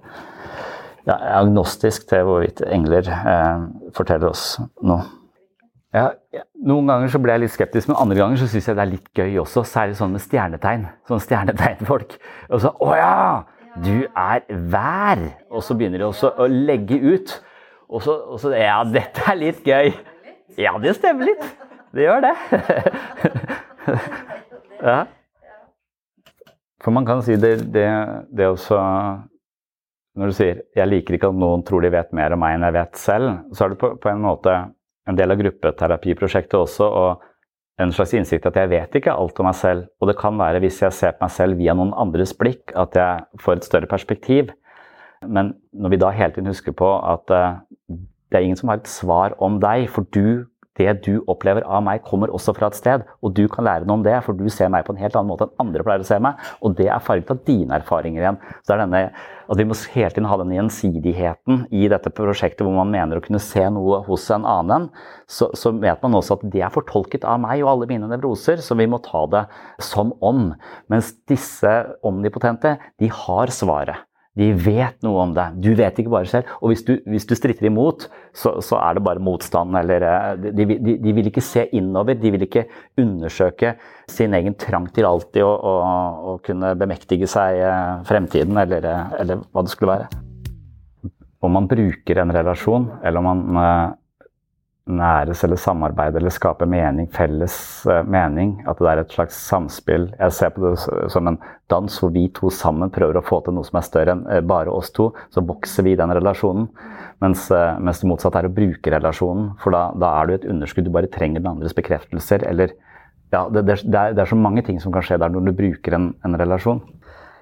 ja, 1.07 1.15
er 1.15 1.33
agnostisk 1.41 2.07
til 2.09 2.23
hvorvidt 2.27 2.61
engler 2.67 3.07
eh, 3.11 3.65
forteller 3.95 4.31
oss 4.31 4.45
noe. 4.85 5.03
Ja, 5.91 6.05
noen 6.63 6.87
ganger 6.87 7.11
så 7.11 7.19
ble 7.19 7.33
jeg 7.35 7.43
litt 7.43 7.51
skeptisk, 7.51 7.89
men 7.89 7.99
andre 7.99 8.15
ganger 8.21 8.39
så 8.39 8.47
syns 8.47 8.69
jeg 8.69 8.77
det 8.77 8.83
er 8.85 8.91
litt 8.93 9.09
gøy 9.11 9.41
også. 9.41 9.65
Særlig 9.67 9.97
sånn 9.99 10.13
med 10.15 10.23
stjernetegn. 10.23 10.85
Sånn 11.09 11.23
stjernetegnfolk. 11.23 12.15
Og 12.47 12.63
så 12.63 12.71
Å 12.71 12.93
ja! 12.95 13.17
Du 13.79 14.03
er 14.03 14.43
vær! 14.71 15.23
Og 15.49 15.63
så 15.63 15.75
begynner 15.77 16.01
de 16.01 16.09
også 16.09 16.33
å 16.35 16.47
legge 16.51 16.99
ut. 16.99 17.33
Og 17.91 18.03
så, 18.03 18.17
og 18.33 18.41
så 18.43 18.51
Ja, 18.55 18.81
dette 18.87 19.23
er 19.31 19.39
litt 19.39 19.63
gøy. 19.67 19.93
Ja, 20.59 20.75
det 20.81 20.97
stemmer 20.97 21.31
litt. 21.31 21.43
Det 21.95 22.05
gjør 22.05 22.23
det. 22.25 22.35
ja. 24.91 24.99
For 26.81 26.95
man 26.95 27.07
kan 27.07 27.23
si 27.23 27.37
det, 27.39 27.57
det, 27.71 27.87
det 28.31 28.47
også 28.49 28.79
når 30.19 30.27
du 30.27 30.35
sier 30.35 30.61
'jeg 30.75 30.87
liker 30.89 31.15
ikke 31.15 31.29
at 31.31 31.39
noen 31.39 31.63
tror 31.63 31.81
de 31.81 31.91
vet 31.93 32.11
mer 32.13 32.33
om 32.35 32.41
meg 32.43 32.57
enn 32.57 32.65
jeg 32.67 32.75
vet 32.75 32.97
selv', 32.99 33.35
så 33.55 33.65
er 33.65 33.69
det 33.69 33.79
på, 33.79 33.93
på 33.95 34.09
en 34.11 34.23
måte 34.23 34.55
en 35.07 35.15
del 35.15 35.31
av 35.31 35.39
gruppeterapiprosjektet 35.39 36.57
også 36.59 36.87
og 36.87 37.21
en 37.79 37.93
slags 37.95 38.13
innsikt 38.13 38.45
at 38.49 38.57
jeg 38.59 38.69
vet 38.71 38.95
ikke 38.97 39.13
alt 39.13 39.39
om 39.39 39.47
meg 39.47 39.57
selv. 39.57 39.87
Og 40.01 40.09
det 40.09 40.17
kan 40.19 40.37
være, 40.37 40.59
hvis 40.63 40.81
jeg 40.83 40.93
ser 40.93 41.15
på 41.15 41.25
meg 41.25 41.33
selv 41.33 41.59
via 41.61 41.75
noen 41.77 41.93
andres 41.97 42.33
blikk, 42.37 42.73
at 42.77 42.97
jeg 42.97 43.41
får 43.41 43.59
et 43.59 43.67
større 43.67 43.89
perspektiv. 43.89 44.51
Men 45.27 45.53
når 45.73 45.93
vi 45.93 46.01
da 46.01 46.11
hele 46.15 46.33
tiden 46.35 46.49
husker 46.51 46.75
på 46.75 46.89
at 46.97 47.33
uh, 47.33 47.61
det 48.31 48.39
er 48.39 48.47
ingen 48.47 48.59
som 48.59 48.71
har 48.71 48.81
et 48.81 48.89
svar 48.89 49.35
om 49.43 49.59
deg, 49.61 49.87
for 49.91 50.07
du 50.15 50.47
det 50.79 50.93
du 51.05 51.19
opplever 51.29 51.65
av 51.67 51.83
meg, 51.83 52.03
kommer 52.07 52.31
også 52.31 52.53
fra 52.55 52.69
et 52.71 52.77
sted. 52.79 53.03
Og 53.21 53.33
du 53.35 53.43
kan 53.51 53.65
lære 53.67 53.87
noe 53.87 53.99
om 53.99 54.05
det, 54.05 54.15
for 54.25 54.37
du 54.37 54.47
ser 54.53 54.71
meg 54.71 54.85
på 54.87 54.95
en 54.95 55.01
helt 55.01 55.15
annen 55.17 55.31
måte 55.33 55.47
enn 55.47 55.65
andre 55.65 55.85
pleier 55.85 56.03
å 56.03 56.07
se 56.07 56.19
meg. 56.23 56.39
Og 56.63 56.75
det 56.77 56.87
er 56.87 57.03
farget 57.03 57.33
av 57.33 57.41
dine 57.47 57.77
erfaringer 57.79 58.23
igjen. 58.23 58.39
Så 58.63 58.75
er 58.75 58.83
denne, 58.83 59.03
at 59.51 59.59
Vi 59.59 59.65
må 59.67 59.75
hele 59.93 60.09
tiden 60.09 60.29
ha 60.31 60.37
den 60.39 60.53
gjensidigheten 60.55 61.65
i 61.75 61.87
dette 61.91 62.13
prosjektet 62.15 62.63
hvor 62.63 62.77
man 62.77 62.93
mener 62.93 63.19
å 63.19 63.23
kunne 63.25 63.41
se 63.43 63.65
noe 63.69 63.99
hos 64.07 64.29
en 64.31 64.47
annen. 64.47 64.87
Så, 65.27 65.49
så 65.59 65.73
vet 65.75 65.99
man 66.03 66.15
også 66.15 66.39
at 66.39 66.45
det 66.53 66.63
er 66.63 66.71
fortolket 66.73 67.27
av 67.27 67.41
meg 67.43 67.65
og 67.65 67.73
alle 67.73 67.89
mine 67.91 68.07
nevroser, 68.11 68.63
så 68.63 68.77
vi 68.79 68.87
må 68.87 69.01
ta 69.03 69.25
det 69.31 69.43
som 69.83 70.15
om. 70.23 70.53
Mens 70.91 71.11
disse 71.27 71.73
omnipotente, 72.07 72.77
de 73.01 73.11
har 73.11 73.51
svaret. 73.51 74.07
De 74.41 74.47
vet 74.57 74.97
noe 75.05 75.21
om 75.21 75.33
deg. 75.35 75.57
Du 75.61 75.69
vet 75.77 75.99
ikke 76.01 76.13
bare 76.13 76.29
selv. 76.29 76.49
Og 76.61 76.71
hvis 76.71 76.81
du, 76.87 76.95
hvis 77.09 77.27
du 77.29 77.35
stritter 77.37 77.67
imot, 77.69 78.07
så, 78.33 78.55
så, 78.63 78.79
er 78.81 78.97
det 78.97 79.03
bare 79.05 79.21
motstand. 79.21 79.75
Eller, 79.77 80.05
eh, 80.07 80.49
de, 80.49 80.65
de, 80.71 80.95
de, 81.03 81.13
vil 81.17 81.29
ikke 81.29 81.43
se 81.45 81.67
innover. 81.77 82.17
De 82.17 82.31
vil 82.33 82.47
ikke 82.47 82.65
undersøke 83.01 83.75
sin 84.09 84.33
egen 84.37 84.57
trang 84.59 84.89
til 84.95 85.07
alltid 85.07 85.45
å, 85.45 86.39
kunne 86.45 86.73
bemektige 86.79 87.29
seg 87.29 87.61
eh, 87.61 88.01
fremtiden, 88.09 88.57
eller, 88.63 88.87
eh, 88.87 89.15
eller, 89.21 89.45
hva 89.51 89.65
det 89.67 89.75
skulle 89.75 89.99
være. 89.99 90.09
Om 91.41 91.57
man 91.57 91.69
bruker 91.69 92.21
en 92.21 92.33
relasjon, 92.33 92.89
eller 93.03 93.21
om 93.21 93.29
man 93.57 93.95
næres 94.93 95.43
eller 95.45 95.59
samarbeide 95.59 96.19
eller 96.19 96.33
skape 96.33 96.67
mening, 96.69 97.07
felles 97.13 97.55
uh, 97.89 98.01
mening. 98.07 98.57
At 98.69 98.81
det 98.81 98.89
er 98.91 99.01
et 99.01 99.15
slags 99.15 99.39
samspill. 99.47 100.09
Jeg 100.19 100.35
ser 100.37 100.53
på 100.55 100.63
det 100.63 100.73
som 101.13 101.29
en 101.29 101.39
dans 101.71 101.97
hvor 102.01 102.11
vi 102.13 102.27
to 102.35 102.51
sammen 102.53 102.91
prøver 102.93 103.19
å 103.19 103.25
få 103.25 103.39
til 103.45 103.55
noe 103.55 103.67
som 103.67 103.79
er 103.79 103.87
større 103.87 104.15
enn 104.15 104.23
uh, 104.27 104.41
bare 104.45 104.73
oss 104.73 104.93
to. 104.95 105.09
Så 105.33 105.43
vokser 105.47 105.87
vi 105.87 105.95
i 105.95 105.99
den 105.99 106.13
relasjonen. 106.17 106.69
Mens, 107.23 107.47
uh, 107.53 107.77
mens 107.79 108.03
det 108.03 108.11
motsatte 108.11 108.41
er 108.41 108.49
å 108.49 108.55
bruke 108.55 108.93
relasjonen. 108.93 109.51
For 109.63 109.75
da, 109.75 109.87
da, 109.95 110.13
er 110.19 110.29
du 110.29 110.37
et 110.37 110.49
underskudd. 110.55 110.87
Du 110.89 110.95
bare 110.95 111.11
trenger 111.11 111.43
den 111.43 111.51
andres 111.55 111.77
bekreftelser. 111.77 112.47
Eller 112.49 112.75
ja, 113.31 113.45
det, 113.47 113.63
det, 113.67 113.77
er, 113.77 114.11
det, 114.13 114.19
er, 114.19 114.27
så 114.27 114.39
mange 114.39 114.63
ting 114.67 114.81
som 114.83 114.91
kan 114.91 115.05
skje 115.05 115.19
der 115.21 115.31
når 115.31 115.47
du 115.49 115.55
bruker 115.55 115.95
en, 115.95 116.11
en 116.27 116.39
relasjon. 116.39 116.83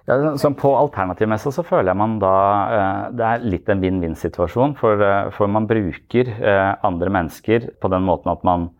Ja, 0.09 0.37
som 0.41 0.55
på 0.57 0.71
alternativmessa 0.73 1.51
så 1.53 1.61
føler 1.61 1.91
jeg 1.91 1.99
man 1.99 2.15
da 2.17 2.33
eh, 2.73 3.01
Det 3.13 3.25
er 3.27 3.43
litt 3.45 3.67
en 3.69 3.83
vinn-vinn-situasjon. 3.83 4.73
For, 4.79 4.97
eh, 5.05 5.29
for, 5.35 5.51
man 5.51 5.67
bruker 5.69 6.31
eh, 6.33 6.71
andre 6.87 7.11
mennesker 7.13 7.67
på 7.77 7.91
den 7.93 8.07
måten 8.07 8.31
at 8.33 8.41
man, 8.47 8.71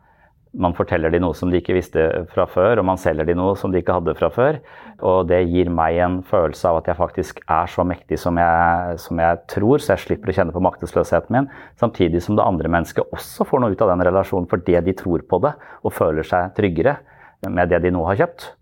man 0.57 0.73
forteller 0.73 1.13
de 1.13 1.21
noe 1.21 1.37
som 1.37 1.53
de 1.53 1.61
ikke 1.61 1.75
visste 1.77 2.07
fra 2.33 2.47
før, 2.49 2.81
og 2.81 2.89
man 2.89 2.97
selger 2.97 3.29
de 3.29 3.37
noe 3.37 3.53
som 3.61 3.69
de 3.69 3.83
ikke 3.83 3.99
hadde 3.99 4.17
fra 4.17 4.31
før. 4.33 4.57
Og 5.05 5.29
det 5.29 5.43
gir 5.51 5.69
meg 5.69 6.01
en 6.01 6.19
følelse 6.25 6.65
av 6.71 6.81
at 6.81 6.89
jeg 6.89 6.97
faktisk 6.97 7.45
er 7.45 7.69
så 7.69 7.85
mektig 7.85 8.17
som 8.25 8.41
jeg, 8.41 8.99
som 9.05 9.21
jeg 9.21 9.45
tror, 9.53 9.77
så 9.77 9.93
jeg 9.93 10.07
slipper 10.07 10.33
å 10.33 10.39
kjenne 10.39 10.55
på 10.55 10.65
maktesløsheten 10.65 11.37
min. 11.37 11.53
Samtidig 11.77 12.25
som 12.25 12.41
det 12.41 12.47
andre 12.47 12.73
mennesket 12.73 13.05
også 13.13 13.45
får 13.45 13.61
noe 13.61 13.77
ut 13.77 13.85
av 13.85 13.93
den 13.93 14.07
relasjonen 14.09 14.49
for 14.49 14.65
det 14.65 14.81
de 14.89 14.97
tror 14.97 15.29
på 15.29 15.45
det 15.45 15.53
og 15.85 15.93
føler 15.93 16.25
seg 16.25 16.57
tryggere 16.57 16.97
med 17.45 17.69
det 17.69 17.85
de 17.85 17.93
nå 17.93 18.01
har 18.09 18.25
kjøpt. 18.25 18.55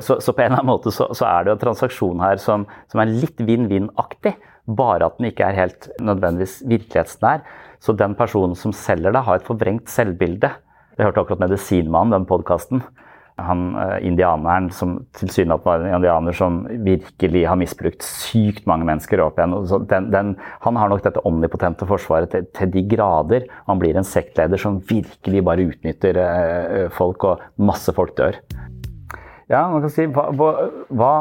Så, 0.00 0.18
så, 0.20 0.32
på 0.32 0.44
en 0.44 0.52
eller 0.52 0.62
annen 0.62 0.72
måte 0.72 0.92
så, 0.94 1.08
så 1.16 1.26
er 1.28 1.46
det 1.46 1.54
en 1.54 1.64
transaksjon 1.64 2.22
her 2.22 2.40
som, 2.42 2.66
som 2.90 3.02
er 3.02 3.10
litt 3.10 3.40
vinn-vinn-aktig, 3.42 4.36
bare 4.78 5.08
at 5.08 5.18
den 5.18 5.30
ikke 5.30 5.48
er 5.48 5.58
helt 5.58 5.90
nødvendigvis 6.02 6.60
virkelighetsnær. 6.68 7.44
Så 7.82 7.94
den 7.96 8.16
personen 8.18 8.56
som 8.58 8.74
selger 8.74 9.14
det, 9.14 9.24
har 9.26 9.38
et 9.38 9.46
forvrengt 9.46 9.90
selvbilde. 9.90 10.50
Jeg 10.98 11.06
hørte 11.06 11.22
akkurat 11.22 11.44
Medisinmannen, 11.44 12.16
den 12.16 12.26
podkasten. 12.28 12.82
Han 13.38 13.76
eh, 13.78 14.06
indianeren 14.06 14.66
som 14.74 14.96
tilsynelatende 15.14 15.68
var 15.68 15.84
en 15.84 15.96
indianer 16.00 16.34
som 16.34 16.56
virkelig 16.82 17.44
har 17.46 17.58
misbrukt 17.60 18.02
sykt 18.02 18.66
mange 18.66 18.88
mennesker 18.88 19.22
opp 19.22 19.38
igjen. 19.38 19.54
Den, 19.90 20.08
den, 20.10 20.32
han 20.64 20.80
har 20.80 20.90
nok 20.90 21.04
dette 21.04 21.22
omnipotente 21.28 21.86
forsvaret 21.86 22.34
til, 22.34 22.48
til, 22.56 22.72
de 22.74 22.82
grader. 22.90 23.46
Han 23.70 23.78
blir 23.78 23.98
en 23.98 24.06
sektleder 24.06 24.58
som 24.58 24.80
virkelig 24.90 25.44
bare 25.46 25.68
utnytter 25.70 26.18
eh, 26.24 26.88
folk, 26.94 27.28
og 27.30 27.62
masse 27.62 27.94
folk 27.94 28.16
dør. 28.18 28.40
Ja, 29.48 29.62
man 29.72 29.80
kan 29.80 29.92
si 29.92 30.04
hva, 30.12 30.26
hva, 30.92 31.12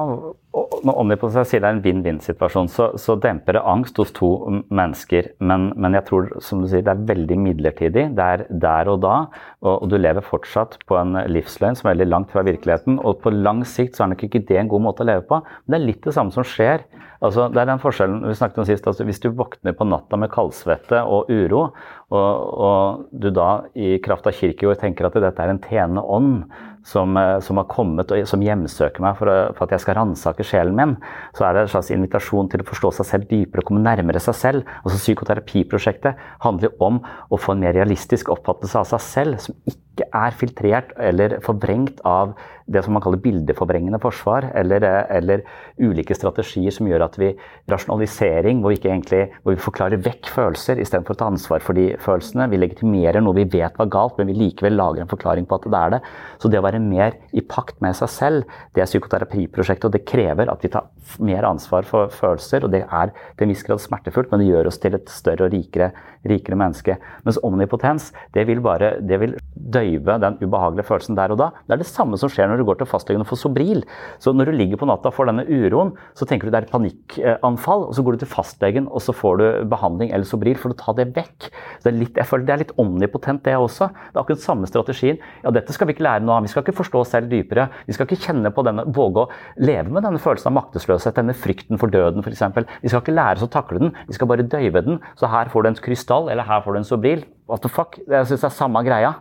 Når 0.84 0.98
omnipotens 1.00 1.48
sier 1.48 1.62
det 1.64 1.70
er 1.70 1.76
en 1.78 1.84
vinn-vinn-situasjon, 1.84 2.68
så, 2.72 2.90
så, 3.00 3.16
demper 3.24 3.56
det 3.56 3.62
angst 3.64 4.00
hos 4.02 4.12
to 4.16 4.32
mennesker. 4.68 5.30
Men, 5.40 5.70
men, 5.80 5.96
jeg 5.96 6.08
tror 6.10 6.28
som 6.44 6.64
du 6.64 6.68
sier, 6.68 6.84
det 6.84 6.92
er 6.92 7.06
veldig 7.08 7.38
midlertidig. 7.46 8.08
Det 8.18 8.26
er 8.26 8.44
der 8.50 8.92
og 8.92 9.00
da. 9.06 9.16
Og, 9.62 9.72
og, 9.72 9.88
du 9.94 9.96
lever 10.02 10.26
fortsatt 10.26 10.80
på 10.90 10.98
en 11.00 11.16
livsløgn 11.32 11.80
som 11.80 11.88
er 11.88 11.96
veldig 11.96 12.10
langt 12.10 12.34
fra 12.34 12.44
virkeligheten. 12.48 13.00
Og 13.00 13.22
på 13.24 13.32
lang 13.32 13.64
sikt 13.70 13.96
så 13.96 14.06
er 14.06 14.16
nok 14.16 14.28
ikke 14.28 14.44
det 14.50 14.60
en 14.60 14.72
god 14.74 14.88
måte 14.90 15.06
å 15.06 15.12
leve 15.12 15.28
på. 15.30 15.40
Men 15.64 15.78
det 15.78 15.80
er 15.80 15.90
litt 15.94 16.10
det 16.10 16.18
samme 16.18 16.36
som 16.36 16.48
skjer. 16.48 16.84
Altså, 17.24 17.48
det 17.50 17.62
er 17.62 17.70
den 17.72 17.82
forskjellen 17.82 18.26
vi 18.28 18.36
snakket 18.38 18.60
om 18.62 18.68
sist. 18.68 18.90
Altså, 18.90 19.06
hvis 19.08 19.22
du 19.24 19.32
våkner 19.34 19.74
på 19.78 19.88
natta 19.88 20.20
med 20.20 20.34
kaldsvette 20.34 21.00
og 21.08 21.32
uro, 21.32 21.70
og, 22.14 22.28
og 22.68 23.08
du 23.12 23.32
da 23.34 23.50
i 23.78 23.96
kraft 24.04 24.28
av 24.30 24.36
kirkejord 24.38 24.82
tenker 24.84 25.08
at 25.08 25.18
dette 25.24 25.44
er 25.44 25.54
en 25.54 25.64
tjenende 25.64 26.04
ånd, 26.04 26.44
som, 26.88 27.18
eh, 27.20 27.38
som, 27.44 27.60
har 27.60 27.68
kommet 27.72 28.12
og 28.14 28.30
som 28.30 28.44
hjemsøker 28.44 29.04
meg 29.04 29.18
for, 29.20 29.32
for 29.58 29.68
at 29.68 29.76
jeg 29.76 29.84
skal 29.84 30.00
ransake 30.00 30.46
sjelen 30.48 30.78
min, 30.78 30.96
så 31.38 31.48
er 31.48 31.56
det 31.56 31.66
en 31.66 31.74
slags 31.76 31.92
invitasjon 31.94 32.52
til 32.52 32.64
å 32.64 32.68
forstå 32.70 32.94
seg 33.00 33.10
selv 33.12 33.30
dypere, 33.32 33.66
komme 33.68 33.84
nærmere 33.84 34.22
seg 34.24 34.38
selv. 34.40 34.76
Altså 34.84 35.02
Psykoterapiprosjektet 35.02 36.22
handler 36.46 36.76
om 36.84 37.02
å 37.30 37.42
få 37.42 37.56
en 37.56 37.66
mer 37.66 37.76
realistisk 37.78 38.32
oppfattelse 38.34 38.80
av 38.80 38.90
seg 38.94 39.04
selv, 39.08 39.42
som 39.44 39.58
ikke 39.68 40.08
er 40.16 40.36
filtrert 40.38 40.94
eller 41.02 41.40
forvrengt 41.46 42.00
av 42.08 42.36
det 42.68 42.84
som 42.84 42.96
man 42.96 43.04
kaller 43.04 43.22
bildeforbrengende 43.24 44.00
forsvar, 44.04 44.50
eller, 44.60 44.84
eller, 45.14 45.44
ulike 45.80 46.16
strategier 46.18 46.74
som 46.74 46.88
gjør 46.90 47.06
at 47.06 47.18
vi 47.20 47.32
Rasjonalisering, 47.72 48.62
hvor 48.64 48.74
vi, 48.74 48.80
egentlig, 48.82 49.28
hvor 49.44 49.56
vi 49.56 49.62
forklarer 49.62 50.02
vekk 50.04 50.30
følelser 50.34 50.82
istedenfor 50.82 51.16
å 51.16 51.20
ta 51.20 51.30
ansvar 51.32 51.64
for 51.64 51.78
de 51.78 51.90
følelsene. 52.02 52.48
Vi 52.52 52.60
legitimerer 52.60 53.24
noe 53.24 53.38
vi 53.38 53.48
vet 53.58 53.78
var 53.80 53.92
galt, 53.94 54.18
men 54.20 54.32
vi 54.32 54.38
likevel 54.38 54.78
lager 54.80 55.04
en 55.04 55.12
forklaring 55.12 55.48
på 55.48 55.60
at 55.60 55.68
det 55.68 55.82
er 55.82 55.96
det. 55.96 56.02
Så 56.42 56.52
det 56.52 56.62
å 56.62 56.66
være 56.66 56.82
mer 56.84 57.18
i 57.38 57.44
pakt 57.44 57.80
med 57.84 57.96
seg 58.00 58.12
selv, 58.12 58.58
det 58.76 58.84
er 58.84 58.90
psykoterapiprosjektet, 58.90 59.90
og 59.90 59.96
det 59.96 60.06
krever 60.08 60.52
at 60.52 60.64
vi 60.64 60.72
tar 60.74 60.90
mer 61.24 61.48
ansvar 61.48 61.88
for 61.88 62.12
følelser. 62.14 62.66
og 62.66 62.74
Det 62.74 62.84
er 62.84 63.14
til 63.14 63.48
en 63.48 63.54
viss 63.54 63.66
grad 63.68 63.84
smertefullt, 63.84 64.32
men 64.32 64.44
det 64.44 64.52
gjør 64.52 64.72
oss 64.72 64.82
til 64.84 64.98
et 64.98 65.12
større 65.12 65.48
og 65.48 65.54
rikere, 65.56 65.92
rikere 66.28 66.60
menneske. 66.60 66.98
Mens 67.28 67.40
omnipotens 67.46 68.12
det 68.36 68.48
vil 68.50 68.64
bare 68.64 68.96
det 69.04 69.20
vil 69.22 69.38
døyve 69.54 70.18
den 70.22 70.38
ubehagelige 70.42 70.88
følelsen 70.88 71.18
der 71.18 71.34
og 71.34 71.42
da. 71.42 71.52
Det 71.68 71.78
er 71.78 71.84
det 71.84 71.90
samme 71.90 72.20
som 72.20 72.32
skjer 72.32 72.50
når 72.50 72.57
når 72.58 72.64
du 72.64 72.70
går 72.72 72.80
til 72.82 72.90
fastlegen 72.90 73.24
og 73.24 73.30
får 73.30 73.42
Sobril. 73.44 73.84
Så 74.24 74.34
når 74.34 74.50
du 74.50 74.58
ligger 74.58 74.82
på 74.82 74.90
natta 74.90 75.12
og 75.12 75.16
får 75.18 75.30
denne 75.30 75.46
uroen, 75.46 75.94
så 76.18 76.28
tenker 76.28 76.48
du 76.48 76.54
det 76.54 76.62
er 76.64 76.68
et 76.68 76.74
panikkanfall. 76.74 77.88
og 77.88 77.96
Så 77.96 78.04
går 78.06 78.18
du 78.18 78.24
til 78.24 78.32
fastlegen 78.32 78.90
og 78.90 79.04
så 79.04 79.16
får 79.16 79.40
du 79.42 79.46
behandling 79.70 80.12
eller 80.12 80.28
Sobril 80.28 80.58
for 80.60 80.74
å 80.74 80.80
ta 80.80 80.96
det 80.98 81.12
vekk. 81.16 81.50
Det 81.84 81.92
er 81.92 81.98
litt, 81.98 82.18
jeg 82.18 82.30
føler 82.30 82.48
det 82.48 82.56
er 82.56 82.64
litt 82.66 82.76
omnipotent, 82.82 83.44
det 83.46 83.56
også. 83.58 83.90
Det 83.94 84.18
er 84.18 84.24
akkurat 84.24 84.44
samme 84.44 84.70
strategien. 84.70 85.22
Ja, 85.44 85.54
dette 85.54 85.76
skal 85.76 85.90
vi 85.90 85.96
ikke 85.96 86.08
lære 86.08 86.26
noe 86.26 86.40
av. 86.40 86.48
Vi 86.48 86.52
skal 86.52 86.66
ikke 86.66 86.78
forstå 86.80 87.04
oss 87.04 87.14
selv 87.14 87.32
dypere. 87.32 87.70
Vi 87.88 87.96
skal 87.96 88.10
ikke 88.10 88.22
kjenne 88.26 88.52
på 88.54 88.66
denne, 88.68 88.88
våge 88.98 89.26
å 89.26 89.30
leve 89.62 89.94
med 89.94 90.06
denne 90.08 90.22
følelsen 90.22 90.52
av 90.52 90.58
maktesløshet, 90.62 91.18
denne 91.20 91.38
frykten 91.38 91.82
for 91.82 91.94
døden 91.94 92.26
f.eks. 92.26 92.46
Vi 92.82 92.92
skal 92.92 93.04
ikke 93.04 93.18
lære 93.18 93.40
oss 93.40 93.48
å 93.48 93.54
takle 93.54 93.84
den, 93.84 93.94
vi 94.08 94.18
skal 94.18 94.32
bare 94.32 94.48
døyve 94.48 94.84
den. 94.86 95.02
Så 95.20 95.30
her 95.32 95.52
får 95.54 95.64
du 95.64 95.72
en 95.72 95.82
krystall, 95.88 96.32
eller 96.34 96.48
her 96.48 96.64
får 96.66 96.76
du 96.76 96.82
en 96.82 96.92
Sobril. 96.92 97.26
What 97.48 97.64
the 97.64 97.72
fuck? 97.72 98.00
Jeg 98.08 98.28
syns 98.28 98.44
det 98.44 98.52
er 98.52 98.58
samme 98.58 98.84
greia. 98.88 99.16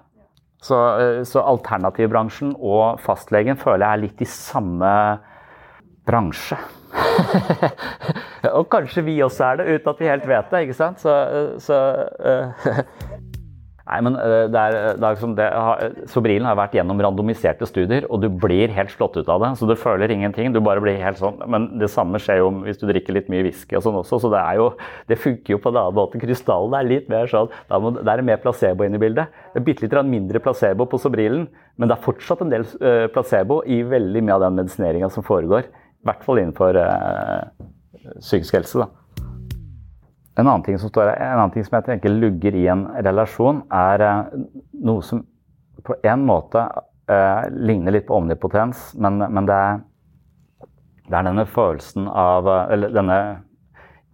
Så, 0.63 0.77
eh, 0.99 1.23
så 1.29 1.45
alternativbransjen 1.45 2.55
og 2.57 3.01
fastlegen 3.05 3.59
føler 3.61 3.85
jeg 3.85 3.93
er 3.93 4.05
litt 4.07 4.25
i 4.25 4.29
samme 4.31 4.93
bransje. 6.07 6.59
og 8.57 8.69
kanskje 8.73 9.05
vi 9.07 9.19
også 9.25 9.51
er 9.51 9.61
det, 9.61 9.67
uten 9.75 9.93
at 9.93 10.01
vi 10.01 10.11
helt 10.11 10.29
vet 10.29 10.53
det. 10.53 10.63
ikke 10.65 10.79
sant? 10.79 11.03
Så, 11.03 11.13
eh, 11.13 11.53
så 11.63 11.81
uh, 12.23 12.81
Nei, 13.87 14.01
men 14.03 14.17
eh, 14.19 14.49
det 14.51 14.59
er, 14.59 14.77
det 14.99 15.07
er 15.07 15.15
liksom 15.15 15.35
det, 15.39 15.47
Sobrilen 16.11 16.49
har 16.49 16.57
vært 16.59 16.75
gjennom 16.75 16.99
randomiserte 17.05 17.69
studier, 17.71 18.09
og 18.11 18.25
du 18.25 18.27
blir 18.31 18.73
helt 18.75 18.91
slått 18.91 19.19
ut 19.21 19.31
av 19.31 19.45
det. 19.45 19.53
Så 19.61 19.69
du 19.71 19.77
føler 19.79 20.11
ingenting. 20.11 20.51
du 20.53 20.59
bare 20.61 20.83
blir 20.83 20.99
helt 20.99 21.21
sånn, 21.21 21.39
Men 21.47 21.69
det 21.79 21.91
samme 21.93 22.19
skjer 22.23 22.41
jo 22.43 22.51
hvis 22.65 22.81
du 22.81 22.87
drikker 22.91 23.15
litt 23.15 23.31
mye 23.31 23.45
whisky 23.47 23.79
og 23.79 23.85
sånn 23.87 24.01
også. 24.03 24.19
Så 24.25 24.33
det 24.35 24.43
er 24.43 24.59
jo, 24.59 24.73
det 25.07 25.21
funker 25.23 25.55
jo 25.55 25.61
på 25.63 25.71
en 25.71 25.81
annen 25.85 25.99
måte. 26.01 26.21
Krystallen 26.23 26.75
er 26.75 26.91
litt 26.91 27.09
mer 27.13 27.31
sånn 27.31 27.53
må, 27.71 27.95
Det 28.01 28.11
er 28.11 28.27
mer 28.27 28.43
placebo 28.43 28.89
inne 28.89 28.99
i 28.99 29.05
bildet. 29.07 29.31
Det 29.55 29.63
er 29.63 29.69
bitte 29.71 29.87
litt 29.87 29.97
mindre 30.11 30.43
placebo 30.43 30.89
på 30.91 30.99
Sobrilen, 31.01 31.47
men 31.77 31.89
det 31.89 31.97
er 31.97 32.05
fortsatt 32.05 32.43
en 32.43 32.51
del 32.51 32.67
placebo 33.15 33.63
i 33.71 33.83
veldig 33.87 34.23
mye 34.25 34.37
av 34.37 34.49
den 34.49 34.59
medisineringa 34.59 35.11
som 35.15 35.27
foregår. 35.27 35.71
I 35.71 36.11
hvert 36.11 36.23
fall 36.27 36.39
innenfor 36.43 36.77
uh, 36.79 37.67
psykisk 38.21 38.59
helse. 38.59 38.83
da. 38.83 39.06
En 40.37 40.45
annen, 40.45 40.63
ting 40.63 40.79
som 40.79 40.91
står, 40.93 41.15
en 41.15 41.39
annen 41.39 41.53
ting 41.55 41.65
som 41.65 41.79
jeg 41.79 41.87
tenker 41.87 42.13
lugger 42.13 42.57
i 42.57 42.67
en 42.69 42.85
relasjon, 43.07 43.63
er 43.73 44.05
eh, 44.05 44.35
noe 44.85 45.05
som 45.05 45.23
på 45.87 45.97
en 46.05 46.25
måte 46.29 46.61
eh, 47.09 47.47
ligner 47.57 47.97
litt 47.97 48.07
på 48.09 48.19
omnipotens, 48.19 48.91
men, 49.01 49.23
men 49.23 49.49
det, 49.49 49.57
er, 49.57 49.81
det, 51.07 51.15
er, 51.15 51.29
denne 51.31 51.47
følelsen 51.49 52.11
av 52.11 52.51
Eller 52.75 52.93
denne 52.93 53.19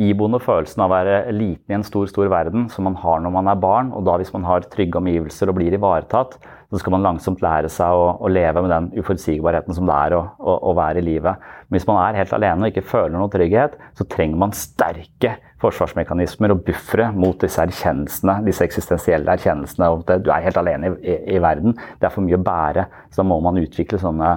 iboende 0.01 0.41
følelsen 0.41 0.81
av 0.83 0.89
å 0.89 0.95
være 0.95 1.17
liten 1.37 1.73
i 1.73 1.77
en 1.77 1.85
stor, 1.87 2.09
stor 2.09 2.31
verden 2.33 2.69
som 2.73 2.87
man 2.89 2.97
har 3.03 3.21
når 3.23 3.35
man 3.35 3.51
er 3.53 3.61
barn. 3.61 3.93
Og 3.93 4.07
da 4.09 4.17
hvis 4.21 4.33
man 4.35 4.47
har 4.49 4.65
trygge 4.73 4.99
omgivelser 5.01 5.51
og 5.51 5.59
blir 5.59 5.77
ivaretatt, 5.77 6.39
så 6.73 6.81
skal 6.81 6.95
man 6.95 7.05
langsomt 7.05 7.43
lære 7.45 7.69
seg 7.69 7.93
å, 7.93 8.05
å 8.17 8.29
leve 8.33 8.63
med 8.65 8.73
den 8.73 8.87
uforutsigbarheten 8.97 9.77
som 9.77 9.85
det 9.89 9.97
er 10.07 10.15
å, 10.17 10.23
å, 10.41 10.55
å, 10.71 10.75
være 10.79 11.03
i 11.03 11.05
livet. 11.05 11.43
Men 11.69 11.77
hvis 11.77 11.85
man 11.89 11.99
er 12.01 12.17
helt 12.23 12.33
alene 12.33 12.65
og 12.65 12.73
ikke 12.73 12.87
føler 12.89 13.13
noe 13.13 13.29
trygghet, 13.33 13.75
så 13.99 14.07
trenger 14.09 14.41
man 14.41 14.55
sterke 14.57 15.35
forsvarsmekanismer 15.61 16.55
og 16.55 16.63
buffere 16.65 17.11
mot 17.13 17.37
disse 17.45 17.61
erkjennelsene, 17.61 18.39
disse 18.47 18.65
eksistensielle 18.65 19.37
erkjennelsene. 19.37 19.91
om 19.93 20.01
at 20.01 20.25
du 20.25 20.33
er 20.33 20.47
helt 20.47 20.63
alene 20.63 20.95
i, 20.95 20.97
i, 21.05 21.19
i, 21.37 21.43
verden. 21.45 21.77
Det 22.01 22.09
er 22.09 22.15
for 22.15 22.25
mye 22.25 22.41
å 22.41 22.47
bære. 22.49 22.87
Så 23.13 23.21
da 23.21 23.27
må 23.29 23.37
man 23.45 23.61
utvikle 23.61 24.01
sånne, 24.01 24.33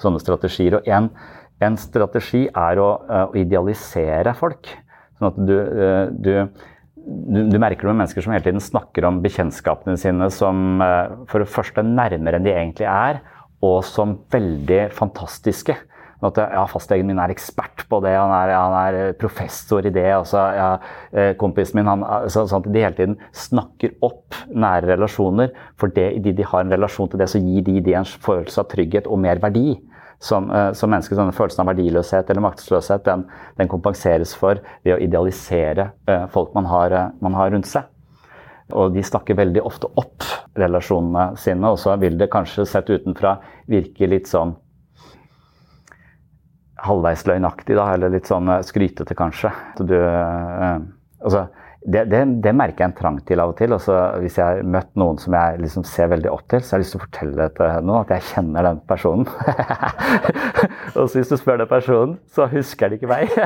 sånne 0.00 0.22
strategier. 0.22 0.78
Og 0.78 0.86
en, 0.94 1.10
en 1.66 1.80
strategi 1.80 2.46
er 2.46 2.78
å, 2.78 2.92
å 3.26 3.34
idealisere 3.42 4.36
folk. 4.38 4.70
Sånn 5.20 5.28
at 5.34 5.40
du, 5.44 5.56
eh, 5.60 6.06
du, 6.16 6.32
du, 6.96 7.42
du 7.52 7.58
merker 7.60 7.88
noen 7.88 8.00
mennesker 8.00 8.24
som 8.24 8.32
hele 8.32 8.46
tiden 8.46 8.62
snakker 8.64 9.04
om 9.04 9.20
bekjentskapene 9.24 10.00
sine 10.00 10.30
som 10.32 10.80
eh, 10.80 11.12
for 11.28 11.44
det 11.44 11.52
første 11.52 11.84
nærmere 11.84 12.40
enn 12.40 12.48
de 12.48 12.54
egentlig 12.56 12.88
er, 12.88 13.20
og 13.60 13.82
som 13.84 14.16
veldig 14.32 14.86
fantastiske. 14.96 15.76
Sånn 16.20 16.30
at 16.32 16.40
ja, 16.52 16.62
Fastlegen 16.68 17.08
min 17.08 17.20
er 17.20 17.32
ekspert 17.32 17.84
på 17.88 18.00
det, 18.04 18.14
han 18.16 18.32
er, 18.32 18.54
han 18.56 18.76
er 18.76 19.12
professor 19.20 19.84
i 19.84 19.92
det. 19.92 20.08
Altså, 20.12 20.40
ja, 20.56 20.70
eh, 21.12 21.30
kompisen 21.40 21.80
min 21.80 21.88
han, 21.88 22.04
så, 22.32 22.46
sånn 22.48 22.64
at 22.64 22.72
De 22.72 22.82
hele 22.84 22.96
tiden 22.96 23.16
snakker 23.36 23.94
opp 24.04 24.36
nære 24.48 24.94
relasjoner. 24.94 25.52
For 25.80 25.92
det, 25.92 26.10
de 26.24 26.48
har 26.48 26.64
en 26.64 26.72
relasjon 26.72 27.12
til 27.12 27.20
det, 27.20 27.28
så 27.32 27.40
gir 27.40 27.64
de 27.68 27.80
de 27.84 27.96
en 27.96 28.08
følelse 28.08 28.60
av 28.64 28.68
trygghet 28.72 29.08
og 29.08 29.20
mer 29.20 29.40
verdi 29.44 29.76
som, 30.20 30.50
eh, 30.50 30.72
som 30.72 30.90
mennesker. 30.92 31.16
Sånne 31.16 31.34
følelsen 31.34 31.64
av 31.64 31.70
verdiløshet 31.72 32.30
eller 32.30 32.44
maktesløshet 32.44 33.06
den, 33.08 33.24
den, 33.58 33.70
kompenseres 33.72 34.34
for 34.36 34.60
ved 34.84 34.96
å 34.96 35.00
idealisere 35.00 35.90
eh, 36.06 36.26
folk 36.32 36.52
man 36.54 36.68
har, 36.70 36.94
eh, 36.96 37.12
man 37.24 37.38
har, 37.38 37.50
rundt 37.54 37.70
seg. 37.70 37.88
Og 38.76 38.92
de 38.94 39.02
snakker 39.02 39.38
veldig 39.38 39.64
ofte 39.66 39.88
opp 39.98 40.26
relasjonene 40.60 41.40
sine, 41.40 41.72
og 41.72 41.80
så 41.80 41.96
vil 41.98 42.18
det 42.20 42.30
kanskje 42.30 42.68
sett 42.68 42.90
utenfra 42.92 43.38
virke 43.70 44.06
litt 44.06 44.28
sånn 44.30 44.52
halvveis 46.80 47.26
løgnaktig, 47.28 47.74
da, 47.76 47.88
eller 47.92 48.12
litt 48.12 48.30
sånn 48.30 48.48
skrytete, 48.64 49.16
kanskje. 49.18 49.50
Du, 49.84 49.96
altså, 49.98 51.48
det, 51.80 52.02
det, 52.12 52.18
det, 52.44 52.52
merker 52.52 52.84
jeg 52.84 52.90
en 52.90 52.96
trang 52.96 53.18
til 53.24 53.40
av 53.40 53.54
og 53.54 53.56
til. 53.56 53.72
Også 53.72 53.94
hvis 54.20 54.34
jeg 54.36 54.44
har 54.44 54.66
møtt 54.68 54.90
noen 55.00 55.16
som 55.20 55.32
jeg 55.32 55.62
liksom 55.62 55.84
ser 55.88 56.10
veldig 56.12 56.28
opp 56.28 56.42
til, 56.52 56.60
så 56.60 56.74
har 56.74 56.80
jeg 56.80 56.84
lyst 56.84 56.92
til 56.92 57.00
å 57.00 57.04
fortelle 57.06 57.38
det 57.38 57.54
til 57.56 57.86
noen, 57.88 58.02
at 58.02 58.10
jeg 58.12 58.26
kjenner 58.34 58.66
den 58.68 58.82
personen. 58.90 59.24
og 60.98 61.08
så 61.08 61.14
hvis 61.14 61.32
du 61.32 61.38
spør 61.40 61.62
den 61.62 61.70
personen, 61.70 62.12
så 62.28 62.44
husker 62.52 62.92
de 62.92 63.00
ikke 63.00 63.08
meg. 63.08 63.32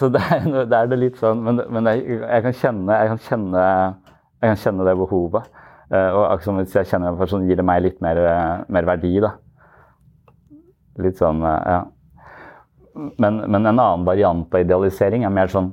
så 0.00 0.08
det 0.14 0.24
er, 0.24 0.48
det 0.64 0.78
er, 0.78 0.88
det 0.90 0.98
litt 0.98 1.20
sånn 1.20 1.44
Men, 1.44 1.60
men 1.70 1.86
jeg, 1.92 2.16
jeg, 2.16 2.40
kan 2.46 2.56
kjenne, 2.58 2.96
jeg, 2.98 3.12
kan 3.12 3.22
kjenne, 3.28 3.66
jeg, 3.68 4.48
kan 4.48 4.62
kjenne, 4.64 4.88
det 4.88 4.98
behovet. 5.04 5.52
Eh, 5.92 6.10
og 6.16 6.24
akkurat 6.30 6.64
hvis 6.64 6.78
jeg 6.80 6.94
kjenner 6.94 7.12
en 7.12 7.20
person, 7.20 7.44
gir 7.44 7.60
det 7.60 7.68
meg 7.68 7.84
litt 7.84 8.00
mer, 8.04 8.24
mer 8.72 8.88
verdi, 8.88 9.18
da. 9.22 9.36
Litt 11.04 11.20
sånn, 11.20 11.44
ja. 11.44 11.82
Men, 12.94 13.40
men, 13.50 13.66
en 13.66 13.72
annen 13.72 14.06
variant 14.06 14.54
av 14.54 14.62
idealisering 14.62 15.24
er 15.26 15.34
mer 15.34 15.50
sånn 15.50 15.72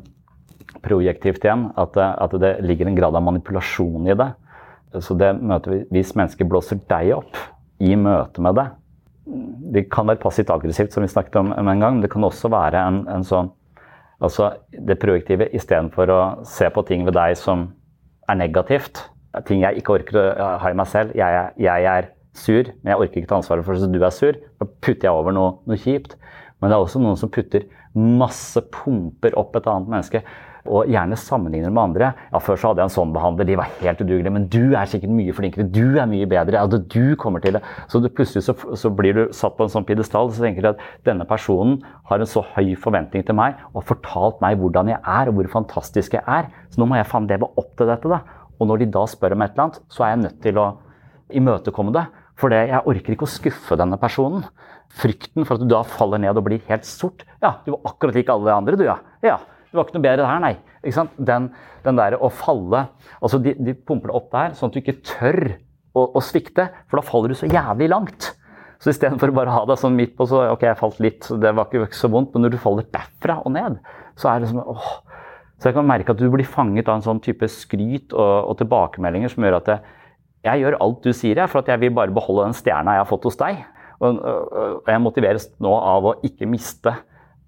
projektivt 0.82 1.46
igjen. 1.46 1.68
At, 1.80 1.98
at, 1.98 2.36
det 2.42 2.56
ligger 2.66 2.90
en 2.90 2.98
grad 2.98 3.18
av 3.18 3.26
manipulasjon 3.28 4.10
i 4.10 4.18
det. 4.18 4.32
Så 5.00 5.16
det 5.16 5.34
møter, 5.40 5.86
Hvis 5.94 6.16
mennesker 6.18 6.50
blåser 6.50 6.82
deg 6.90 7.14
opp 7.16 7.38
i 7.80 7.96
møte 7.96 8.44
med 8.44 8.58
det 8.60 8.66
Det 9.72 9.84
kan 9.94 10.10
være 10.10 10.20
passivt 10.20 10.52
aggressivt, 10.52 10.92
som 10.92 11.06
vi 11.06 11.08
snakket 11.08 11.38
om 11.40 11.54
en 11.56 11.80
gang, 11.80 11.96
men 11.96 12.02
det 12.04 12.12
kan 12.12 12.26
også 12.28 12.52
være 12.52 12.82
en, 12.90 13.06
en 13.08 13.24
sånn 13.24 13.54
Altså 14.22 14.52
det 14.70 15.00
projektive 15.02 15.48
istedenfor 15.56 16.12
å 16.14 16.22
se 16.46 16.68
på 16.70 16.84
ting 16.86 17.08
ved 17.08 17.16
deg 17.18 17.34
som 17.40 17.72
er 18.30 18.38
negativt. 18.38 19.08
Ting 19.48 19.64
jeg 19.64 19.82
ikke 19.82 19.96
orker 19.96 20.20
å 20.20 20.50
ha 20.62 20.70
i 20.70 20.78
meg 20.78 20.90
selv. 20.92 21.16
Jeg, 21.18 21.48
jeg 21.58 21.88
er 21.90 22.12
sur, 22.38 22.70
men 22.84 22.94
jeg 22.94 23.02
orker 23.02 23.22
ikke 23.22 23.32
ta 23.32 23.40
ansvaret 23.40 23.66
for 23.66 23.80
at 23.80 23.96
du 23.96 23.98
er 23.98 24.14
sur. 24.14 24.38
Da 24.62 24.68
putter 24.70 25.10
jeg 25.10 25.16
over 25.16 25.34
noe, 25.34 25.56
noe 25.66 25.80
kjipt. 25.80 26.20
Men 26.62 26.70
det 26.70 26.78
er 26.78 26.86
også 26.86 27.02
noen 27.02 27.20
som 27.20 27.32
putter 27.34 27.68
masse 27.98 28.62
pumper 28.72 29.36
opp 29.40 29.58
et 29.58 29.68
annet 29.68 29.92
menneske. 29.92 30.22
Og 30.70 30.92
gjerne 30.94 31.18
sammenligner 31.18 31.72
med 31.74 31.82
andre. 31.82 32.12
Ja, 32.30 32.40
Før 32.44 32.60
så 32.60 32.70
hadde 32.70 32.84
jeg 32.84 32.92
en 32.92 32.94
sånn 32.94 33.14
behandler, 33.16 33.48
de 33.50 33.56
var 33.58 33.72
helt 33.80 34.04
udugelige. 34.04 34.34
Men 34.36 34.46
du 34.54 34.76
er 34.78 34.90
sikkert 34.90 35.14
mye 35.18 35.34
flinkere, 35.34 35.66
du 35.74 35.98
er 35.98 36.10
mye 36.10 36.28
bedre. 36.30 36.60
Ja, 36.62 36.68
du 36.70 37.16
kommer 37.18 37.42
til 37.42 37.58
det. 37.58 37.64
Så 37.90 38.00
du, 38.04 38.12
plutselig 38.14 38.46
så, 38.46 38.54
så, 38.78 38.92
blir 38.94 39.18
du 39.18 39.24
satt 39.34 39.58
på 39.58 39.66
en 39.66 39.74
sånn 39.74 39.88
pidestall, 39.90 40.30
så 40.30 40.46
tenker 40.46 40.68
du 40.68 40.70
at 40.76 40.86
denne 41.08 41.26
personen 41.30 41.80
har 42.12 42.22
en 42.22 42.30
så 42.30 42.46
høy 42.54 42.76
forventning 42.78 43.26
til 43.26 43.38
meg 43.38 43.58
og 43.72 43.82
har 43.82 43.90
fortalt 43.96 44.46
meg 44.46 44.62
hvordan 44.62 44.94
jeg 44.94 45.02
er 45.02 45.32
og 45.32 45.40
hvor 45.40 45.52
fantastisk 45.58 46.20
jeg 46.20 46.26
er. 46.30 46.52
Så 46.70 46.82
nå 46.82 46.92
må 46.92 47.02
jeg 47.02 47.10
faen 47.10 47.30
leve 47.32 47.50
opp 47.58 47.74
til 47.80 47.90
dette, 47.90 48.12
da. 48.12 48.22
Og 48.62 48.70
når 48.70 48.84
de 48.84 48.92
da 48.94 49.08
spør 49.10 49.34
om 49.34 49.42
et 49.42 49.56
eller 49.56 49.66
annet, 49.66 49.82
så 49.90 50.06
er 50.06 50.14
jeg 50.14 50.26
nødt 50.28 50.42
til 50.46 50.62
å 50.62 50.72
imøtekomme 51.42 51.96
det. 51.98 52.06
For 52.38 52.54
jeg 52.54 52.86
orker 52.90 53.16
ikke 53.16 53.26
å 53.26 53.30
skuffe 53.30 53.78
denne 53.78 53.98
personen. 54.02 54.46
Frykten 55.00 55.48
for 55.48 55.56
at 55.56 55.64
du 55.64 55.72
da 55.72 55.82
faller 55.88 56.22
ned 56.22 56.38
og 56.38 56.46
blir 56.48 56.62
helt 56.68 56.88
sort. 56.88 57.24
Ja, 57.44 57.56
du 57.66 57.74
var 57.76 57.94
akkurat 57.94 58.18
lik 58.18 58.30
alle 58.32 58.50
de 58.50 58.56
andre, 58.56 58.80
du, 58.80 58.86
ja. 58.88 58.98
ja. 59.26 59.40
Det 59.72 59.80
var 59.80 59.88
ikke 59.88 59.98
noe 59.98 60.04
bedre 60.04 60.28
her, 60.28 60.44
nei. 60.44 60.56
Ikke 60.82 60.98
sant? 60.98 61.16
Den, 61.16 61.48
den 61.86 62.00
der 62.00 62.18
å 62.20 62.28
falle 62.34 62.88
altså 63.22 63.40
de, 63.40 63.54
de, 63.56 63.76
pumper 63.88 64.12
det 64.12 64.18
opp 64.18 64.32
der, 64.34 64.56
sånn 64.58 64.72
at 64.72 64.76
du 64.76 64.82
ikke 64.82 65.00
tør 65.06 65.40
å, 65.96 66.06
å 66.18 66.24
svikte, 66.24 66.68
for 66.90 67.00
da 67.00 67.06
faller 67.08 67.32
du 67.32 67.40
så 67.40 67.50
jævlig 67.52 67.88
langt. 67.94 68.34
Så 68.82 68.92
istedenfor 68.92 69.32
bare 69.38 69.52
å 69.52 69.60
ha 69.60 69.64
deg 69.70 69.78
sånn 69.78 69.96
midt 69.96 70.16
på, 70.18 70.26
så 70.28 70.42
ok, 70.56 70.66
jeg 70.66 70.80
falt 70.80 71.00
litt, 71.04 71.30
det 71.40 71.54
var 71.56 71.70
ikke 71.70 71.96
så 71.96 72.10
vondt, 72.12 72.34
men 72.34 72.48
når 72.48 72.56
du 72.56 72.60
faller 72.64 72.88
derfra 72.92 73.38
og 73.46 73.54
ned, 73.54 73.78
så 74.20 74.34
er 74.34 74.42
det 74.42 74.52
sånn 74.52 74.64
åh. 74.66 74.92
Så 75.62 75.70
jeg 75.70 75.78
kan 75.78 75.86
merke 75.86 76.16
at 76.16 76.18
du 76.18 76.26
blir 76.34 76.48
fanget 76.50 76.88
av 76.90 76.98
en 76.98 77.06
sånn 77.06 77.20
type 77.22 77.46
skryt 77.54 78.16
og, 78.18 78.50
og 78.50 78.56
tilbakemeldinger 78.58 79.30
som 79.30 79.46
gjør 79.46 79.60
at 79.60 79.68
det, 79.70 79.76
jeg 80.42 80.64
gjør 80.64 80.80
alt 80.82 81.04
du 81.06 81.12
sier, 81.14 81.38
jeg, 81.38 81.52
for 81.52 81.62
at 81.62 81.70
jeg 81.70 81.84
vil 81.84 81.94
bare 81.94 82.14
beholde 82.16 82.48
den 82.48 82.58
stjerna 82.58 82.96
jeg 82.98 83.04
har 83.04 83.10
fått 83.12 83.28
hos 83.30 83.38
deg. 83.38 83.62
Og 84.02 84.90
jeg 84.90 85.02
motiveres 85.04 85.48
nå 85.62 85.72
av 85.78 86.08
å 86.10 86.16
ikke 86.26 86.50
miste 86.50 86.96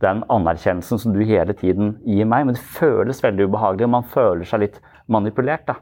den 0.03 0.21
anerkjennelsen 0.31 0.99
som 0.99 1.15
du 1.15 1.23
hele 1.25 1.55
tiden 1.57 1.95
gir 2.05 2.27
meg. 2.29 2.45
Men 2.45 2.57
det 2.57 2.65
føles 2.75 3.23
veldig 3.23 3.47
ubehagelig, 3.49 3.87
og 3.87 3.95
man 3.95 4.07
føler 4.13 4.47
seg 4.47 4.65
litt 4.65 4.79
manipulert. 5.11 5.65
da. 5.69 5.79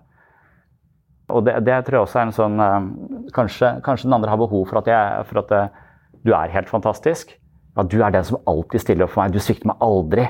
Og 1.31 1.45
det, 1.47 1.57
det 1.67 1.81
tror 1.87 1.99
jeg 1.99 2.07
også 2.07 2.19
er 2.19 2.27
en 2.27 2.35
sånn 2.35 2.63
eh, 2.63 2.89
kanskje, 3.35 3.75
kanskje, 3.85 4.09
den 4.09 4.17
andre 4.19 4.33
har 4.33 4.41
behov 4.41 4.67
for 4.69 4.81
at, 4.81 4.89
jeg, 4.91 5.27
for 5.29 5.41
at 5.43 5.53
du 6.27 6.33
er 6.35 6.53
helt 6.53 6.69
fantastisk. 6.71 7.33
At 7.79 7.89
du 7.91 8.01
er 8.03 8.13
den 8.13 8.27
som 8.27 8.39
alltid 8.49 8.83
stiller 8.83 9.07
opp 9.07 9.15
for 9.15 9.23
meg. 9.23 9.35
Du 9.35 9.43
svikter 9.43 9.71
meg 9.71 9.83
aldri. 9.83 10.27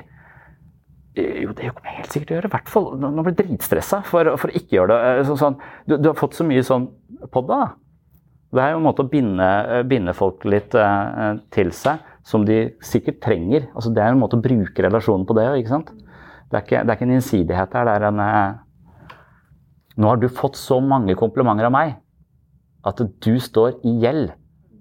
Jo, 1.17 1.51
det 1.51 1.73
kommer 1.75 1.89
jeg 1.89 1.97
helt 1.97 2.13
sikkert 2.13 2.27
til 2.27 2.35
å 2.35 2.37
gjøre. 2.37 2.49
I 2.51 2.55
hvert 2.55 2.69
fall 2.71 2.85
når 3.01 3.15
man 3.17 3.27
blir 3.27 3.37
dritstressa 3.41 3.99
for, 4.07 4.29
for 4.39 4.51
å 4.51 4.57
ikke 4.57 4.77
gjøre 4.77 4.95
det. 4.95 5.25
Sånn, 5.27 5.39
sånn, 5.41 5.57
du, 5.89 5.97
du, 5.97 6.11
har 6.11 6.19
fått 6.19 6.37
så 6.37 6.45
mye 6.47 6.63
sånn 6.65 6.87
på 7.33 7.43
deg. 7.49 7.65
da. 7.65 7.90
Det 8.51 8.59
er 8.59 8.73
jo 8.73 8.81
en 8.81 8.87
måte 8.87 9.05
å 9.05 9.09
binde, 9.11 9.47
eh, 9.47 9.83
binde 9.87 10.13
folk 10.15 10.43
litt 10.49 10.75
uh, 10.75 11.37
til 11.55 11.71
seg, 11.75 12.01
som 12.27 12.43
de 12.47 12.73
sikkert 12.83 13.21
trenger. 13.23 13.69
Altså, 13.71 13.93
det 13.95 14.03
er 14.03 14.11
en 14.11 14.19
måte 14.19 14.35
å 14.35 14.43
bruke 14.43 14.83
relasjonen 14.83 15.23
på 15.27 15.37
det 15.37 15.47
ikke 15.61 15.71
sant? 15.71 15.93
Det 16.51 16.59
er 16.59 16.65
ikke, 16.65 16.81
det 16.83 16.91
er 16.91 16.97
ikke 16.97 17.07
en 17.07 17.15
innsidighet 17.15 17.77
her. 17.79 17.87
Det 17.87 17.95
er 17.95 18.09
en 18.09 18.59
Nå 20.01 20.07
har 20.07 20.19
du 20.19 20.29
fått 20.31 20.55
så 20.55 20.77
mange 20.83 21.17
komplimenter 21.19 21.67
av 21.67 21.73
meg 21.75 21.97
at 22.87 23.01
du 23.21 23.33
står 23.43 23.81
i 23.85 23.91
gjeld. 24.01 24.31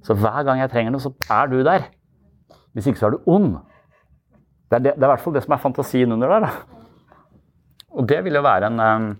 Så 0.06 0.14
hver 0.16 0.44
gang 0.46 0.62
jeg 0.62 0.70
trenger 0.72 0.94
noe, 0.94 1.02
så 1.02 1.12
er 1.30 1.50
du 1.50 1.58
der. 1.66 1.88
Hvis 2.72 2.86
ikke 2.88 3.02
så 3.02 3.08
er 3.10 3.16
du 3.16 3.30
ond. 3.30 3.58
Det 4.70 4.78
er, 4.78 4.84
det, 4.86 4.94
det 4.94 5.04
er 5.04 5.08
i 5.08 5.12
hvert 5.12 5.24
fall 5.24 5.34
det 5.34 5.42
som 5.44 5.54
er 5.56 5.62
fantasien 5.62 6.14
under 6.14 6.30
der. 6.30 6.46
Da. 6.46 7.50
Og 7.98 8.06
det 8.08 8.20
vil 8.24 8.38
jo 8.38 8.44
være 8.46 8.70
en 8.70 9.16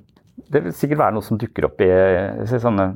Det 0.51 0.63
vil 0.65 0.73
sikkert 0.73 1.03
være 1.03 1.15
noe 1.19 1.27
som 1.27 1.39
dukker 1.39 1.67
opp 1.69 1.83
i, 1.85 1.91
i 1.91 2.47
sånne 2.49 2.87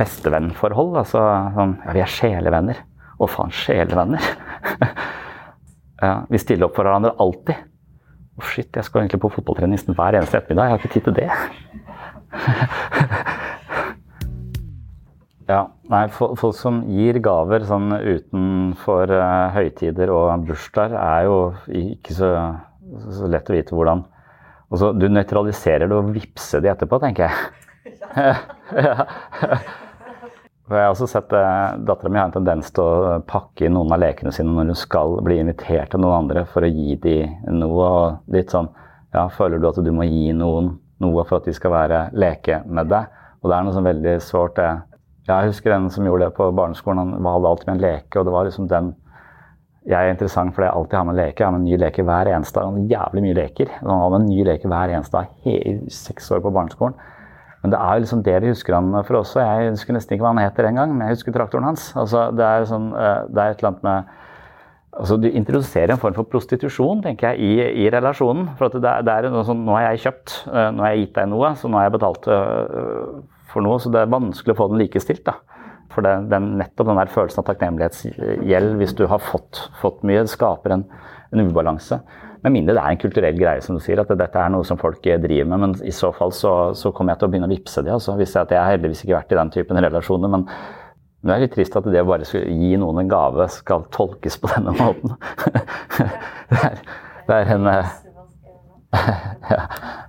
bestevennforhold. 0.00 0.92
Altså 1.04 1.20
sånn 1.56 1.72
Ja, 1.84 1.90
vi 1.96 2.02
er 2.04 2.10
sjelevenner. 2.10 2.78
Å, 3.20 3.22
faen, 3.28 3.52
sjelevenner. 3.52 4.24
ja, 6.06 6.14
vi 6.30 6.38
stiller 6.40 6.66
opp 6.68 6.76
for 6.78 6.84
hverandre 6.88 7.12
alltid. 7.20 7.56
Å, 8.40 8.42
shit, 8.48 8.70
jeg 8.72 8.84
skal 8.86 9.02
egentlig 9.02 9.20
på 9.20 9.34
fotballtrening 9.34 9.74
nesten 9.76 9.96
hver 9.98 10.16
eneste 10.16 10.38
ettermiddag. 10.40 10.64
Jeg 10.64 10.72
har 10.72 10.80
ikke 10.80 10.94
tid 10.94 11.04
til 11.08 11.16
det. 11.18 11.30
ja, 15.52 15.62
nei, 15.92 16.04
folk 16.14 16.56
som 16.56 16.74
gir 16.88 17.14
gaver 17.24 17.60
sånn 17.68 17.88
utenfor 17.92 19.06
uh, 19.12 19.52
høytider 19.56 20.08
og 20.14 20.44
bursdager, 20.48 20.96
er 20.96 21.22
jo 21.28 21.36
ikke 21.82 22.12
så, 22.16 22.28
så, 23.10 23.24
lett 23.28 23.50
å 23.50 23.56
vite 23.58 23.74
hvordan. 23.76 24.00
Og 24.70 24.74
så 24.80 24.86
Du 24.94 25.06
nøytraliserer 25.10 25.86
det 25.90 25.96
og 25.98 26.12
vippser 26.14 26.60
de 26.64 26.68
etterpå, 26.72 26.96
tenker 27.02 27.22
jeg. 27.28 27.34
ja. 28.86 28.94
Jeg 30.70 30.84
har 30.84 30.92
også 30.92 31.08
sett 31.10 31.32
eh, 31.34 31.78
Dattera 31.82 32.10
mi 32.12 32.18
har 32.20 32.28
en 32.28 32.34
tendens 32.36 32.68
til 32.70 32.84
å 32.84 33.14
pakke 33.26 33.66
inn 33.66 33.74
noen 33.74 33.90
av 33.90 33.98
lekene 34.04 34.30
sine 34.34 34.52
når 34.54 34.70
hun 34.70 34.78
skal 34.78 35.16
bli 35.26 35.40
invitert 35.42 35.90
til 35.90 36.02
noen 36.04 36.28
andre 36.28 36.44
for 36.46 36.62
å 36.62 36.70
gi 36.70 36.94
dem 37.02 37.56
noe. 37.58 37.88
og 37.88 38.36
litt 38.36 38.54
sånn, 38.54 38.70
ja, 39.10 39.26
Føler 39.34 39.58
du 39.58 39.66
at 39.66 39.80
du 39.82 39.90
må 39.90 40.06
gi 40.06 40.30
noen 40.36 40.76
noe 41.02 41.24
for 41.26 41.40
at 41.40 41.48
de 41.50 41.56
skal 41.56 41.74
være 41.74 42.04
leke 42.14 42.60
med 42.70 42.86
deg? 42.92 43.10
Og 43.40 43.50
det 43.50 43.56
er 43.56 43.66
noe 43.66 43.74
sånn 43.74 43.88
veldig 43.88 44.14
sårt. 44.22 44.62
Ja, 44.62 45.40
jeg 45.40 45.50
husker 45.50 45.74
en 45.74 45.90
som 45.90 46.06
gjorde 46.06 46.28
det 46.28 46.36
på 46.36 46.50
barneskolen. 46.54 47.16
Han 47.16 47.30
hadde 47.32 47.50
alltid 47.50 47.70
med 47.70 47.76
en 47.78 47.84
leke, 47.88 48.20
og 48.20 48.28
det 48.28 48.34
var 48.36 48.46
liksom 48.46 48.70
den 48.70 48.94
jeg 49.88 49.96
er 49.96 50.12
interessant 50.12 50.52
fordi 50.52 50.66
jeg 50.66 50.76
alltid 50.76 50.96
har 50.98 51.04
med 51.08 51.14
en 51.14 51.22
leke. 51.24 51.40
Jeg 51.40 51.46
har 51.46 51.54
med 51.54 51.62
en 51.62 51.70
ny 51.70 51.76
leke 51.80 52.02
hver 52.04 52.28
eneste 52.30 52.60
dag. 52.60 52.90
Jævlig 52.92 53.22
mye 53.24 53.36
leker. 53.38 53.70
Han 53.80 53.94
har 53.96 54.10
med 54.12 54.20
en 54.20 54.28
ny 54.28 54.44
leke 54.46 54.70
hver 54.70 54.92
eneste 54.92 55.16
dag 55.16 55.48
i 55.48 55.78
seks 55.90 56.30
år 56.36 56.42
på 56.44 56.52
barneskolen. 56.52 56.98
Men 57.60 57.74
det 57.74 57.80
er 57.80 58.00
liksom 58.00 58.22
det 58.24 58.38
vi 58.40 58.52
husker 58.54 58.76
han 58.76 58.94
for 59.04 59.20
også. 59.20 59.42
Jeg 59.42 59.74
husker 59.74 59.96
nesten 59.96 60.16
ikke 60.16 60.24
hva 60.24 60.32
han 60.32 60.42
heter 60.42 60.70
engang, 60.70 60.94
men 60.94 61.04
jeg 61.06 61.18
husker 61.18 61.34
traktoren 61.36 61.68
hans. 61.68 61.90
Altså, 61.98 62.30
det, 62.32 62.46
er 62.46 62.68
sånn, 62.68 62.88
eh, 62.96 63.26
det 63.28 63.42
er 63.42 63.52
et 63.52 63.60
eller 63.60 63.72
annet 63.72 63.84
med 63.84 64.14
altså, 64.96 65.18
Du 65.20 65.28
introduserer 65.28 65.92
en 65.94 66.00
form 66.00 66.16
for 66.16 66.30
prostitusjon 66.32 67.02
tenker 67.04 67.34
jeg, 67.34 67.44
i, 67.44 67.84
i 67.84 67.90
relasjonen. 67.92 68.48
For 68.56 68.72
det, 68.72 68.94
det, 69.04 69.12
er 69.16 69.44
sånn 69.44 69.66
Nå 69.66 69.76
har 69.76 69.90
jeg 69.90 70.06
kjøpt, 70.06 70.38
eh, 70.48 70.70
nå 70.72 70.86
har 70.86 70.94
jeg 70.94 71.04
gitt 71.04 71.14
deg 71.20 71.30
noe, 71.34 71.52
så 71.60 71.68
nå 71.68 71.80
har 71.80 71.88
jeg 71.90 71.96
betalt 71.98 72.30
eh, 72.32 73.12
for 73.52 73.66
noe. 73.66 73.76
Så 73.82 73.92
det 73.92 74.02
er 74.06 74.16
vanskelig 74.16 74.56
å 74.56 74.60
få 74.62 74.70
den 74.72 74.80
likestilt. 74.80 75.26
da. 75.28 75.36
For 75.92 76.06
det, 76.06 76.16
den, 76.32 76.52
nettopp 76.62 76.88
den 76.88 77.02
der 77.02 77.12
følelsen 77.12 77.42
av 77.42 77.50
takknemlighetsgjeld 77.50 78.74
hvis 78.80 78.96
du 78.96 79.04
har 79.10 79.20
fått, 79.20 79.66
fått 79.82 80.04
mye, 80.06 80.24
skaper 80.30 80.78
en, 80.78 80.88
en 81.34 81.44
ubalanse. 81.44 82.00
Med 82.40 82.54
mindre 82.54 82.74
det 82.76 82.82
er 82.82 82.94
en 82.94 83.00
kulturell 83.00 83.36
greie, 83.36 83.60
som 83.64 83.76
du 83.76 83.82
sier, 83.84 84.00
at 84.00 84.10
dette 84.16 84.40
er 84.40 84.52
noe 84.52 84.64
som 84.64 84.78
folk 84.80 85.02
driver 85.04 85.48
med. 85.50 85.58
Men 85.60 85.74
i 85.84 85.92
så 85.92 86.12
fall 86.16 86.32
så, 86.36 86.72
så 86.78 86.92
kommer 86.96 87.12
jeg 87.12 87.20
til 87.20 87.28
å 87.28 87.32
begynne 87.34 87.48
å 87.50 87.52
vippse 87.52 87.84
de. 87.84 87.92
Altså. 87.92 88.16
Hvis 88.16 88.32
jeg, 88.36 88.46
at 88.46 88.54
jeg 88.54 88.62
har 88.62 88.76
heldigvis 88.76 89.04
ikke 89.04 89.18
vært 89.18 89.34
i 89.34 89.40
den 89.40 89.52
typen 89.56 89.82
relasjoner. 89.84 90.32
men 90.32 90.46
det 91.20 91.34
er 91.34 91.42
litt 91.42 91.52
trist 91.52 91.74
at 91.76 91.84
det 91.84 92.00
å 92.00 92.08
bare 92.08 92.24
gi 92.24 92.76
noen 92.80 93.02
en 93.02 93.10
gave 93.10 93.44
skal 93.52 93.84
tolkes 93.92 94.38
på 94.40 94.48
denne 94.54 94.72
måten. 94.78 95.12
det, 96.48 96.62
er, 96.64 96.80
det 97.26 97.36
er 97.36 97.52
en 97.58 97.68
eh. 97.74 97.90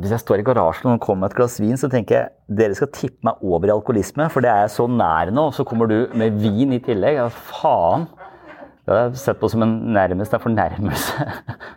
Hvis 0.00 0.12
jeg 0.14 0.22
står 0.22 0.40
i 0.40 0.44
garasjen 0.44 0.94
og 0.94 1.00
kommer 1.04 1.26
med 1.26 1.32
et 1.32 1.36
glass 1.36 1.58
vin, 1.60 1.76
så 1.80 1.88
tenker 1.92 2.16
jeg 2.16 2.56
dere 2.60 2.76
skal 2.76 2.88
tippe 2.92 3.24
meg 3.26 3.40
over 3.44 3.68
i 3.68 3.74
alkoholisme, 3.74 4.28
for 4.32 4.44
det 4.44 4.48
er 4.52 4.62
jeg 4.64 4.72
så 4.76 4.86
nær 4.88 5.32
nå. 5.32 5.50
og 5.50 5.56
Så 5.56 5.66
kommer 5.68 5.90
du 5.90 6.12
med 6.16 6.38
vin 6.40 6.72
i 6.72 6.80
tillegg. 6.84 7.18
Ja, 7.18 7.26
faen. 7.28 8.06
Det 8.84 8.94
har 8.94 9.02
jeg 9.06 9.22
sett 9.22 9.40
på 9.40 9.50
som 9.52 9.64
en 9.66 9.76
nærmest 9.94 10.34
en 10.34 10.42
fornærmelse. 10.42 11.26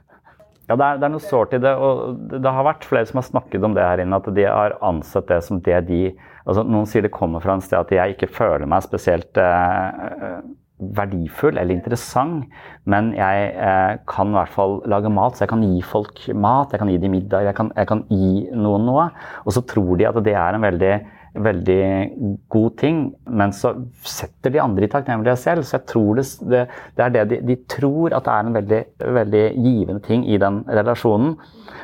ja, 0.70 0.76
det 0.76 0.86
er, 0.86 0.99
det 0.99 1.08
er, 1.08 1.14
noe 1.14 1.24
sårt 1.24 1.56
i 1.58 1.62
det. 1.64 1.74
Og 1.76 2.18
det 2.34 2.56
har 2.58 2.68
vært 2.68 2.88
flere 2.89 3.10
som 3.10 3.22
har 3.22 3.30
snakket 3.30 3.68
om 3.68 3.78
det 3.78 3.86
her 3.86 4.04
inne, 4.04 4.20
at 4.20 4.32
de 4.36 4.47
har 4.47 4.78
ansett 4.86 5.30
det 5.32 5.41
som 5.47 5.62
det 5.64 5.86
de 5.91 6.04
altså 6.43 6.66
Noen 6.68 6.89
sier 6.89 7.06
det 7.06 7.14
kommer 7.16 7.39
fra 7.39 7.54
en 7.56 7.64
sted 7.64 7.80
at 7.80 7.91
jeg 7.95 8.18
ikke 8.18 8.28
føler 8.36 8.68
meg 8.68 8.84
spesielt 8.84 9.38
eh, 9.39 10.41
verdifull 10.97 11.58
eller 11.58 11.76
interessant, 11.76 12.49
men 12.89 13.12
jeg 13.16 13.49
eh, 13.54 13.93
kan 14.10 14.32
i 14.32 14.38
hvert 14.38 14.54
fall 14.54 14.80
lage 14.89 15.12
mat. 15.14 15.38
Så 15.38 15.45
jeg 15.45 15.54
kan 15.54 15.64
gi 15.64 15.82
folk 15.86 16.24
mat, 16.36 16.74
jeg 16.74 16.82
kan 16.82 16.91
gi 16.91 16.99
dem 17.01 17.16
middag, 17.16 17.47
jeg 17.47 17.58
kan, 17.58 17.72
jeg 17.78 17.89
kan 17.89 18.04
gi 18.10 18.32
noen 18.51 18.88
noe. 18.89 19.10
Og 19.45 19.56
så 19.56 19.64
tror 19.70 19.95
de 19.99 20.10
at 20.10 20.20
det 20.26 20.36
er 20.36 20.58
en 20.58 20.66
veldig, 20.66 20.93
veldig 21.34 21.86
god 22.54 22.76
ting, 22.78 23.00
men 23.26 23.54
så 23.56 23.74
setter 24.06 24.54
de 24.54 24.62
andre 24.62 24.86
i 24.86 24.92
takknemlighet 24.92 25.42
selv. 25.42 25.66
Så 25.66 25.80
jeg 25.80 25.88
tror 25.90 26.20
det, 26.20 26.26
det, 26.52 26.64
det 26.98 27.06
er 27.06 27.16
det 27.16 27.24
de, 27.32 27.40
de, 27.50 27.58
tror 27.70 28.14
at 28.14 28.28
det 28.28 28.34
er 28.36 28.46
en 28.46 28.58
veldig, 28.60 28.82
veldig 29.18 29.44
givende 29.66 30.04
ting 30.06 30.28
i 30.30 30.38
den 30.42 30.62
relasjonen. 30.70 31.36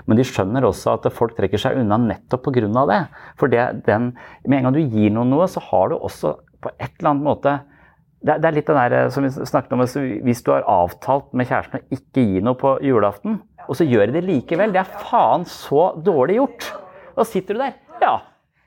Men 0.05 0.19
de 0.19 0.27
skjønner 0.27 0.67
også 0.67 0.95
at 0.95 1.09
folk 1.13 1.35
trekker 1.37 1.61
seg 1.61 1.81
unna 1.81 1.97
nettopp 2.01 2.45
pga. 2.49 2.85
det. 2.91 3.01
For 3.41 3.51
det, 3.51 3.65
den, 3.89 4.13
med 4.45 4.59
en 4.59 4.69
gang 4.69 4.77
du 4.77 4.85
gir 4.85 5.11
noen 5.15 5.33
noe, 5.33 5.49
så 5.49 5.63
har 5.71 5.89
du 5.89 5.97
også 5.97 6.37
på 6.61 6.71
et 6.77 6.91
eller 6.99 7.13
annet 7.13 7.25
måte 7.25 7.59
det, 8.19 8.35
det, 8.41 8.49
er 8.49 8.55
litt 8.57 8.67
den 8.67 8.75
der 8.75 8.95
eh, 8.97 9.11
som 9.15 9.23
vi 9.23 9.29
snakket 9.31 9.75
om, 9.75 9.85
Hvis 10.25 10.41
du 10.43 10.51
har 10.51 10.65
avtalt 10.67 11.29
med 11.31 11.47
kjæresten 11.47 11.79
å 11.79 11.95
ikke 11.95 12.25
gi 12.25 12.41
noe 12.43 12.57
på 12.59 12.73
julaften, 12.83 13.37
og 13.63 13.77
så 13.79 13.87
gjør 13.87 14.09
de 14.09 14.17
det 14.17 14.25
likevel, 14.27 14.73
det 14.75 14.81
er 14.81 14.97
faen 15.07 15.45
så 15.47 15.93
dårlig 16.03 16.35
gjort. 16.41 16.67
Da 17.15 17.23
sitter 17.27 17.55
du 17.55 17.63
der. 17.63 17.77
Ja, 18.03 18.17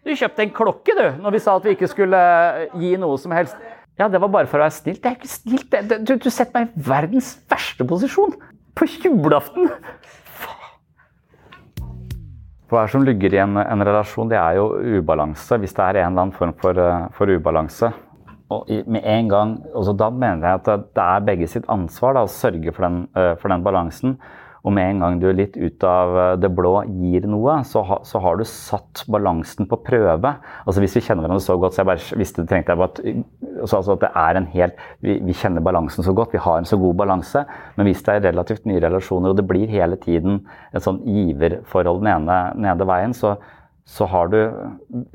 du 0.02 0.14
kjøpte 0.18 0.42
en 0.42 0.54
klokke, 0.54 0.94
du, 0.98 1.04
når 1.22 1.36
vi 1.36 1.40
sa 1.44 1.54
at 1.58 1.66
vi 1.66 1.76
ikke 1.76 1.90
skulle 1.90 2.18
eh, 2.18 2.74
gi 2.80 2.96
noe 3.00 3.18
som 3.20 3.34
helst. 3.36 3.58
Ja, 4.00 4.08
det 4.10 4.18
var 4.22 4.32
bare 4.32 4.48
for 4.50 4.58
å 4.58 4.64
være 4.64 4.74
snilt. 4.74 5.02
Det 5.02 5.10
er 5.10 5.18
ikke 5.18 5.30
snilt. 5.30 5.76
Du, 6.02 6.14
du 6.16 6.30
setter 6.32 6.56
meg 6.56 6.72
i 6.72 6.86
verdens 6.88 7.34
verste 7.50 7.86
posisjon. 7.86 8.34
På 8.74 8.88
julaften! 8.88 9.68
Hva 12.72 12.80
er 12.80 12.88
det 12.88 12.94
som 12.94 13.04
ligger 13.04 13.34
i 13.36 13.40
en, 13.42 13.58
en, 13.60 13.84
relasjon? 13.84 14.30
Det 14.32 14.38
er 14.40 14.56
jo 14.56 14.70
ubalanse. 14.96 15.58
Hvis 15.60 15.76
det 15.76 15.84
er 15.84 16.00
en 16.00 16.14
eller 16.14 16.24
annen 16.24 16.34
form 16.38 16.54
for, 16.62 16.78
eh, 16.80 17.10
for 17.18 17.28
ubalanse. 17.28 17.92
Og 18.52 18.68
med 18.88 19.04
en 19.04 19.28
gang, 19.28 19.58
Da 19.98 20.10
mener 20.10 20.46
jeg 20.46 20.60
at 20.60 20.64
det 20.94 21.04
er 21.04 21.26
begge 21.26 21.48
sitt 21.48 21.68
ansvar 21.68 22.14
da, 22.14 22.24
å 22.24 22.28
sørge 22.28 22.72
for 22.72 22.82
den, 22.84 23.08
uh, 23.16 23.34
for 23.36 23.48
den 23.48 23.62
balansen. 23.62 24.18
Og 24.62 24.70
med 24.70 24.92
en 24.92 25.00
gang 25.02 25.16
du 25.18 25.26
litt 25.34 25.56
ut 25.58 25.84
av 25.86 26.16
eh, 26.18 26.34
det 26.38 26.50
blå 26.54 26.74
gir 26.86 27.26
noe, 27.30 27.58
så, 27.66 27.82
ha, 27.86 27.98
så, 28.06 28.20
har 28.22 28.38
du 28.38 28.44
satt 28.46 29.02
balansen 29.10 29.66
på 29.70 29.78
prøve. 29.82 30.34
Altså 30.62 30.84
Hvis 30.84 30.94
vi 30.98 31.02
kjenner 31.02 31.26
hverandre 31.26 31.42
så 31.42 31.56
godt, 31.58 31.74
så 31.74 31.82
jeg 31.82 31.90
bare 31.90 32.20
visste 32.20 32.44
det 32.44 32.52
trengte 32.52 32.74
jeg 32.74 32.82
bare 32.82 32.92
at, 32.92 33.00
altså 33.66 33.96
at 33.96 34.04
det 34.04 34.12
er 34.22 34.38
en 34.38 34.46
helt 34.52 34.84
vi, 35.02 35.16
vi, 35.26 35.34
kjenner 35.34 35.64
balansen 35.66 36.06
så 36.06 36.14
godt, 36.14 36.36
vi 36.36 36.44
har 36.44 36.60
en 36.60 36.68
så 36.68 36.78
god 36.78 36.94
balanse. 37.02 37.42
Men 37.74 37.90
hvis 37.90 38.04
det 38.06 38.14
er 38.14 38.28
relativt 38.28 38.70
nye 38.70 38.84
relasjoner, 38.86 39.34
og 39.34 39.40
det 39.40 39.48
blir 39.50 39.72
hele 39.72 39.98
tiden 40.02 40.44
et 40.70 40.86
sånn 40.86 41.02
giverforhold 41.10 42.04
den 42.04 42.14
ene, 42.14 42.38
den 42.62 42.86
veien, 42.86 43.18
så, 43.18 43.34
så 43.82 44.06
har 44.06 44.30
du 44.30 44.38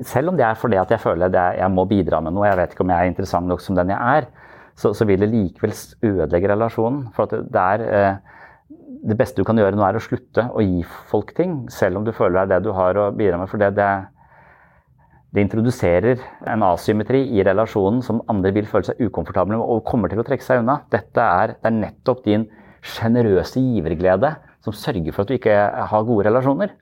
Selv 0.04 0.34
om 0.34 0.36
det 0.36 0.44
er 0.44 0.60
fordi 0.60 0.76
at 0.76 0.92
jeg 0.92 1.00
føler 1.00 1.32
at 1.32 1.56
jeg 1.56 1.72
må 1.72 1.88
bidra 1.88 2.20
med 2.20 2.36
noe, 2.36 2.50
jeg 2.50 2.60
vet 2.60 2.76
ikke 2.76 2.84
om 2.84 2.92
jeg 2.92 3.00
er 3.00 3.16
interessant 3.16 3.48
nok 3.48 3.64
som 3.64 3.80
den 3.80 3.96
jeg 3.96 4.18
er, 4.20 4.28
så, 4.78 4.92
så 4.92 5.08
vil 5.08 5.24
det 5.24 5.32
likevel 5.32 5.72
ødelegge 6.04 6.52
relasjonen. 6.52 7.06
For 7.16 7.24
at 7.24 7.48
det 7.48 7.62
er 7.62 7.86
eh, 7.88 8.36
det 9.04 9.16
beste 9.18 9.40
du 9.40 9.46
kan 9.46 9.58
gjøre 9.58 9.76
nå, 9.76 9.82
er 9.84 9.98
å 9.98 10.02
slutte 10.02 10.48
å 10.50 10.62
gi 10.64 10.84
folk 11.10 11.34
ting, 11.36 11.60
selv 11.72 12.00
om 12.00 12.06
du 12.06 12.12
føler 12.16 12.38
det 12.38 12.44
er 12.44 12.52
det 12.54 12.68
du 12.68 12.72
har 12.76 12.98
å 12.98 13.10
bidra 13.14 13.40
med. 13.40 13.50
For 13.50 13.60
det, 13.60 13.70
det, 13.78 13.88
det 15.34 15.44
introduserer 15.44 16.22
en 16.48 16.64
asymmetri 16.68 17.22
i 17.36 17.44
relasjonen 17.46 18.02
som 18.04 18.22
andre 18.32 18.52
vil 18.56 18.68
føle 18.70 18.88
seg 18.90 19.02
ukomfortable 19.04 19.56
med 19.56 19.64
og 19.64 19.84
kommer 19.88 20.12
til 20.12 20.22
å 20.22 20.26
trekke 20.26 20.44
seg 20.44 20.62
unna. 20.62 20.80
Dette 20.92 21.24
er, 21.24 21.56
det 21.58 21.70
er 21.70 21.78
nettopp 21.78 22.24
din 22.26 22.48
sjenerøse 22.84 23.60
giverglede 23.62 24.34
som 24.64 24.74
sørger 24.74 25.14
for 25.14 25.24
at 25.24 25.30
du 25.30 25.38
ikke 25.38 25.56
har 25.92 26.06
gode 26.08 26.28
relasjoner. 26.28 26.74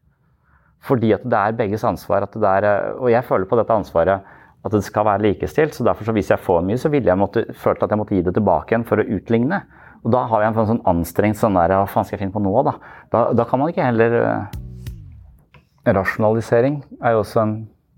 Fordi 0.87 1.13
at 1.17 1.25
det 1.27 1.39
er 1.39 1.59
begges 1.59 1.85
ansvar. 1.89 2.27
Er, 2.27 2.67
og 3.01 3.11
jeg 3.11 3.27
føler 3.27 3.49
på 3.49 3.59
dette 3.59 3.75
ansvaret 3.75 4.35
at 4.67 4.75
det 4.75 4.83
skal 4.85 5.07
være 5.07 5.25
likestilt. 5.29 5.75
så 5.75 5.85
derfor 5.85 6.05
så 6.05 6.13
Hvis 6.13 6.31
jeg 6.31 6.39
får 6.39 6.63
mye, 6.63 6.79
så 6.79 6.89
ville 6.89 7.09
jeg 7.09 7.19
måtte, 7.19 7.45
følt 7.55 7.83
at 7.83 7.91
jeg 7.91 7.99
måtte 7.99 8.15
gi 8.15 8.23
det 8.23 8.35
tilbake 8.35 8.73
igjen 8.73 8.87
for 8.87 8.99
å 8.99 9.07
utligne. 9.17 9.63
Og 10.07 10.13
da 10.15 10.23
har 10.31 10.45
jeg 10.45 10.53
en 10.53 10.69
sånn 10.69 10.85
anstrengt 10.87 11.39
sånn 11.41 11.59
der 11.59 11.75
Hva 11.75 11.89
faen 11.91 12.07
skal 12.07 12.17
jeg 12.17 12.27
finne 12.27 12.37
på 12.37 12.43
nå, 12.45 12.55
da? 12.63 12.77
Da, 13.11 13.23
da 13.35 13.47
kan 13.49 13.59
man 13.59 13.73
ikke 13.73 13.89
heller 13.89 14.15
uh, 14.23 15.95
Rasjonalisering 15.97 16.79
er 17.01 17.17
jo 17.17 17.25
også 17.25 17.43
en 17.43 17.57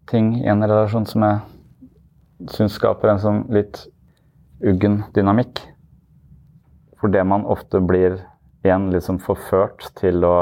ting 0.08 0.32
i 0.40 0.48
en 0.48 0.64
relasjon 0.64 1.04
som 1.08 1.24
jeg 1.24 2.48
syns 2.54 2.78
skaper 2.78 3.12
en 3.12 3.20
sånn 3.20 3.42
litt 3.52 3.82
uggen 4.64 5.02
dynamikk. 5.16 5.60
For 7.00 7.12
det 7.12 7.24
man 7.28 7.44
ofte 7.48 7.80
blir 7.84 8.18
igjen 8.64 8.88
liksom 8.92 9.20
forført 9.24 9.90
til 10.00 10.24
å 10.24 10.36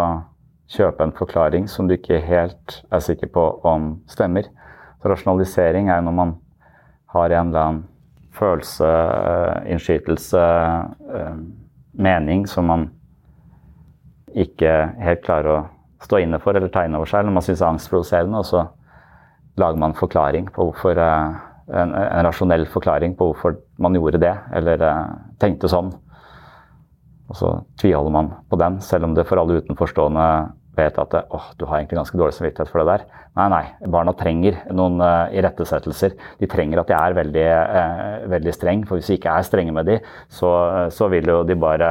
kjøpe 0.72 1.06
en 1.06 1.14
forklaring 1.14 1.68
som 1.70 1.86
du 1.86 1.96
ikke 1.96 2.18
helt 2.26 2.80
er 2.90 3.02
sikker 3.02 3.30
på 3.34 3.44
om 3.66 3.92
stemmer. 4.10 4.48
Så 5.02 5.12
rasjonalisering 5.12 5.90
er 5.92 6.02
når 6.02 6.18
man 6.18 6.34
har 7.14 7.30
en 7.30 7.52
eller 7.52 7.62
annen 7.62 7.84
følelse, 8.36 8.86
eh, 8.86 9.72
innskytelse, 9.72 10.44
eh, 11.14 11.34
mening 11.92 12.46
som 12.46 12.68
man 12.70 12.90
ikke 14.36 14.72
helt 15.00 15.24
klarer 15.24 15.52
å 15.52 15.66
stå 16.04 16.20
inne 16.20 16.40
for 16.42 16.56
eller 16.56 16.68
ta 16.68 16.84
inn 16.84 16.94
over 16.94 17.08
seg, 17.08 17.22
eller 17.22 17.36
man 17.38 17.44
syns 17.44 17.62
er 17.62 17.70
angstprovoserende, 17.70 18.42
og 18.42 18.44
så 18.44 18.66
lager 19.56 19.80
man 19.80 19.96
forklaring 19.96 20.50
på 20.52 20.68
hvorfor, 20.68 20.98
eh, 21.00 21.36
en, 21.72 21.94
en, 21.94 22.26
rasjonell 22.26 22.66
forklaring 22.70 23.16
på 23.16 23.32
hvorfor 23.32 23.56
man 23.78 23.96
gjorde 23.96 24.20
det, 24.22 24.34
eller 24.54 24.84
tenkte 25.40 25.70
sånn. 25.72 25.88
Og 27.26 27.34
så 27.34 27.48
tviholder 27.80 28.12
man 28.14 28.30
på 28.50 28.58
den, 28.60 28.78
selv 28.80 29.08
om 29.08 29.16
det 29.16 29.26
for 29.26 29.40
alle 29.40 29.58
utenforstående 29.58 30.26
vet 30.76 30.98
at 31.00 31.14
åh, 31.34 31.46
du 31.58 31.64
har 31.66 31.80
egentlig 31.80 31.98
ganske 31.98 32.18
dårlig 32.18 32.36
samvittighet 32.36 32.70
for 32.70 32.82
det 32.82 32.92
der. 32.92 33.06
Nei, 33.36 33.46
nei. 33.52 33.64
Barna 33.92 34.14
trenger 34.16 34.58
noen 34.72 35.00
uh, 35.02 35.28
irettesettelser. 35.36 36.14
De 36.40 36.48
trenger 36.50 36.80
at 36.80 36.92
jeg 36.92 36.96
er 36.96 37.16
veldig, 37.18 37.46
uh, 37.52 38.28
veldig 38.32 38.54
streng. 38.56 38.84
For 38.88 39.00
hvis 39.00 39.10
vi 39.12 39.18
ikke 39.20 39.34
er 39.34 39.48
strenge 39.48 39.74
med 39.76 39.88
dem, 39.90 40.12
så, 40.32 40.52
uh, 40.72 40.86
så 40.92 41.10
vil 41.12 41.28
jo 41.32 41.42
de 41.48 41.58
bare 41.60 41.90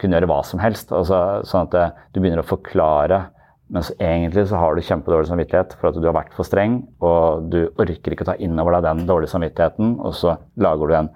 kunne 0.00 0.18
gjøre 0.18 0.28
hva 0.28 0.42
som 0.44 0.60
helst. 0.60 0.92
Altså, 0.92 1.40
sånn 1.48 1.70
at 1.70 1.96
du 2.12 2.20
begynner 2.20 2.42
å 2.42 2.48
forklare. 2.48 3.22
Mens 3.72 3.88
egentlig 3.96 4.44
så 4.50 4.60
har 4.60 4.76
du 4.76 4.84
kjempedårlig 4.84 5.30
samvittighet 5.30 5.76
for 5.80 5.88
at 5.88 5.96
du 5.96 6.04
har 6.04 6.16
vært 6.18 6.34
for 6.36 6.44
streng, 6.44 6.82
og 7.00 7.46
du 7.52 7.62
orker 7.80 8.12
ikke 8.12 8.26
ta 8.28 8.34
inn 8.36 8.58
over 8.60 8.76
deg 8.76 8.84
den 8.84 9.06
dårlige 9.08 9.32
samvittigheten, 9.32 9.94
og 10.04 10.12
så 10.18 10.34
lager 10.60 10.90
du 10.90 10.96
en, 10.98 11.08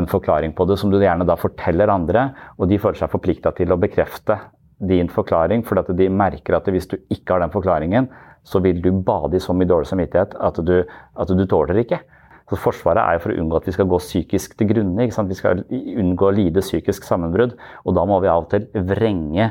en 0.00 0.08
forklaring 0.08 0.54
på 0.56 0.64
det 0.70 0.78
som 0.80 0.88
du 0.88 0.96
gjerne 0.96 1.26
da 1.28 1.36
forteller 1.36 1.92
andre, 1.92 2.30
og 2.56 2.70
de 2.70 2.80
føler 2.80 3.02
seg 3.02 3.12
forplikta 3.12 3.52
til 3.58 3.74
å 3.74 3.80
bekrefte 3.82 4.38
din 4.78 5.10
forklaring, 5.10 5.64
for 5.66 5.80
at 5.80 5.90
de 5.96 6.08
merker 6.08 6.56
at 6.58 6.68
hvis 6.70 6.86
du 6.90 6.96
ikke 7.10 7.34
har 7.34 7.42
den 7.42 7.54
forklaringen, 7.54 8.08
så 8.46 8.60
vil 8.64 8.80
du 8.82 8.92
bade 9.04 9.36
i 9.36 9.42
så 9.42 9.52
mye 9.56 9.68
dårlig 9.68 9.90
samvittighet 9.90 10.36
at 10.40 10.60
du, 10.64 10.76
at 11.18 11.32
du 11.34 11.44
tåler 11.46 11.82
ikke. 11.82 12.00
Så 12.48 12.56
Forsvaret 12.56 13.02
er 13.02 13.16
jo 13.16 13.24
for 13.26 13.34
å 13.34 13.40
unngå 13.42 13.58
at 13.58 13.66
vi 13.68 13.74
skal 13.76 13.88
gå 13.90 13.98
psykisk 14.00 14.54
til 14.56 14.70
grunne. 14.70 15.04
Vi 15.04 15.36
skal 15.36 15.66
unngå 15.68 16.30
å 16.30 16.32
lide 16.32 16.64
psykisk 16.64 17.04
sammenbrudd. 17.04 17.58
Og 17.84 17.96
da 17.96 18.06
må 18.08 18.22
vi 18.24 18.30
av 18.32 18.46
og 18.46 18.48
til 18.54 18.64
vrenge 18.88 19.50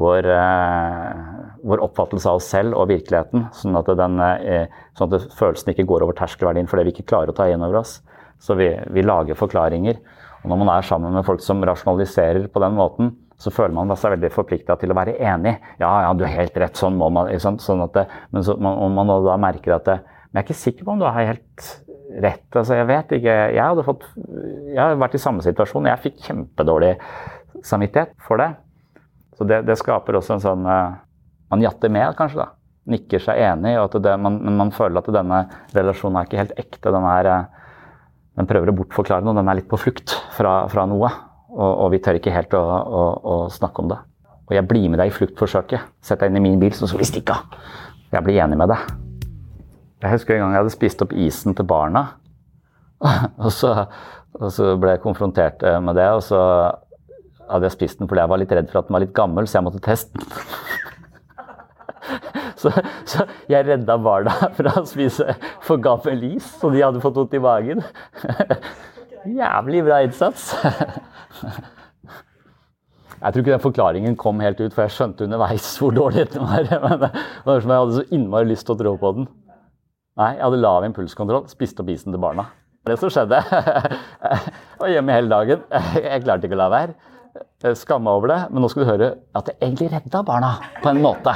vår, 0.00 0.30
eh, 0.32 1.18
vår, 1.68 1.82
oppfattelse 1.84 2.30
av 2.30 2.38
oss 2.40 2.48
selv 2.48 2.78
og 2.78 2.88
virkeligheten, 2.88 3.50
sånn 3.52 3.76
at, 3.76 3.90
den, 3.98 4.20
eh, 4.20 4.66
sånn 4.96 5.12
at 5.12 5.28
følelsen 5.36 5.74
ikke 5.74 5.88
går 5.90 6.06
over 6.06 6.16
terskelverdien 6.16 6.70
fordi 6.70 6.86
vi 6.86 6.94
ikke 6.94 7.10
klarer 7.12 7.34
å 7.34 7.36
ta 7.36 7.50
inn 7.50 7.64
over 7.66 7.82
oss. 7.82 7.98
Så 8.40 8.56
vi, 8.56 8.70
vi 8.94 9.02
lager 9.02 9.36
forklaringer. 9.36 9.98
Og 10.44 10.48
når 10.48 10.60
man 10.62 10.70
er 10.72 10.86
sammen 10.86 11.12
med 11.12 11.26
folk 11.26 11.42
som 11.44 11.60
rasjonaliserer 11.60 12.46
på 12.48 12.62
den 12.62 12.78
måten, 12.78 13.16
så 13.38 13.52
føler 13.54 13.74
man 13.74 13.92
seg 13.94 14.16
veldig 14.16 14.30
forplikta 14.34 14.74
til 14.80 14.90
å 14.90 14.96
være 14.98 15.14
enig. 15.22 15.54
Ja, 15.78 15.90
ja, 16.02 16.14
du 16.16 16.24
har 16.26 16.34
helt 16.34 16.56
rett, 16.58 16.78
sånn 16.78 16.96
må 16.98 17.06
man. 17.14 17.30
Sånn 17.38 17.84
at 17.84 17.94
det, 17.94 18.06
men 18.34 18.46
så, 18.46 18.56
man, 18.58 18.80
man 18.96 19.12
da 19.26 19.36
merker 19.40 19.76
at 19.78 19.86
det, 19.86 20.00
Men 20.28 20.42
jeg 20.42 20.44
er 20.44 20.48
ikke 20.48 20.60
sikker 20.60 20.84
på 20.84 20.92
om 20.92 20.98
du 21.00 21.06
har 21.06 21.14
helt 21.24 21.68
rett. 22.20 22.46
Altså, 22.52 22.74
jeg 22.76 22.88
vet 22.90 23.12
ikke. 23.16 23.34
Jeg, 23.54 23.62
hadde 23.62 23.84
fått, 23.86 24.02
jeg 24.74 24.80
har 24.80 24.98
vært 25.00 25.14
i 25.16 25.20
samme 25.22 25.44
situasjon. 25.46 25.88
Jeg 25.88 26.02
fikk 26.02 26.18
kjempedårlig 26.26 26.90
samvittighet 27.64 28.12
for 28.26 28.42
det. 28.42 28.50
Så 29.38 29.46
det, 29.48 29.62
det 29.68 29.78
skaper 29.78 30.18
også 30.18 30.34
en 30.34 30.42
sånn 30.42 30.66
uh, 30.66 30.98
Man 31.48 31.62
jatter 31.64 31.92
med, 31.94 32.10
kanskje. 32.18 32.42
da. 32.42 32.50
Nikker 32.92 33.22
seg 33.22 33.40
enig, 33.44 33.74
det, 34.00 34.14
man, 34.20 34.38
men 34.42 34.56
man 34.56 34.70
føler 34.72 35.00
at 35.00 35.08
denne 35.12 35.42
relasjonen 35.76 36.18
er 36.18 36.28
ikke 36.28 36.42
helt 36.42 36.60
ekte. 36.60 36.92
Den, 36.92 37.06
er, 37.08 37.30
uh, 37.30 38.04
den 38.36 38.50
prøver 38.50 38.72
å 38.72 38.76
bortforklare 38.82 39.24
noe. 39.24 39.38
Den 39.38 39.48
er 39.48 39.60
litt 39.62 39.70
på 39.70 39.80
flukt 39.80 40.18
fra, 40.36 40.60
fra 40.72 40.84
noe. 40.90 41.12
Og, 41.48 41.70
og, 41.70 41.86
vi 41.94 42.00
tør 42.04 42.18
ikke 42.18 42.34
helt 42.34 42.54
å, 42.56 42.60
å, 42.60 43.02
å, 43.24 43.36
snakke 43.52 43.82
om 43.82 43.92
det. 43.92 43.98
Og 44.48 44.54
jeg 44.56 44.68
blir 44.68 44.88
med 44.92 45.00
deg 45.00 45.10
i 45.10 45.14
fluktforsøket. 45.14 45.94
Sett 46.04 46.20
deg 46.20 46.32
inn 46.32 46.40
i 46.40 46.44
min 46.44 46.60
bil, 46.60 46.74
så 46.76 46.88
skal 46.88 47.00
vi 47.00 47.08
stikke 47.08 47.36
av. 47.36 47.56
Jeg 48.12 48.24
blir 48.24 48.40
enig 48.44 48.58
med 48.60 48.72
deg. 48.72 48.92
Jeg 50.04 50.14
husker 50.14 50.36
en 50.36 50.44
gang 50.44 50.54
jeg 50.54 50.62
hadde 50.62 50.76
spist 50.76 51.04
opp 51.04 51.14
isen 51.16 51.56
til 51.56 51.68
barna. 51.68 52.04
og, 53.44 53.50
så, 53.54 53.72
og 54.38 54.52
så 54.54 54.74
ble 54.80 54.96
jeg 54.96 55.04
konfrontert 55.04 55.64
eh, 55.66 55.78
med 55.84 55.98
det, 55.98 56.08
og 56.16 56.22
så 56.26 56.40
hadde 57.48 57.68
jeg 57.68 57.76
spist 57.76 58.00
den 58.00 58.10
fordi 58.10 58.24
jeg 58.24 58.32
var 58.32 58.42
litt 58.42 58.56
redd 58.58 58.72
for 58.72 58.80
at 58.80 58.88
den 58.88 58.96
var 58.96 59.04
litt 59.04 59.16
gammel, 59.16 59.48
så 59.48 59.58
jeg 59.58 59.66
måtte 59.68 59.84
teste 59.84 60.20
den. 60.20 60.28
så, 62.60 62.72
så, 63.08 63.18
jeg 63.50 63.66
redda 63.68 63.94
barna 64.02 64.34
fra 64.58 64.70
å 64.80 64.86
spise 64.88 65.36
for 65.64 65.76
gammel 65.82 66.18
is, 66.34 66.46
så 66.60 66.66
de 66.74 66.84
hadde 66.84 67.04
fått 67.04 67.18
vondt 67.20 67.38
i 67.38 67.42
magen. 67.42 67.80
Jævlig 69.36 69.82
bra 69.84 70.00
innsats. 70.06 70.52
Jeg 73.18 73.34
tror 73.34 73.42
ikke 73.42 73.50
den 73.50 73.62
forklaringen 73.62 74.16
kom 74.18 74.38
helt 74.40 74.60
ut, 74.62 74.74
for 74.74 74.84
jeg 74.86 74.94
skjønte 74.94 75.26
underveis 75.26 75.66
hvor 75.80 75.94
dårlig 75.94 76.22
dette 76.22 76.38
var. 76.38 76.68
Men 76.84 77.02
det 77.02 77.10
var 77.48 77.64
som 77.64 77.72
jeg 77.74 77.82
hadde 77.82 77.96
så 77.96 78.04
innmari 78.14 78.48
lyst 78.52 78.68
til 78.68 78.76
å 78.76 78.78
tro 78.78 78.94
på 79.00 79.12
den. 79.16 79.28
Nei, 80.18 80.32
jeg 80.36 80.44
hadde 80.44 80.62
lav 80.62 80.86
impulskontroll. 80.86 81.48
Spiste 81.50 81.82
opp 81.82 81.90
isen 81.90 82.14
til 82.14 82.22
barna. 82.22 82.46
Det 82.86 82.96
som 83.00 83.10
skjedde 83.12 83.40
Jeg 83.50 84.80
var 84.80 84.92
hjemme 84.92 85.16
hele 85.16 85.30
dagen. 85.32 85.66
Jeg 85.98 86.22
klarte 86.24 86.48
ikke 86.48 86.58
å 86.58 86.62
la 86.62 86.70
være. 86.72 86.94
Skamma 87.78 88.14
over 88.14 88.30
det. 88.32 88.38
Men 88.52 88.62
nå 88.62 88.70
skal 88.70 88.84
du 88.84 88.90
høre 88.92 89.10
at 89.38 89.50
jeg 89.50 89.58
egentlig 89.66 89.90
redda 89.96 90.22
barna 90.26 90.54
på 90.78 90.92
en 90.92 91.02
måte. 91.02 91.34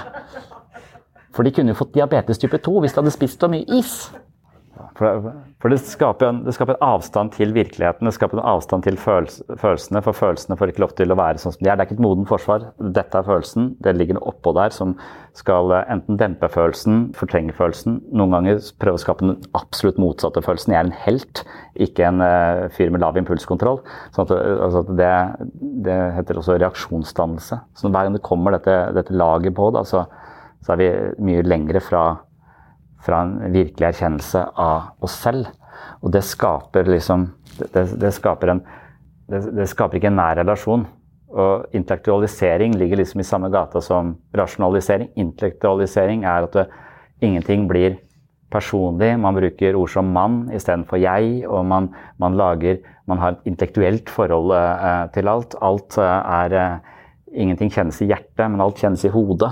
For 1.35 1.47
de 1.47 1.53
kunne 1.55 1.75
jo 1.75 1.81
fått 1.83 1.95
diabetes 1.97 2.39
type 2.39 2.63
2 2.63 2.83
hvis 2.85 2.95
de 2.95 3.03
hadde 3.03 3.15
spist 3.15 3.43
så 3.43 3.51
mye 3.51 3.67
is. 3.81 3.97
For, 4.97 5.27
for 5.61 5.73
det, 5.73 5.79
skaper 5.85 6.31
en, 6.31 6.39
det, 6.47 6.55
skaper 6.57 6.75
en, 6.75 6.85
avstand 6.87 7.35
til 7.37 7.51
virkeligheten, 7.53 8.09
det 8.09 8.15
skaper 8.17 8.39
en 8.39 8.47
avstand 8.55 8.87
til 8.87 8.97
følels, 9.01 9.43
følelsene. 9.61 10.01
For 10.05 10.17
følelsene 10.17 10.57
får 10.57 10.73
ikke 10.73 10.83
lov 10.85 10.95
til 10.97 11.13
å 11.13 11.17
være 11.19 11.43
sånn 11.43 11.55
som 11.55 11.61
de 11.61 11.69
er. 11.69 11.77
Det 11.77 11.85
er 11.85 11.91
ikke 11.91 11.99
et 11.99 12.05
modent 12.07 12.31
forsvar. 12.31 12.65
Dette 12.81 13.21
er 13.21 13.27
følelsen. 13.27 13.69
Det 13.85 13.95
ligger 13.99 14.17
noe 14.17 14.33
oppå 14.33 14.55
der 14.57 14.73
som 14.73 14.95
skal 15.37 15.75
enten 15.83 16.17
dempe 16.21 16.49
følelsen, 16.53 17.05
fortrenge 17.17 17.55
følelsen. 17.57 18.01
Noen 18.17 18.37
ganger 18.39 18.65
prøve 18.81 19.01
å 19.01 19.05
skape 19.05 19.27
den 19.27 19.37
absolutt 19.59 20.01
motsatte 20.01 20.45
følelsen. 20.45 20.73
Jeg 20.73 20.81
er 20.81 20.89
en 20.89 20.99
helt, 21.05 21.45
ikke 21.89 22.09
en 22.09 22.25
uh, 22.25 22.65
fyr 22.73 22.93
med 22.93 23.05
lav 23.05 23.21
impulskontroll. 23.21 23.81
Sånn 24.17 24.29
at, 24.29 24.35
altså, 24.57 24.87
det, 24.89 25.15
det, 25.85 26.01
heter 26.17 26.41
også 26.41 26.57
reaksjonsdannelse. 26.57 27.63
Så 27.77 27.93
hver 27.93 28.09
gang 28.09 28.17
det 28.17 28.25
kommer 28.25 28.57
dette, 28.57 28.81
dette 28.97 29.17
laget 29.17 29.57
på, 29.57 29.69
da, 29.77 29.85
så, 29.89 30.07
så 30.65 30.75
er 30.75 30.81
vi 30.81 30.93
mye 31.29 31.45
lengre 31.45 31.85
fra 31.85 32.07
fra 33.03 33.23
en 33.25 33.37
virkelig 33.53 33.89
erkjennelse 33.93 34.45
av 34.59 34.93
oss 35.05 35.19
selv. 35.25 35.51
Og 36.03 36.13
det 36.15 36.25
skaper 36.27 36.91
liksom 36.91 37.31
Det, 37.53 37.83
det 38.01 38.09
skaper, 38.17 38.49
en, 38.49 38.61
det, 39.29 39.43
det 39.53 39.67
skaper 39.69 39.99
ikke 39.99 40.09
en 40.09 40.17
nær 40.17 40.39
relasjon. 40.39 40.87
Og 41.33 41.67
intellektualisering 41.77 42.73
ligger 42.81 42.97
liksom 42.97 43.21
i 43.21 43.27
samme 43.29 43.51
gata 43.53 43.81
som 43.85 44.15
rasjonalisering. 44.37 45.11
Intellektualisering 45.21 46.25
er 46.25 46.47
at 46.47 46.57
det, 46.57 46.65
ingenting 47.21 47.69
blir 47.69 47.99
personlig. 48.53 49.15
Man 49.21 49.37
bruker 49.37 49.77
ord 49.79 49.93
som 49.93 50.11
mann 50.13 50.47
istedenfor 50.53 51.01
jeg, 51.01 51.43
og 51.49 51.65
man, 51.67 51.93
man, 52.19 52.37
lager 52.37 52.81
Man 53.07 53.19
har 53.19 53.33
et 53.33 53.47
intellektuelt 53.51 54.11
forhold 54.11 54.53
eh, 54.55 55.09
til 55.13 55.29
alt. 55.29 55.57
Alt 55.61 55.97
eh, 55.99 56.05
er 56.07 56.53
eh, 56.55 56.77
Ingenting 57.33 57.71
kjennes 57.73 57.97
i 58.05 58.11
hjertet, 58.11 58.45
men 58.45 58.61
alt 58.61 58.81
kjennes 58.83 59.03
i 59.09 59.11
hodet. 59.13 59.51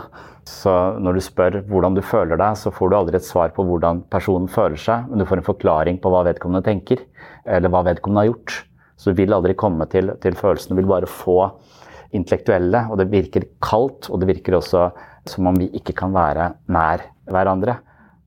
Så 0.48 0.72
når 1.00 1.16
du 1.16 1.22
spør 1.24 1.60
hvordan 1.68 1.96
du 1.96 2.02
føler 2.04 2.40
deg, 2.40 2.58
så 2.60 2.72
får 2.74 2.90
du 2.90 2.96
aldri 2.98 3.16
et 3.16 3.26
svar 3.26 3.52
på 3.56 3.64
hvordan 3.64 4.02
personen 4.12 4.50
føler 4.52 4.80
seg, 4.80 5.06
men 5.08 5.20
du 5.20 5.26
får 5.28 5.40
en 5.40 5.46
forklaring 5.46 6.00
på 6.02 6.12
hva 6.12 6.24
vedkommende 6.28 6.64
tenker, 6.66 7.04
eller 7.48 7.72
hva 7.72 7.84
vedkommende 7.88 8.24
har 8.24 8.32
gjort. 8.32 8.56
Så 9.00 9.12
du 9.12 9.22
vil 9.22 9.32
aldri 9.32 9.56
komme 9.56 9.86
til, 9.88 10.12
til 10.20 10.36
følelsene, 10.36 10.76
du 10.76 10.82
vil 10.82 10.90
bare 10.90 11.08
få 11.08 11.38
intellektuelle. 12.16 12.84
Og 12.90 13.00
det 13.00 13.08
virker 13.12 13.48
kaldt, 13.64 14.10
og 14.10 14.20
det 14.20 14.28
virker 14.34 14.58
også 14.58 14.90
som 15.28 15.48
om 15.48 15.60
vi 15.60 15.70
ikke 15.76 15.96
kan 15.96 16.12
være 16.12 16.50
nær 16.72 17.06
hverandre. 17.30 17.78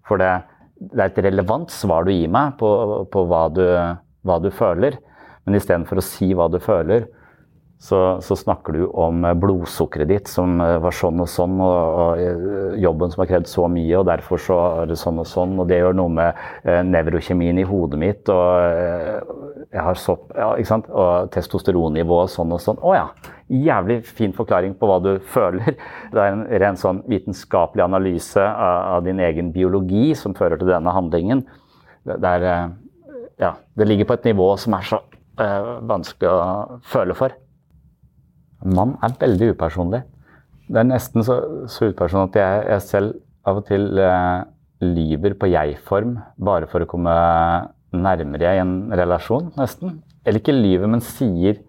For 0.07 0.21
det, 0.21 0.31
det 0.79 0.99
er 0.99 1.11
et 1.11 1.25
relevant 1.27 1.71
svar 1.73 2.07
du 2.07 2.13
gir 2.13 2.31
meg 2.31 2.57
på, 2.59 2.69
på 3.11 3.25
hva, 3.29 3.47
du, 3.53 3.65
hva 4.25 4.39
du 4.41 4.49
føler, 4.53 4.97
men 5.43 5.59
istedenfor 5.59 5.99
å 5.99 6.05
si 6.05 6.31
hva 6.37 6.49
du 6.51 6.59
føler, 6.63 7.05
så, 7.83 7.97
så, 8.23 8.35
snakker 8.39 8.73
du 8.77 8.83
om 8.87 9.25
eh, 9.27 9.33
blodsukkeret 9.35 10.07
ditt 10.07 10.29
som 10.31 10.55
eh, 10.63 10.77
var 10.79 10.95
sånn 10.95 11.19
og 11.19 11.27
sånn, 11.27 11.57
og, 11.59 11.97
og 11.99 12.21
eh, 12.23 12.77
jobben 12.79 13.11
som 13.11 13.23
har 13.23 13.29
krevd 13.33 13.49
så 13.51 13.67
mye, 13.71 13.97
og 13.99 14.07
derfor 14.07 14.39
så 14.39 14.59
er 14.83 14.87
det 14.93 14.97
sånn 15.01 15.19
og 15.19 15.27
sånn, 15.27 15.57
og 15.59 15.67
det 15.67 15.81
gjør 15.81 15.97
noe 15.99 16.13
med 16.15 16.39
eh, 16.63 16.79
nevrokjemien 16.87 17.59
i 17.59 17.65
hodet 17.67 17.99
mitt, 17.99 18.31
og 18.31 19.67
jeg 19.73 19.83
har 19.89 19.99
sopp, 19.99 20.31
ja, 20.37 20.53
ikke 20.55 20.71
sant, 20.71 20.87
og 20.95 21.27
testosteronnivået 21.35 22.31
sånn 22.31 22.55
og 22.55 22.63
sånn. 22.63 22.79
Å 22.79 22.95
ja! 22.95 23.05
Jævlig 23.53 23.99
fin 24.07 24.31
forklaring 24.33 24.77
på 24.79 24.87
hva 24.87 25.01
du 25.03 25.11
føler. 25.35 25.75
Det 26.13 26.23
er 26.23 26.31
en 26.37 26.47
ren 26.63 26.79
sånn 26.79 27.03
vitenskapelig 27.11 27.83
analyse 27.83 28.39
av, 28.39 28.79
av 28.95 29.05
din 29.05 29.19
egen 29.19 29.51
biologi 29.53 30.13
som 30.17 30.37
fører 30.37 30.61
til 30.61 30.71
denne 30.71 30.95
handlingen. 30.95 31.43
Det, 32.07 32.15
det, 32.23 32.31
er, 32.39 32.71
ja, 33.43 33.55
det 33.75 33.91
ligger 33.91 34.07
på 34.07 34.21
et 34.21 34.31
nivå 34.31 34.53
som 34.61 34.79
er 34.79 34.87
så 34.87 35.03
eh, 35.43 35.73
vanskelig 35.91 36.31
å 36.31 36.83
føle 36.87 37.19
for. 37.19 37.42
Mann 38.63 38.95
er 39.03 39.15
veldig 39.19 39.53
upersonlig. 39.53 40.03
Det 40.71 40.79
er 40.79 40.87
nesten 40.87 41.25
så, 41.25 41.37
så 41.67 41.91
upersonlig 41.91 42.31
at 42.31 42.39
jeg, 42.39 42.65
jeg, 42.71 42.85
selv 42.87 43.13
av 43.49 43.59
og 43.59 43.67
til 43.67 43.99
eh, 43.99 44.45
lyver 44.83 45.35
på 45.39 45.49
jeg-form 45.51 46.15
bare 46.43 46.69
for 46.71 46.83
å 46.83 46.89
komme 46.89 47.13
nærmere 47.93 48.55
i 48.55 48.61
en 48.63 48.77
relasjon, 48.95 49.51
nesten. 49.59 49.99
Eller 50.23 50.39
ikke 50.39 50.55
lyver, 50.55 50.89
men 50.89 51.03
sier 51.03 51.59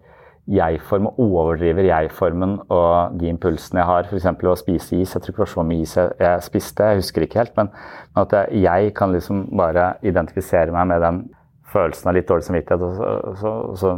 jeg-form 0.45 1.07
og 1.09 1.19
overdriver 1.25 1.87
jeg-formen 1.87 2.59
og 2.69 3.15
de 3.19 3.29
impulsene 3.31 3.81
jeg 3.81 3.89
har. 3.89 4.09
F.eks. 4.09 4.27
å 4.29 4.57
spise 4.59 4.99
is. 4.99 5.15
Jeg 5.15 5.21
tror 5.21 5.33
ikke 5.33 5.39
det 5.41 5.45
var 5.45 5.53
så 5.55 5.65
mye 5.65 5.85
is 5.85 5.95
jeg, 5.97 6.17
jeg 6.21 6.45
spiste, 6.45 6.89
jeg 6.89 7.01
husker 7.01 7.25
ikke 7.25 7.41
helt. 7.41 7.55
Men, 7.57 7.71
men 8.13 8.27
at 8.27 8.35
jeg 8.53 8.93
kan 8.97 9.15
liksom 9.15 9.47
bare 9.57 9.95
identifisere 10.05 10.75
meg 10.75 10.91
med 10.93 11.03
den 11.03 11.23
følelsen 11.73 12.11
av 12.11 12.17
litt 12.17 12.29
dårlig 12.29 12.47
samvittighet. 12.47 12.85
og 12.85 12.99
så, 12.99 13.33
så, 13.41 13.55
så 13.81 13.95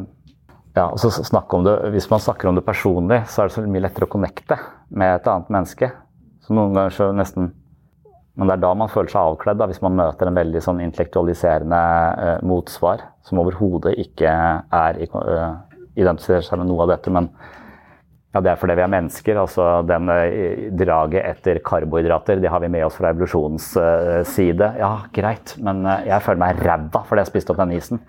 ja, 0.77 0.85
og 0.91 0.99
så 1.01 1.09
snakke 1.09 1.57
om 1.57 1.63
det, 1.65 1.75
Hvis 1.95 2.09
man 2.11 2.21
snakker 2.21 2.49
om 2.49 2.57
det 2.57 2.65
personlig, 2.65 3.23
så 3.31 3.41
er 3.41 3.49
det 3.49 3.55
så 3.55 3.63
mye 3.65 3.85
lettere 3.85 4.05
å 4.05 4.11
connecte 4.11 4.59
med 4.89 5.15
et 5.15 5.29
annet 5.31 5.49
menneske. 5.53 5.89
Så 6.45 6.53
noen 6.53 6.75
ganger 6.75 6.93
så 6.93 7.09
nesten 7.15 7.53
Men 8.37 8.51
det 8.51 8.53
er 8.53 8.61
da 8.61 8.73
man 8.77 8.91
føler 8.93 9.09
seg 9.09 9.31
avkledd, 9.31 9.57
da, 9.57 9.65
hvis 9.65 9.81
man 9.81 9.95
møter 9.97 10.29
en 10.29 10.35
veldig 10.37 10.59
sånn 10.61 10.81
intellektualiserende 10.83 11.79
eh, 12.21 12.43
motsvar 12.45 13.01
som 13.25 13.39
overhodet 13.41 13.95
ikke 13.97 14.29
er 14.29 14.99
eh, 15.01 15.55
identifiserer 15.97 16.45
seg 16.45 16.61
med 16.61 16.69
noe 16.69 16.83
av 16.85 16.91
dette. 16.91 17.09
Men 17.09 17.31
ja, 18.35 18.43
det 18.45 18.51
er 18.51 18.61
fordi 18.61 18.75
vi 18.77 18.85
er 18.85 18.93
mennesker. 18.93 19.41
altså 19.41 19.65
den 19.89 20.13
eh, 20.13 20.69
Draget 20.69 21.25
etter 21.31 21.63
karbohydrater 21.65 22.37
det 22.37 22.53
har 22.53 22.61
vi 22.61 22.69
med 22.69 22.85
oss 22.85 23.01
fra 23.01 23.09
evolusjonens 23.09 23.71
eh, 23.81 24.21
side. 24.29 24.69
Ja, 24.83 24.93
greit, 25.17 25.57
men 25.57 25.81
jeg 26.05 26.21
føler 26.21 26.43
meg 26.45 26.61
ræva 26.61 27.07
fordi 27.09 27.25
jeg 27.25 27.33
spiste 27.33 27.55
opp 27.55 27.65
den 27.65 27.73
isen. 27.79 28.05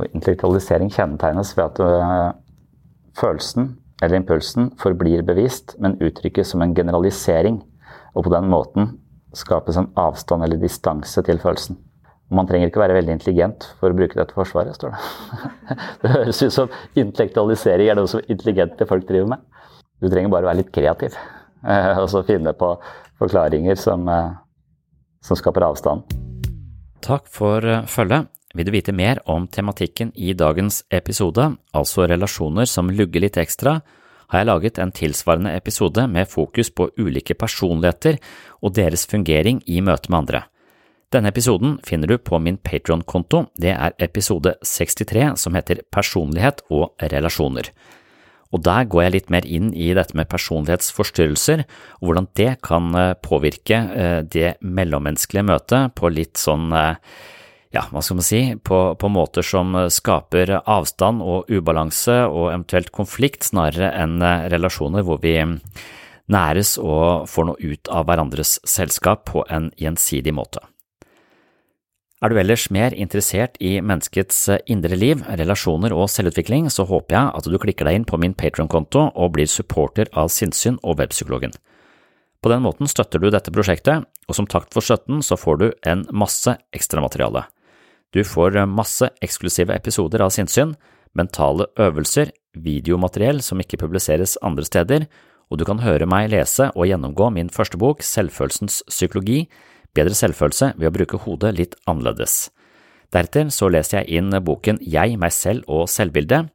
Og 0.00 0.16
intellektualisering 0.16 0.88
kjennetegnes 0.94 1.52
ved 1.58 1.66
at 1.66 1.80
uh, 1.84 2.32
følelsen 3.20 3.74
eller 4.00 4.16
impulsen 4.16 4.70
forblir 4.80 5.20
bevist, 5.28 5.74
men 5.78 5.98
uttrykkes 6.00 6.54
som 6.54 6.64
en 6.64 6.72
generalisering, 6.74 7.60
og 8.16 8.24
på 8.24 8.32
den 8.32 8.48
måten 8.48 8.94
skapes 9.36 9.76
en 9.76 9.90
avstand 10.00 10.46
eller 10.46 10.60
distanse 10.60 11.22
til 11.26 11.40
følelsen. 11.42 11.76
Man 12.32 12.46
trenger 12.46 12.70
ikke 12.70 12.80
være 12.80 12.96
veldig 12.96 13.16
intelligent 13.18 13.66
for 13.80 13.90
å 13.90 13.98
bruke 13.98 14.16
dette 14.16 14.34
forsvaret, 14.34 14.72
står 14.78 14.94
det. 14.94 15.02
Det 16.02 16.12
høres 16.14 16.40
ut 16.40 16.54
som 16.54 16.72
intellektualisering 16.98 17.90
er 17.90 17.98
noe 17.98 18.10
som 18.10 18.24
intelligente 18.24 18.86
folk 18.88 19.04
driver 19.08 19.34
med. 19.34 19.44
Du 20.00 20.08
trenger 20.08 20.32
bare 20.32 20.46
å 20.46 20.50
være 20.52 20.62
litt 20.62 20.72
kreativ, 20.72 21.18
uh, 21.66 22.00
og 22.00 22.08
så 22.14 22.24
finne 22.24 22.56
på 22.56 22.72
forklaringer 23.20 23.76
som, 23.76 24.08
uh, 24.08 24.38
som 25.26 25.36
skaper 25.36 25.68
avstand. 25.68 26.16
Takk 27.04 27.28
for 27.28 27.66
følget. 27.90 28.30
Vil 28.54 28.66
du 28.66 28.72
vite 28.74 28.92
mer 28.92 29.20
om 29.30 29.46
tematikken 29.46 30.10
i 30.18 30.32
dagens 30.34 30.82
episode, 30.90 31.52
altså 31.70 32.08
relasjoner 32.10 32.66
som 32.66 32.90
lugger 32.90 33.22
litt 33.22 33.38
ekstra, 33.38 33.78
har 34.30 34.42
jeg 34.42 34.48
laget 34.48 34.78
en 34.78 34.92
tilsvarende 34.94 35.52
episode 35.54 36.06
med 36.10 36.30
fokus 36.30 36.70
på 36.70 36.88
ulike 36.98 37.34
personligheter 37.38 38.18
og 38.62 38.74
deres 38.78 39.06
fungering 39.10 39.62
i 39.66 39.80
møte 39.82 40.10
med 40.10 40.22
andre. 40.22 40.42
Denne 41.10 41.30
episoden 41.30 41.78
finner 41.86 42.10
du 42.10 42.18
på 42.22 42.38
min 42.42 42.58
Patron-konto, 42.58 43.48
det 43.58 43.72
er 43.74 43.96
episode 43.98 44.54
63 44.62 45.32
som 45.42 45.58
heter 45.58 45.82
Personlighet 45.90 46.62
og 46.70 46.94
relasjoner. 47.02 47.70
Og 48.50 48.62
der 48.66 48.86
går 48.90 49.04
jeg 49.04 49.14
litt 49.14 49.30
mer 49.30 49.46
inn 49.46 49.72
i 49.74 49.92
dette 49.94 50.14
med 50.18 50.30
personlighetsforstyrrelser, 50.30 51.64
og 52.02 52.06
hvordan 52.06 52.30
det 52.38 52.52
kan 52.66 52.94
eh, 52.98 53.12
påvirke 53.22 53.78
eh, 53.94 54.22
det 54.26 54.56
mellommenneskelige 54.62 55.46
møtet 55.46 55.94
på 55.98 56.10
litt 56.10 56.38
sånn 56.38 56.72
eh, 56.74 56.98
ja, 57.70 57.84
hva 57.92 58.02
skal 58.02 58.18
man 58.18 58.26
si, 58.26 58.40
på, 58.66 58.78
på, 58.98 59.10
måter 59.14 59.46
som 59.46 59.76
skaper 59.94 60.56
avstand 60.58 61.22
og 61.22 61.50
ubalanse 61.50 62.16
og 62.26 62.48
eventuelt 62.50 62.90
konflikt, 62.94 63.46
snarere 63.46 63.92
enn 63.94 64.18
eh, 64.26 64.48
relasjoner 64.50 65.06
hvor 65.06 65.20
vi 65.22 65.36
næres 66.30 66.76
og 66.78 67.28
får 67.30 67.46
noe 67.46 67.72
ut 67.72 67.90
av 67.90 68.08
hverandres 68.08 68.58
selskap 68.66 69.24
på 69.30 69.44
en 69.50 69.70
gjensidig 69.78 70.34
måte. 70.34 70.62
Er 72.20 72.28
du 72.28 72.36
ellers 72.36 72.66
mer 72.68 72.92
interessert 72.92 73.54
i 73.64 73.78
menneskets 73.80 74.42
indre 74.68 74.98
liv, 74.98 75.22
relasjoner 75.40 75.94
og 75.96 76.10
selvutvikling, 76.12 76.66
så 76.68 76.84
håper 76.84 77.16
jeg 77.16 77.30
at 77.38 77.48
du 77.48 77.56
klikker 77.56 77.88
deg 77.88 77.96
inn 77.96 78.04
på 78.04 78.18
min 78.20 78.34
Patron-konto 78.36 79.06
og 79.14 79.32
blir 79.38 79.48
supporter 79.48 80.10
av 80.12 80.28
Sinnsyn 80.28 80.76
og 80.82 80.98
Webpsykologen. 81.00 81.54
På 82.44 82.52
den 82.52 82.60
måten 82.64 82.88
støtter 82.88 83.20
du 83.20 83.30
dette 83.32 83.52
prosjektet, 83.52 84.04
og 84.28 84.36
som 84.36 84.48
takt 84.48 84.76
for 84.76 84.84
støtten 84.84 85.24
så 85.24 85.36
får 85.40 85.62
du 85.62 85.66
en 85.88 86.04
masse 86.12 86.52
ekstramateriale. 86.76 87.46
Du 88.10 88.24
får 88.26 88.58
masse 88.66 89.06
eksklusive 89.22 89.74
episoder 89.74 90.24
av 90.24 90.32
Sinnsyn, 90.34 90.74
mentale 91.14 91.68
øvelser, 91.78 92.32
videomateriell 92.58 93.38
som 93.42 93.60
ikke 93.62 93.78
publiseres 93.84 94.36
andre 94.42 94.66
steder, 94.66 95.06
og 95.50 95.58
du 95.58 95.64
kan 95.66 95.82
høre 95.82 96.06
meg 96.10 96.30
lese 96.32 96.70
og 96.74 96.88
gjennomgå 96.90 97.30
min 97.34 97.50
første 97.50 97.78
bok, 97.78 98.02
Selvfølelsens 98.02 98.82
psykologi, 98.90 99.44
bedre 99.94 100.14
selvfølelse 100.14 100.74
ved 100.78 100.90
å 100.90 100.94
bruke 100.94 101.20
hodet 101.24 101.54
litt 101.58 101.76
annerledes. 101.90 102.50
Deretter 103.10 103.50
så 103.54 103.70
leser 103.70 104.00
jeg 104.00 104.20
inn 104.20 104.34
boken 104.46 104.78
Jeg, 104.82 105.18
meg 105.18 105.34
selv 105.34 105.66
og 105.70 105.88
selvbildet, 105.90 106.50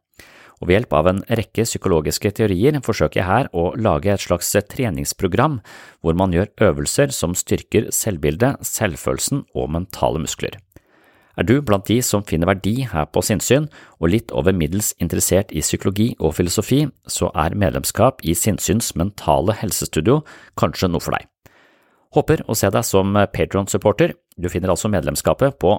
og 0.62 0.70
ved 0.70 0.78
hjelp 0.78 0.93
av 0.95 1.10
en 1.12 1.24
rekke 1.39 1.66
psykologiske 1.68 2.32
teorier 2.38 2.80
forsøker 2.84 3.20
jeg 3.20 3.28
her 3.28 3.49
å 3.51 3.74
lage 3.76 4.14
et 4.14 4.24
slags 4.24 4.53
treningsprogram 4.72 5.60
hvor 5.99 6.16
man 6.16 6.36
gjør 6.36 6.53
øvelser 6.70 7.12
som 7.16 7.36
styrker 7.36 7.91
selvbildet, 7.95 8.64
selvfølelsen 8.64 9.43
og 9.51 9.76
mentale 9.76 10.24
muskler. 10.24 10.56
Er 11.36 11.44
du 11.44 11.60
blant 11.62 11.88
de 11.88 12.00
som 12.06 12.24
finner 12.24 12.48
verdi 12.48 12.86
her 12.88 13.08
på 13.12 13.24
sinnssyn, 13.26 13.68
og 14.00 14.12
litt 14.14 14.32
over 14.32 14.56
middels 14.56 14.94
interessert 15.04 15.52
i 15.52 15.64
psykologi 15.64 16.14
og 16.20 16.36
filosofi, 16.38 16.86
så 17.08 17.32
er 17.36 17.58
medlemskap 17.60 18.24
i 18.24 18.36
Sinnsyns 18.38 18.94
mentale 18.96 19.56
helsestudio 19.60 20.22
kanskje 20.60 20.92
noe 20.92 21.04
for 21.04 21.18
deg. 21.18 21.28
Håper 22.16 22.46
å 22.48 22.56
se 22.56 22.70
deg 22.72 22.88
som 22.88 23.12
Patron-supporter. 23.34 24.16
Du 24.40 24.48
finner 24.52 24.72
altså 24.72 24.88
medlemskapet 24.92 25.60
på 25.60 25.76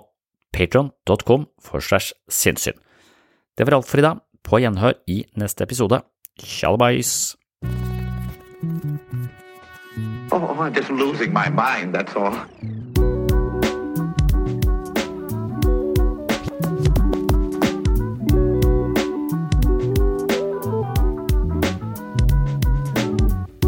patron.com 0.53 1.47
for 1.61 1.85
segs 1.85 2.13
sinnssyn. 2.29 2.77
Det 3.57 3.65
var 3.65 3.79
alt 3.79 3.89
for 3.89 4.01
i 4.01 4.05
dag. 4.05 4.21
På 4.47 4.61
gjenhør 4.63 4.95
i 5.11 5.25
neste 5.35 5.65
episode. 5.65 6.03
Tjallabais! 6.39 7.35
Oh, 10.31 10.43
I'm 10.61 10.75
just 10.75 10.91
losing 10.91 11.33
my 11.33 11.49
mind, 11.49 11.95
that's 11.95 12.15
all. 12.15 12.37